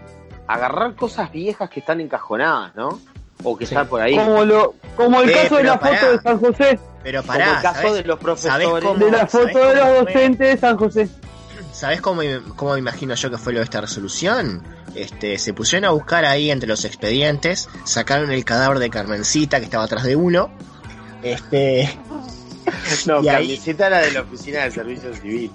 agarrar 0.46 0.94
cosas 0.94 1.32
viejas 1.32 1.68
que 1.70 1.80
están 1.80 2.00
encajonadas, 2.00 2.74
¿no? 2.76 3.00
O 3.42 3.56
que 3.56 3.66
Sí. 3.66 3.75
están 3.75 3.88
por 3.88 4.00
ahí. 4.00 4.16
Como, 4.16 4.44
lo, 4.44 4.75
como 4.96 5.20
el 5.22 5.31
Eh, 5.31 5.33
caso 5.33 5.56
de 5.56 5.64
la 5.64 5.79
pará. 5.81 5.98
foto 5.98 6.12
de 6.12 6.18
San 6.22 6.38
José, 6.40 6.79
Pero 7.02 7.20
Como 7.22 7.33
pará, 7.33 7.56
el 7.56 7.62
caso 7.62 7.75
¿sabés, 7.83 7.94
de 7.94 8.02
los 8.04 8.20
¿sabés 8.20 8.68
profesores. 8.68 8.85
cómo? 8.85 9.04
de 9.04 9.10
la 9.10 9.29
¿sabés 9.29 9.52
foto 9.52 9.68
de 9.68 9.75
los 9.75 9.88
docentes 10.04 10.38
de 10.38 10.56
San 10.58 10.77
José. 10.79 11.08
¿Sabés 11.72 12.00
cómo, 12.00 12.22
cómo 12.56 12.72
me 12.75 12.79
imagino 12.79 13.14
yo 13.14 13.31
que 13.31 13.37
fue 13.38 13.52
lo 13.52 13.58
de 13.58 13.64
esta 13.64 13.81
resolución? 13.81 14.62
Este, 14.95 15.38
se 15.38 15.53
pusieron 15.53 15.85
a 15.87 15.90
buscar 15.90 16.25
ahí 16.25 16.51
entre 16.51 16.69
los 16.69 16.85
expedientes, 16.85 17.69
sacaron 17.85 18.31
el 18.31 18.45
cadáver 18.45 18.79
de 18.79 18.90
Carmencita 18.90 19.59
que 19.59 19.65
estaba 19.65 19.85
atrás 19.85 20.05
de 20.05 20.15
uno. 20.17 20.51
Este, 21.23 21.99
No, 23.07 23.23
y 23.23 23.29
ahí- 23.29 23.61
era 23.67 23.99
de 24.01 24.13
la 24.13 24.21
oficina 24.23 24.65
de 24.65 24.71
servicio 24.71 25.13
civil. 25.15 25.51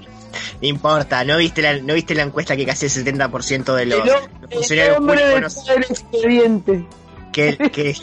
no 0.61 0.67
importa, 0.67 1.23
¿no 1.23 1.37
viste 1.37 1.61
la, 1.61 1.77
no 1.77 1.93
viste 1.93 2.13
la 2.15 2.23
encuesta 2.23 2.55
que 2.55 2.65
casi 2.65 2.85
el 2.87 2.91
70% 2.91 3.73
de 3.75 3.85
los, 3.85 3.99
El, 3.99 4.05
los 4.07 4.21
el 4.41 4.49
funcionarios 4.57 4.97
públicos 4.97 5.65
del 5.65 5.83
expediente. 5.83 6.85
que, 7.31 7.57
que, 7.73 7.95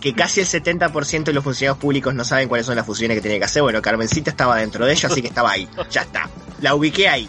que 0.00 0.14
casi 0.14 0.40
el 0.40 0.46
70% 0.46 1.24
de 1.24 1.32
los 1.32 1.44
funcionarios 1.44 1.78
públicos 1.78 2.14
no 2.14 2.24
saben 2.24 2.48
cuáles 2.48 2.66
son 2.66 2.76
las 2.76 2.84
funciones 2.86 3.16
que 3.16 3.20
tiene 3.22 3.38
que 3.38 3.44
hacer. 3.44 3.62
Bueno, 3.62 3.80
Carmencita 3.80 4.30
estaba 4.30 4.56
dentro 4.56 4.84
de 4.84 4.92
ellos, 4.92 5.10
así 5.10 5.22
que 5.22 5.28
estaba 5.28 5.52
ahí. 5.52 5.68
Ya 5.90 6.02
está. 6.02 6.28
La 6.60 6.74
ubiqué 6.74 7.08
ahí. 7.08 7.28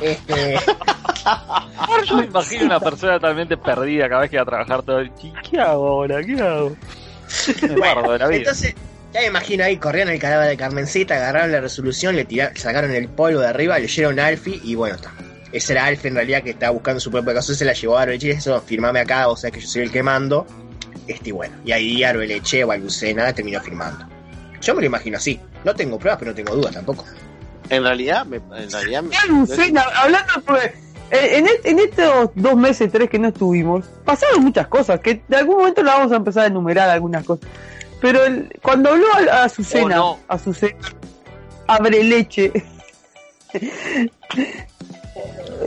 Este, 0.00 0.56
Yo 2.06 2.16
me 2.16 2.24
imagino 2.26 2.64
una 2.66 2.80
persona 2.80 3.14
totalmente 3.14 3.56
perdida 3.56 4.08
cada 4.08 4.22
vez 4.22 4.30
que 4.30 4.36
va 4.36 4.42
a 4.42 4.46
trabajar 4.46 4.82
todo 4.82 4.98
el 5.00 5.10
¿Y 5.22 5.32
¿Qué 5.50 5.60
hago 5.60 5.86
ahora? 5.88 6.22
¿Qué 6.24 6.40
hago? 6.40 6.76
Me 7.62 7.68
Bueno, 7.68 7.94
guardo 7.94 8.12
de 8.12 8.18
la 8.18 8.26
vida. 8.28 8.38
entonces, 8.38 8.74
Ya 9.12 9.20
me 9.20 9.26
imagino 9.26 9.64
ahí, 9.64 9.76
corrían 9.76 10.08
el 10.08 10.18
cadáver 10.18 10.48
de 10.48 10.56
Carmencita, 10.56 11.14
agarraron 11.16 11.52
la 11.52 11.60
resolución, 11.60 12.16
le 12.16 12.24
tiraron, 12.24 12.56
sacaron 12.56 12.90
el 12.92 13.08
polvo 13.08 13.40
de 13.40 13.48
arriba, 13.48 13.78
leyeron 13.78 14.18
a 14.18 14.26
Alfie 14.26 14.60
y 14.64 14.74
bueno, 14.74 14.96
está. 14.96 15.12
Ese 15.52 15.72
era 15.72 15.84
Alfie 15.86 16.08
en 16.10 16.14
realidad 16.14 16.42
que 16.42 16.50
estaba 16.50 16.72
buscando 16.72 17.00
su 17.00 17.10
propio 17.10 17.34
caso, 17.34 17.52
se 17.54 17.64
la 17.64 17.72
llevó 17.72 17.98
a 17.98 18.02
Arbeleche, 18.02 18.30
eso, 18.30 18.60
firmame 18.60 19.00
acá, 19.00 19.28
o 19.28 19.36
sea 19.36 19.50
que 19.50 19.60
yo 19.60 19.66
soy 19.66 19.82
el 19.82 19.90
que 19.90 20.02
mando. 20.02 20.46
Este, 21.08 21.30
y 21.30 21.32
bueno, 21.32 21.56
y 21.64 21.72
ahí 21.72 22.04
Arbeleche 22.04 22.62
o 22.62 22.70
Alucena 22.70 23.32
terminó 23.32 23.60
firmando. 23.60 24.06
Yo 24.60 24.74
me 24.74 24.80
lo 24.80 24.86
imagino 24.86 25.16
así. 25.16 25.40
No 25.64 25.74
tengo 25.74 25.98
pruebas, 25.98 26.18
pero 26.20 26.30
no 26.30 26.34
tengo 26.36 26.54
dudas 26.54 26.72
tampoco. 26.72 27.04
En 27.70 27.82
realidad, 27.84 28.26
me, 28.26 28.36
en 28.36 28.70
realidad 28.70 29.02
me- 29.02 29.16
hablando 29.96 30.32
sobre. 30.46 30.66
eh, 31.10 31.38
En, 31.38 31.46
en 31.64 31.78
estos 31.78 32.30
dos 32.34 32.56
meses, 32.56 32.90
tres 32.92 33.08
que 33.08 33.18
no 33.18 33.28
estuvimos, 33.28 33.86
pasaron 34.04 34.42
muchas 34.44 34.66
cosas, 34.68 35.00
que 35.00 35.22
de 35.28 35.36
algún 35.36 35.56
momento 35.58 35.82
la 35.82 35.94
vamos 35.94 36.12
a 36.12 36.16
empezar 36.16 36.44
a 36.44 36.46
enumerar 36.48 36.88
algunas 36.90 37.24
cosas. 37.24 37.48
Pero 38.00 38.24
el- 38.24 38.50
cuando 38.62 38.90
habló 38.90 39.06
a, 39.12 39.36
a 39.40 39.44
Azucena, 39.44 40.02
Oh, 40.04 40.16
no. 40.16 40.20
Azucena, 40.28 40.76
abre 41.66 42.02
leche, 42.04 42.52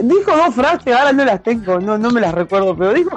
dijo 0.02 0.36
dos 0.36 0.54
frases, 0.54 0.94
ahora 0.94 1.12
no 1.12 1.24
las 1.24 1.42
tengo, 1.42 1.78
no, 1.80 1.96
no 1.98 2.10
me 2.10 2.20
las 2.20 2.34
recuerdo, 2.34 2.76
pero 2.76 2.92
dijo 2.92 3.16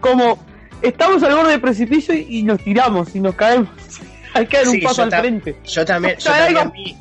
como, 0.00 0.38
estamos 0.82 1.22
al 1.22 1.34
borde 1.34 1.52
del 1.52 1.60
precipicio 1.60 2.14
y, 2.14 2.26
y 2.38 2.42
nos 2.42 2.62
tiramos 2.62 3.14
y 3.14 3.20
nos 3.20 3.34
caemos. 3.34 3.68
Hay 4.34 4.46
que 4.46 4.58
dar 4.58 4.66
un 4.68 4.74
Sí, 4.74 4.80
paso 4.82 5.02
al 5.02 5.10
frente. 5.10 5.56
Yo 5.64 5.84
también, 5.86 6.16
yo 6.18 6.30
también 6.30 6.70
vi. 6.72 6.96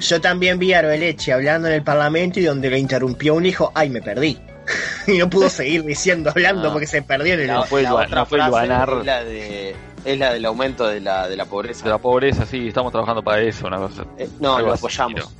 Yo 0.00 0.20
también 0.20 0.58
vi 0.58 0.72
a 0.72 0.80
Arbeleche 0.80 1.32
hablando 1.32 1.68
en 1.68 1.74
el 1.74 1.82
parlamento 1.82 2.40
y 2.40 2.44
donde 2.44 2.70
lo 2.70 2.76
interrumpió 2.76 3.34
un 3.34 3.46
hijo, 3.46 3.72
ay 3.74 3.90
me 3.90 4.02
perdí. 4.02 4.38
y 5.06 5.18
no 5.18 5.30
pudo 5.30 5.48
seguir 5.48 5.84
diciendo, 5.84 6.30
hablando 6.30 6.68
Ah. 6.68 6.72
porque 6.72 6.86
se 6.88 7.00
perdió 7.02 7.34
en 7.34 7.40
el. 7.40 7.46
la, 7.48 7.62
fue 7.62 7.82
la 7.82 7.90
Luan- 7.90 8.06
otra 8.06 8.18
no 8.20 8.26
fue 8.26 8.38
frase 8.38 8.62
es 9.00 9.06
la 9.06 9.24
de 9.24 9.76
es 10.04 10.18
la 10.18 10.32
del 10.32 10.44
aumento 10.44 10.86
de 10.86 11.00
la, 11.00 11.28
de 11.28 11.36
la 11.36 11.44
pobreza. 11.46 11.84
De 11.84 11.90
la 11.90 11.98
pobreza, 11.98 12.46
sí, 12.46 12.68
estamos 12.68 12.92
trabajando 12.92 13.22
para 13.22 13.42
eso, 13.42 13.66
una 13.66 13.78
cosa. 13.78 14.04
Eh, 14.18 14.28
no, 14.40 14.58
lo 14.60 14.72
así, 14.72 14.78
apoyamos. 14.80 15.30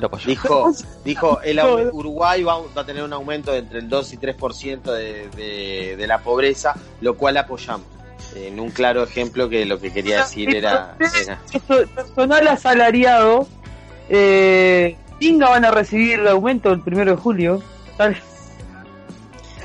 Lo 0.00 0.06
apoyamos. 0.06 0.26
Dijo, 0.26 0.72
dijo 1.04 1.40
el 1.42 1.56
No. 1.56 1.74
Uruguay 1.92 2.42
va, 2.42 2.58
va 2.76 2.82
a 2.82 2.86
tener 2.86 3.02
un 3.04 3.12
aumento 3.12 3.52
de 3.52 3.58
entre 3.58 3.78
el 3.80 3.88
2 3.88 4.12
y 4.14 4.16
3% 4.18 4.82
de, 4.82 5.28
de, 5.36 5.96
de 5.96 6.06
la 6.08 6.18
pobreza, 6.20 6.74
lo 7.00 7.16
cual 7.16 7.36
apoyamos. 7.36 7.86
En 8.34 8.58
un 8.60 8.70
claro 8.70 9.02
ejemplo 9.04 9.48
que 9.48 9.64
lo 9.64 9.80
que 9.80 9.92
quería 9.92 10.18
decir 10.22 10.54
era, 10.54 10.96
era 11.22 11.40
personal 11.94 12.46
asalariado, 12.48 13.46
eh, 14.10 14.96
Tinga 15.18 15.48
van 15.48 15.64
a 15.64 15.70
recibir 15.70 16.18
el 16.18 16.28
aumento 16.28 16.72
el 16.72 16.80
primero 16.80 17.12
de 17.12 17.16
julio. 17.16 17.62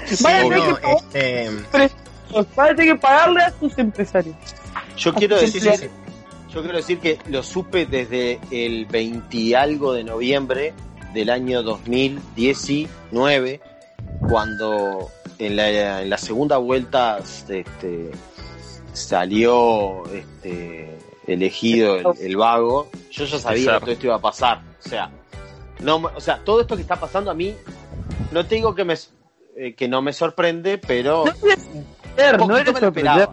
Sí, 0.06 0.26
a 0.28 0.44
no, 0.44 0.78
este, 0.78 1.50
Van 2.56 2.70
a 2.70 2.76
tener 2.76 2.94
que 2.94 2.96
pagarle 2.96 3.42
a 3.42 3.54
sus 3.60 3.78
empresarios. 3.78 4.36
Yo 4.98 5.14
quiero 5.14 5.40
decir, 5.40 5.62
sí. 5.62 5.88
yo 6.54 6.62
quiero 6.62 6.78
decir 6.78 7.00
que 7.00 7.18
lo 7.28 7.42
supe 7.42 7.86
desde 7.86 8.40
el 8.52 8.86
20 8.86 9.36
y 9.36 9.54
algo 9.54 9.94
de 9.94 10.04
noviembre 10.04 10.74
del 11.14 11.30
año 11.30 11.64
2019, 11.64 13.62
cuando 14.28 15.10
en 15.40 15.56
la, 15.56 16.02
en 16.02 16.10
la 16.10 16.18
segunda 16.18 16.58
vuelta 16.58 17.20
este, 17.20 18.12
salió 18.94 20.04
este, 20.14 20.98
elegido 21.28 21.96
el, 21.98 22.06
el 22.22 22.38
vago. 22.38 22.90
Yo 23.12 23.26
ya 23.26 23.40
sabía 23.40 23.74
que 23.76 23.80
todo 23.80 23.92
esto 23.92 24.06
iba 24.08 24.16
a 24.16 24.22
pasar. 24.22 24.62
O 24.84 24.88
sea, 24.90 25.10
no, 25.82 26.00
me- 26.00 26.10
o 26.16 26.20
sea, 26.22 26.40
todo 26.44 26.62
esto 26.62 26.76
que 26.76 26.82
está 26.82 26.96
pasando 26.98 27.32
a 27.32 27.34
mí, 27.34 27.56
no 28.32 28.46
te 28.46 28.56
digo 28.56 28.74
que 28.76 28.84
me 28.86 28.96
eh, 29.58 29.74
que 29.76 29.88
no 29.88 30.02
me 30.02 30.12
sorprende, 30.14 30.78
pero 30.78 31.26
No 31.26 31.32
es 31.32 31.38
sorprender, 31.40 32.42
un 32.42 32.48
no 32.48 32.48
poquito 32.48 32.74
me 32.74 32.82
lo 32.82 32.88
esperaba. 32.88 33.28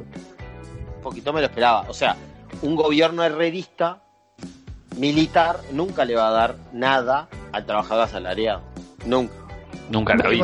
Un 0.96 1.02
poquito 1.02 1.32
me 1.32 1.40
lo 1.40 1.46
esperaba. 1.46 1.80
O 1.88 1.94
sea, 1.94 2.16
un 2.62 2.76
gobierno 2.76 3.24
herrerista, 3.24 4.02
militar, 4.96 5.60
nunca 5.72 6.04
le 6.04 6.14
va 6.14 6.28
a 6.28 6.30
dar 6.32 6.56
nada 6.72 7.28
al 7.52 7.66
trabajador 7.66 8.04
asalariado. 8.04 8.62
Nunca. 9.06 9.32
Nunca 9.90 10.14
la 10.14 10.28
vi. 10.28 10.38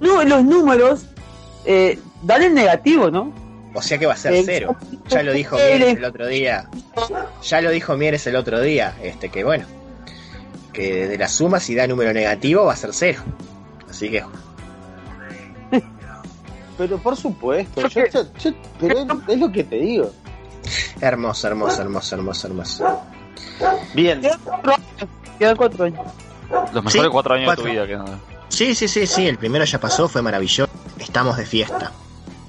No, 0.00 0.22
los 0.24 0.44
números 0.44 1.04
eh, 1.66 1.98
dan 2.22 2.42
el 2.42 2.54
negativo, 2.54 3.10
¿no? 3.10 3.32
O 3.74 3.82
sea 3.82 3.98
que 3.98 4.06
va 4.06 4.14
a 4.14 4.16
ser 4.16 4.42
cero. 4.44 4.76
Ya 5.08 5.22
lo 5.22 5.32
dijo 5.32 5.56
Mieres 5.56 5.96
el 5.96 6.04
otro 6.04 6.26
día. 6.26 6.68
Ya 7.42 7.60
lo 7.60 7.70
dijo 7.70 7.96
Mieres 7.96 8.26
el 8.26 8.36
otro 8.36 8.60
día. 8.60 8.94
Este, 9.02 9.28
que 9.28 9.44
bueno. 9.44 9.66
Que 10.72 11.06
de 11.06 11.18
la 11.18 11.28
suma, 11.28 11.60
si 11.60 11.74
da 11.74 11.86
número 11.86 12.12
negativo, 12.12 12.64
va 12.64 12.72
a 12.72 12.76
ser 12.76 12.90
cero. 12.92 13.22
Así 13.88 14.10
que, 14.10 14.24
Pero 16.76 16.98
por 16.98 17.16
supuesto, 17.16 17.86
Yo 17.88 18.02
yo, 18.10 18.52
pero 18.80 19.06
es, 19.28 19.38
lo 19.38 19.52
que 19.52 19.62
te 19.62 19.76
digo. 19.76 20.10
hermoso, 21.00 21.46
hermoso, 21.46 21.82
hermoso, 21.82 22.16
hermoso, 22.16 22.46
hermoso. 22.48 23.00
Bien, 23.94 24.20
Quedan 24.20 24.36
cuatro 24.42 24.72
años. 24.72 25.10
Quedan 25.38 25.56
cuatro 25.56 25.84
años. 25.84 26.00
Los 26.72 26.84
mejores 26.84 26.92
Sí, 27.04 27.08
cuatro 27.10 27.34
años 27.34 27.46
cuatro. 27.46 27.64
de 27.64 27.70
tu 27.70 27.74
vida. 27.86 27.86
Que... 27.86 28.12
Sí, 28.48 28.74
sí, 28.74 28.88
sí, 28.88 29.06
sí, 29.06 29.28
el 29.28 29.38
primero 29.38 29.64
ya 29.64 29.78
pasó, 29.78 30.08
fue 30.08 30.20
maravilloso. 30.22 30.68
Estamos 30.98 31.36
de 31.36 31.46
fiesta. 31.46 31.92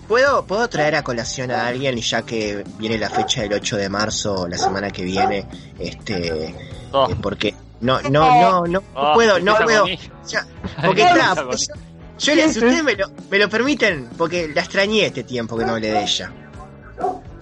¿Puedo, 0.08 0.45
¿Puedo 0.45 0.68
traer 0.70 0.95
a 0.95 1.03
colación 1.03 1.49
a 1.51 1.66
alguien, 1.68 1.97
y 1.97 2.01
ya 2.01 2.22
que 2.22 2.64
viene 2.78 2.97
la 2.97 3.10
fecha 3.10 3.41
del 3.41 3.53
8 3.53 3.78
de 3.78 3.89
marzo, 3.89 4.47
la 4.47 4.58
semana 4.58 4.91
que 4.91 5.03
viene? 5.03 5.45
Este, 5.80 6.56
Oh, 6.91 7.10
eh, 7.10 7.16
porque 7.22 7.53
no, 7.82 7.99
no, 8.03 8.10
no, 8.41 8.68
no, 8.68 8.84
oh, 8.93 9.14
puedo, 9.16 9.39
no 9.39 9.58
puedo. 9.58 9.86
Ya, 10.28 10.45
porque 10.86 11.01
está, 11.03 11.34
yo, 11.36 12.34
yo 12.34 12.34
si 12.34 12.60
ustedes 12.60 12.84
me 12.84 12.95
lo, 12.95 13.10
me 13.30 13.38
lo 13.39 13.49
permiten, 13.49 14.08
porque 14.18 14.47
la 14.53 14.62
extrañé 14.62 15.08
este 15.08 15.24
tiempo 15.24 15.58
que 15.58 15.66
no 15.66 15.74
hablé 15.74 15.91
de 15.91 16.03
ella. 16.03 16.32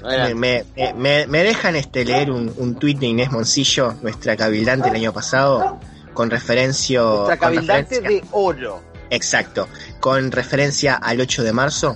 Me, 0.04 0.34
me, 0.36 0.66
me- 0.76 0.94
me- 0.96 1.28
me 1.28 1.44
dejan 1.44 1.76
este 1.76 2.04
leer 2.04 2.32
un, 2.32 2.52
un 2.58 2.76
tuit 2.76 2.98
de 3.00 3.06
Inés 3.08 3.32
Moncillo, 3.32 3.94
nuestra 4.02 4.36
cabildante 4.36 4.90
el 4.90 4.96
año 4.96 5.14
pasado, 5.14 5.80
con 6.14 6.30
referencia. 6.30 7.02
Nuestra 7.02 7.38
cabildante 7.38 8.00
referencia- 8.02 8.22
de 8.22 8.24
oro. 8.32 8.82
Exacto, 9.10 9.68
con 10.00 10.32
referencia 10.32 10.96
al 10.96 11.22
8 11.22 11.44
de 11.44 11.54
marzo. 11.54 11.96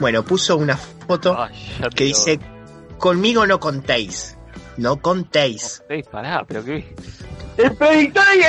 Bueno, 0.00 0.24
puso 0.24 0.56
una 0.56 0.76
foto 0.76 1.36
Ay, 1.38 1.52
que 1.94 2.04
dice: 2.04 2.40
Conmigo 2.98 3.46
no 3.46 3.60
contéis. 3.60 4.36
No 4.76 5.00
contéis. 5.00 5.82
Ey, 5.88 6.02
pará, 6.02 6.44
pero 6.46 6.64
qué. 6.64 6.94
El 7.56 7.76
predictor 7.76 8.24
y 8.36 8.42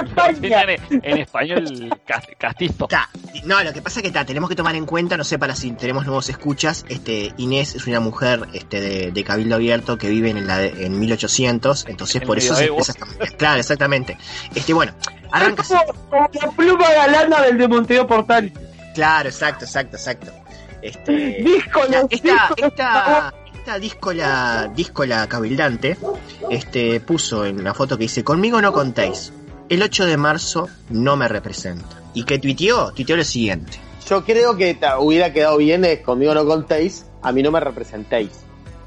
España. 0.06 0.62
En, 0.62 1.00
en 1.04 1.18
español 1.18 1.98
cas- 2.06 2.26
castizo. 2.38 2.86
Ta, 2.86 3.08
no, 3.44 3.62
lo 3.62 3.72
que 3.72 3.82
pasa 3.82 4.00
es 4.00 4.04
que 4.04 4.10
ta, 4.10 4.24
tenemos 4.24 4.48
que 4.48 4.56
tomar 4.56 4.74
en 4.76 4.86
cuenta, 4.86 5.16
no 5.16 5.24
sé, 5.24 5.38
para 5.38 5.54
si 5.54 5.72
tenemos 5.72 6.04
nuevos 6.06 6.28
escuchas, 6.28 6.84
este, 6.88 7.32
Inés 7.36 7.74
es 7.74 7.86
una 7.86 8.00
mujer 8.00 8.46
este, 8.52 8.80
de, 8.80 9.10
de 9.12 9.24
Cabildo 9.24 9.54
Abierto 9.56 9.98
que 9.98 10.08
vive 10.08 10.30
en, 10.30 10.46
la 10.46 10.58
de- 10.58 10.86
en 10.86 10.98
1800, 10.98 11.86
entonces 11.88 12.20
En 12.22 12.26
por 12.26 12.38
eso 12.38 12.54
se 12.54 12.66
esta- 12.66 13.06
Claro, 13.36 13.60
exactamente. 13.60 14.16
Este, 14.54 14.72
bueno, 14.72 14.92
arranca 15.32 15.62
Es 15.62 15.68
como, 15.68 15.84
como 16.10 16.28
la 16.32 16.50
pluma 16.50 16.90
galana 16.92 17.42
del 17.42 17.58
de 17.58 17.68
Montevideo 17.68 18.06
Portal. 18.06 18.52
Claro, 18.94 19.28
exacto, 19.28 19.64
exacto, 19.64 19.96
exacto. 19.96 20.32
Este, 20.82 21.42
esta, 22.10 22.50
esta, 22.56 23.34
esta 23.54 23.78
díscola, 23.78 24.70
díscola 24.74 25.28
cabildante 25.28 25.96
este, 26.48 27.00
puso 27.00 27.44
en 27.44 27.62
la 27.62 27.74
foto 27.74 27.96
que 27.98 28.04
dice, 28.04 28.24
conmigo 28.24 28.60
no 28.62 28.72
contéis, 28.72 29.32
el 29.70 29.82
8 29.82 30.04
de 30.04 30.16
marzo 30.18 30.68
no 30.90 31.16
me 31.16 31.26
representa. 31.28 31.86
¿Y 32.12 32.24
que 32.24 32.38
tuiteó? 32.38 32.92
Tuiteó 32.92 33.16
lo 33.16 33.24
siguiente. 33.24 33.78
Yo 34.08 34.24
creo 34.24 34.56
que 34.56 34.74
ta- 34.74 34.98
hubiera 34.98 35.32
quedado 35.32 35.56
bien 35.56 35.84
es 35.84 36.00
conmigo 36.00 36.34
no 36.34 36.44
contéis, 36.44 37.06
a 37.22 37.32
mí 37.32 37.42
no 37.42 37.50
me 37.50 37.60
representéis. 37.60 38.30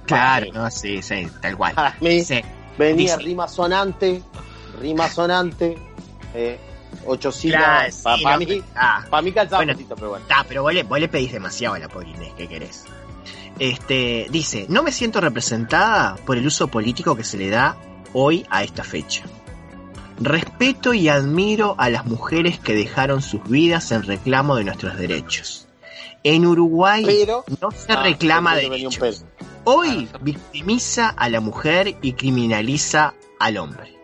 Claro, 0.06 0.48
no, 0.54 0.70
sí, 0.70 1.02
sí, 1.02 1.28
tal 1.42 1.56
cual. 1.58 1.74
A 1.78 1.96
mí 2.02 2.24
Sí. 2.24 2.42
venía 2.78 3.16
Dice- 3.16 3.26
rima 3.26 3.48
sonante, 3.48 4.22
rima 4.82 5.08
sonante, 5.10 5.78
eh, 6.34 6.60
ocho 7.06 7.30
Claro, 7.32 7.32
sílabas. 7.32 7.96
sí, 7.96 8.24
Para 8.24 8.38
no, 8.38 8.46
mí, 8.46 8.62
ah, 8.76 9.06
para 9.10 9.22
mí 9.22 9.32
calzaba 9.32 9.60
Bueno. 9.60 9.72
un 9.72 9.78
poquito, 9.78 9.96
pero 9.96 10.10
bueno. 10.10 10.26
Ah, 10.30 10.44
pero 10.48 10.64
vos 10.64 10.74
le, 10.74 10.84
vos 10.84 11.00
le 11.00 11.08
pedís 11.08 11.32
demasiado 11.32 11.76
a 11.76 11.80
la 11.80 11.88
pobre 11.88 12.10
Inés, 12.10 12.34
¿qué 12.38 12.48
querés? 12.50 12.84
Este, 13.60 14.28
dice, 14.32 14.66
no 14.68 14.84
me 14.84 14.92
siento 14.92 15.22
representada 15.22 16.16
por 16.26 16.38
el 16.38 16.46
uso 16.48 16.68
político 16.68 17.16
que 17.16 17.24
se 17.24 17.38
le 17.38 17.50
da 17.50 17.78
hoy 18.12 18.46
a 18.50 18.64
esta 18.64 18.84
fecha. 18.84 19.24
Respeto 20.20 20.94
y 20.94 21.10
admiro 21.10 21.76
a 21.78 21.90
las 21.90 22.06
mujeres 22.06 22.60
que 22.60 22.74
dejaron 22.76 23.22
sus 23.22 23.44
vidas 23.50 23.92
en 23.92 24.04
reclamo 24.04 24.56
de 24.56 24.64
nuestros 24.64 24.98
derechos. 24.98 25.68
En 26.24 26.46
Uruguay 26.46 27.04
Pero 27.06 27.44
no 27.62 27.72
se 27.72 27.92
Ah, 27.92 28.04
reclama 28.04 28.56
derechos. 28.56 28.98
pelo. 28.98 29.18
Hoy 29.66 30.08
Ah, 30.14 30.18
victimiza 30.22 31.10
a 31.10 31.30
la 31.30 31.40
mujer 31.42 31.98
y 32.02 32.14
criminaliza 32.14 33.14
al 33.40 33.58
hombre. 33.58 33.98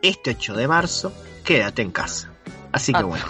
Este 0.00 0.30
8 0.30 0.54
de 0.54 0.66
marzo, 0.66 1.12
quédate 1.44 1.82
en 1.82 1.90
casa. 1.92 2.30
Así 2.72 2.92
que 2.92 2.98
Ah. 2.98 3.02
bueno. 3.02 3.24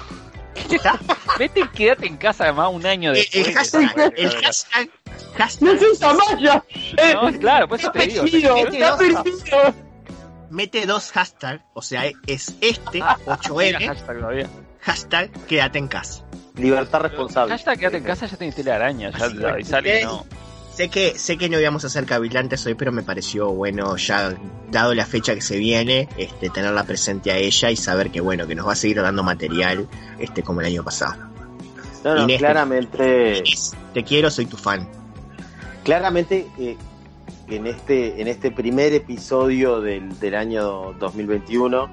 ¿Está? 0.70 0.98
Vete 1.38 1.60
y 1.60 1.68
quédate 1.68 2.06
en 2.06 2.16
casa 2.16 2.44
además 2.44 2.70
un 2.72 2.86
año 2.86 3.10
El, 3.10 3.16
después. 3.16 3.48
el 3.48 3.54
hashtag, 3.54 4.12
el 4.16 4.26
No, 4.26 4.40
hashtag, 4.42 4.90
No 5.14 5.38
hashtag 5.38 5.78
soy 5.78 5.96
Samaya. 5.96 6.64
Eh, 6.72 7.38
claro, 7.40 7.68
pues 7.68 7.82
eso 7.82 7.90
te 7.92 8.06
digo. 8.06 8.22
perdido, 8.22 8.56
está 8.56 8.90
no- 8.90 8.96
perdido. 8.98 9.74
Mete 10.52 10.86
dos 10.86 11.10
hashtags, 11.12 11.64
o 11.74 11.82
sea, 11.82 12.04
es 12.26 12.54
este, 12.60 12.98
Mira, 12.98 13.18
8M, 13.26 13.86
hashtag 13.86 14.18
todavía. 14.20 14.48
hashtag 14.80 15.30
quédate 15.46 15.78
en 15.78 15.88
casa. 15.88 16.24
Libertad 16.56 17.00
responsable. 17.00 17.52
Hashtag 17.54 17.78
quédate 17.78 17.96
en 17.96 18.04
casa 18.04 18.26
ya 18.26 18.36
tenés 18.36 18.54
telaraña, 18.54 19.10
ya 19.10 19.26
Así 19.26 19.36
la 19.36 19.56
no. 20.04 20.26
sé 20.74 20.88
que 20.90 21.18
sé 21.18 21.36
que 21.38 21.48
no 21.48 21.58
íbamos 21.58 21.84
a 21.84 21.88
ser 21.88 22.04
cavilantes 22.04 22.64
hoy, 22.66 22.74
pero 22.74 22.92
me 22.92 23.02
pareció 23.02 23.48
bueno 23.50 23.96
ya 23.96 24.34
dado 24.70 24.94
la 24.94 25.06
fecha 25.06 25.34
que 25.34 25.40
se 25.40 25.56
viene, 25.56 26.08
este 26.16 26.50
tenerla 26.50 26.84
presente 26.84 27.30
a 27.32 27.36
ella 27.38 27.70
y 27.70 27.76
saber 27.76 28.10
que 28.10 28.20
bueno 28.20 28.46
que 28.46 28.54
nos 28.54 28.66
va 28.68 28.72
a 28.72 28.76
seguir 28.76 29.00
dando 29.02 29.22
material, 29.22 29.88
este 30.18 30.42
como 30.42 30.60
el 30.60 30.66
año 30.66 30.84
pasado. 30.84 31.30
No, 32.04 32.14
no, 32.14 32.22
Inés, 32.24 32.38
claramente, 32.38 33.42
Te 33.94 34.02
quiero, 34.04 34.30
soy 34.30 34.46
tu 34.46 34.56
fan. 34.56 34.88
claramente 35.84 36.46
eh, 36.58 36.76
que 37.48 37.56
en 37.56 37.66
este, 37.66 38.20
en 38.20 38.28
este 38.28 38.50
primer 38.50 38.92
episodio 38.92 39.80
del, 39.80 40.18
del 40.18 40.34
año 40.34 40.92
2021, 40.94 41.88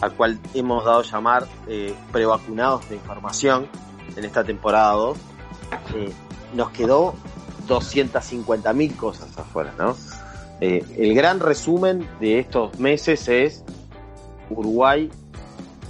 al 0.00 0.12
cual 0.14 0.38
hemos 0.54 0.84
dado 0.84 1.00
a 1.00 1.02
llamar 1.02 1.46
eh, 1.68 1.94
prevacunados 2.12 2.88
de 2.88 2.96
información 2.96 3.66
en 4.16 4.24
esta 4.24 4.44
temporada 4.44 4.92
2, 4.92 5.18
eh, 5.96 6.12
nos 6.54 6.70
quedó 6.70 7.14
250 7.66 8.72
mil 8.72 8.94
cosas 8.96 9.36
afuera, 9.38 9.72
¿no? 9.78 9.96
Eh, 10.60 10.84
el 10.98 11.14
gran 11.14 11.40
resumen 11.40 12.06
de 12.20 12.38
estos 12.38 12.78
meses 12.78 13.28
es 13.28 13.64
Uruguay 14.50 15.10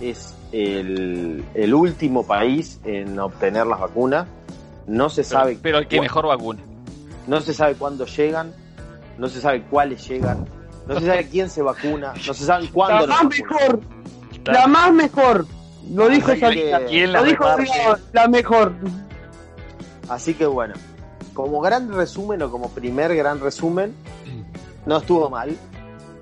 es 0.01 0.35
el, 0.53 1.45
el 1.55 1.75
último 1.75 2.27
país 2.27 2.81
en 2.85 3.19
obtener 3.19 3.67
las 3.67 3.81
vacunas. 3.81 4.27
No 4.87 5.09
se 5.09 5.25
sabe 5.25 5.59
Pero 5.61 5.79
el 5.79 5.89
que 5.89 6.01
mejor 6.01 6.27
vacuna. 6.27 6.61
no 7.27 7.41
se 7.41 7.55
sabe 7.55 7.75
cuándo 7.75 8.07
llegan, 8.07 8.53
no 9.19 9.29
se 9.29 9.41
sabe 9.41 9.63
cuáles 9.65 10.07
llegan, 10.09 10.45
no 10.87 10.99
se 10.99 11.07
sabe 11.07 11.29
quién 11.29 11.49
se 11.51 11.63
vacuna, 11.63 12.13
no 12.27 12.35
se 12.35 12.45
sabe 12.45 12.65
La 12.65 12.71
cuándo 12.73 13.07
más 13.07 13.23
nos 13.23 13.31
vacunan. 13.31 13.59
mejor, 13.61 13.81
la 14.55 14.67
más 14.67 14.93
mejor. 14.93 15.47
Lo 15.93 16.09
dijo 16.09 16.31
Así 16.33 16.41
Sarita. 16.41 16.79
que- 16.81 16.85
¿Quién 16.87 17.13
la 17.13 17.21
Lo 17.21 17.27
dijo 17.27 17.45
la 18.13 18.29
mejor. 18.29 18.75
Así 20.09 20.35
que 20.35 20.47
bueno, 20.47 20.75
como 21.35 21.61
gran 21.61 21.93
resumen 21.93 22.43
o 22.43 22.51
como 22.51 22.71
primer 22.71 23.15
gran 23.17 23.41
resumen, 23.41 23.95
no 24.87 24.97
estuvo 24.99 25.31
mal. 25.31 25.57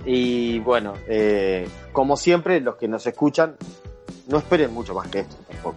Y 0.04 0.58
bueno, 0.60 0.94
eh, 1.06 1.68
como 1.92 2.16
siempre, 2.16 2.60
los 2.60 2.76
que 2.76 2.88
nos 2.88 3.06
escuchan, 3.06 3.56
no 4.28 4.38
esperen 4.38 4.72
mucho 4.72 4.94
más 4.94 5.08
que 5.08 5.20
esto 5.20 5.36
tampoco. 5.50 5.76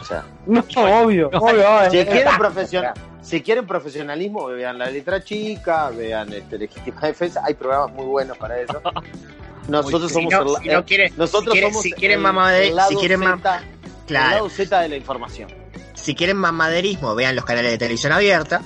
O 0.00 0.04
sea, 0.04 0.24
No, 0.46 0.60
obvio, 1.04 1.28
obvio. 1.32 1.90
si 1.90 2.04
quieren, 2.04 2.34
profesional, 2.38 2.94
si 3.22 3.40
quieren 3.40 3.66
profesionalismo, 3.66 4.46
vean 4.46 4.78
la 4.78 4.86
letra 4.90 5.22
chica, 5.22 5.90
vean 5.90 6.32
este, 6.32 6.58
legítima 6.58 7.00
defensa, 7.02 7.40
hay 7.44 7.54
programas 7.54 7.92
muy 7.92 8.04
buenos 8.06 8.36
para 8.36 8.58
eso. 8.60 8.80
Nosotros 9.68 10.08
Si 10.08 10.14
somos 10.14 10.32
no, 10.32 10.40
el, 10.56 10.62
si 10.62 10.68
no 10.68 11.08
nosotros 11.16 11.44
si 11.44 11.50
quieren, 11.52 11.70
somos 11.70 11.82
si 11.84 11.92
quieren 11.92 12.18
el- 12.18 12.24
mamade- 12.26 12.68
el 12.68 12.76
lado 12.76 12.90
si 12.90 12.96
quieren 12.96 13.20
ma- 13.20 13.36
Z, 13.36 13.56
el 13.58 14.04
claro, 14.06 14.30
lado 14.34 14.48
Z 14.50 14.80
de 14.80 14.88
la 14.88 14.96
información. 14.96 15.48
si 15.94 16.14
quieren 16.16 16.36
mamaderismo, 16.36 17.14
vean 17.14 17.36
los 17.36 17.44
canales 17.44 17.70
de 17.70 17.78
televisión 17.78 18.12
abierta. 18.12 18.60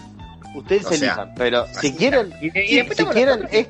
Ustedes 0.54 0.86
O 0.86 0.88
sea, 0.88 0.96
elijan, 0.96 1.34
pero 1.36 1.66
si 1.78 1.94
quieren, 1.94 2.32
Y, 2.40 2.46
y 2.46 2.50
si, 2.94 3.04
quieren 3.04 3.46
es- 3.52 3.68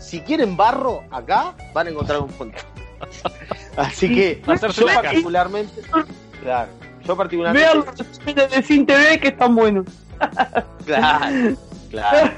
si 0.00 0.20
quieren 0.22 0.56
barro 0.56 1.04
acá, 1.12 1.54
van 1.72 1.86
a 1.86 1.90
encontrar 1.90 2.18
un 2.20 2.30
montón. 2.36 2.52
Así 3.76 4.08
que 4.08 4.42
yo 4.74 4.86
particularmente, 4.86 5.82
claro, 6.42 6.70
yo 7.04 7.16
particularmente, 7.16 7.68
Vean 7.68 7.84
los 8.36 8.50
de 8.50 8.62
Fin 8.62 8.84
TV 8.86 9.20
que 9.20 9.28
están 9.28 9.54
buenos. 9.54 9.86
claro, 10.86 11.56
claro. 11.90 12.30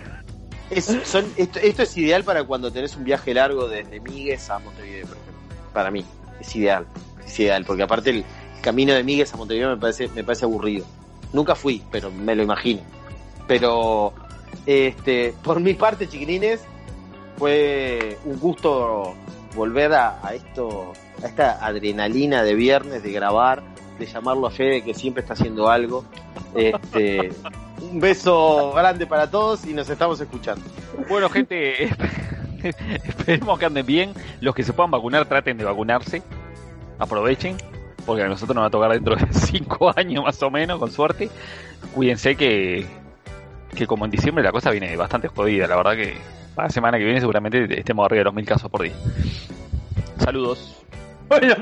Esto 0.70 1.82
es 1.82 1.96
ideal 1.96 2.24
para 2.24 2.44
cuando 2.44 2.70
tenés 2.70 2.94
un 2.96 3.04
viaje 3.04 3.32
largo 3.32 3.68
desde 3.68 4.00
Migues 4.00 4.50
a 4.50 4.58
Montevideo, 4.58 5.06
por 5.06 5.16
ejemplo. 5.16 5.44
Para 5.72 5.90
mí, 5.90 6.04
es 6.40 6.56
ideal, 6.56 6.86
es 7.24 7.40
ideal, 7.40 7.64
porque 7.64 7.82
aparte 7.82 8.10
el 8.10 8.24
camino 8.60 8.92
de 8.92 9.02
Migues 9.02 9.32
a 9.32 9.36
Montevideo 9.36 9.70
me 9.70 9.76
parece, 9.78 10.08
me 10.08 10.24
parece 10.24 10.44
aburrido. 10.44 10.84
Nunca 11.32 11.54
fui, 11.54 11.82
pero 11.90 12.10
me 12.10 12.34
lo 12.34 12.42
imagino. 12.42 12.82
Pero, 13.46 14.12
este, 14.66 15.34
por 15.42 15.60
mi 15.60 15.74
parte, 15.74 16.08
chiquilines, 16.08 16.60
fue 17.38 18.18
un 18.24 18.38
gusto 18.38 19.14
volver 19.54 19.94
a, 19.94 20.26
a 20.26 20.34
esto, 20.34 20.92
a 21.22 21.26
esta 21.26 21.64
adrenalina 21.64 22.42
de 22.42 22.54
viernes, 22.54 23.02
de 23.02 23.12
grabar, 23.12 23.62
de 23.98 24.06
llamarlo 24.06 24.46
a 24.46 24.50
Fede, 24.50 24.84
que 24.84 24.92
siempre 24.92 25.22
está 25.22 25.32
haciendo 25.32 25.70
algo. 25.70 26.04
Este, 26.54 27.32
un 27.80 28.00
beso 28.00 28.72
grande 28.72 29.06
para 29.06 29.30
todos 29.30 29.64
y 29.66 29.72
nos 29.72 29.88
estamos 29.88 30.20
escuchando. 30.20 30.64
Bueno, 31.08 31.28
gente, 31.28 31.84
esperemos 32.62 33.58
que 33.58 33.64
anden 33.66 33.86
bien. 33.86 34.12
Los 34.40 34.54
que 34.54 34.62
se 34.62 34.72
puedan 34.72 34.90
vacunar, 34.90 35.26
traten 35.26 35.56
de 35.58 35.64
vacunarse. 35.64 36.22
Aprovechen, 36.98 37.56
porque 38.04 38.22
a 38.22 38.28
nosotros 38.28 38.54
nos 38.54 38.62
va 38.62 38.68
a 38.68 38.70
tocar 38.70 38.92
dentro 38.92 39.16
de 39.16 39.26
cinco 39.32 39.92
años 39.96 40.24
más 40.24 40.42
o 40.42 40.50
menos, 40.50 40.78
con 40.78 40.90
suerte. 40.90 41.30
Cuídense 41.94 42.36
que, 42.36 42.86
que 43.74 43.86
como 43.86 44.04
en 44.04 44.10
diciembre 44.10 44.42
la 44.42 44.52
cosa 44.52 44.70
viene 44.70 44.96
bastante 44.96 45.28
jodida. 45.28 45.66
La 45.66 45.76
verdad 45.76 45.94
que 45.94 46.16
para 46.54 46.68
la 46.68 46.72
semana 46.72 46.98
que 46.98 47.04
viene 47.04 47.20
seguramente 47.20 47.78
estemos 47.78 48.04
arriba 48.04 48.20
de 48.20 48.24
los 48.24 48.34
mil 48.34 48.44
casos 48.46 48.70
por 48.70 48.82
día. 48.82 48.94
Saludos. 50.18 50.74
Bueno, 51.28 51.54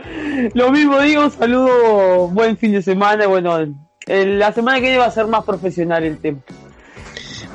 lo 0.55 0.71
mismo 0.71 1.01
digo, 1.01 1.29
saludo, 1.29 2.29
buen 2.29 2.57
fin 2.57 2.73
de 2.73 2.83
semana. 2.83 3.27
Bueno, 3.27 3.86
la 4.07 4.53
semana 4.53 4.77
que 4.79 4.83
viene 4.83 4.99
va 4.99 5.07
a 5.07 5.11
ser 5.11 5.27
más 5.27 5.45
profesional 5.45 6.05
el 6.05 6.19
tema. 6.19 6.39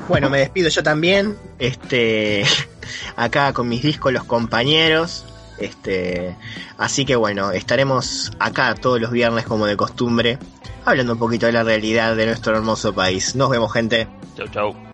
Bueno, 0.08 0.28
me 0.28 0.38
despido 0.38 0.68
yo 0.68 0.82
también. 0.82 1.36
Este, 1.58 2.44
acá 3.16 3.52
con 3.52 3.68
mis 3.68 3.82
discos 3.82 4.12
los 4.12 4.24
compañeros. 4.24 5.24
Este, 5.58 6.36
así 6.76 7.04
que 7.04 7.16
bueno, 7.16 7.52
estaremos 7.52 8.32
acá 8.38 8.74
todos 8.74 9.00
los 9.00 9.12
viernes 9.12 9.44
como 9.44 9.66
de 9.66 9.76
costumbre, 9.76 10.38
hablando 10.84 11.12
un 11.12 11.18
poquito 11.18 11.46
de 11.46 11.52
la 11.52 11.62
realidad 11.62 12.16
de 12.16 12.26
nuestro 12.26 12.56
hermoso 12.56 12.92
país. 12.92 13.36
Nos 13.36 13.50
vemos, 13.50 13.72
gente. 13.72 14.08
Chau, 14.36 14.48
chau. 14.48 14.91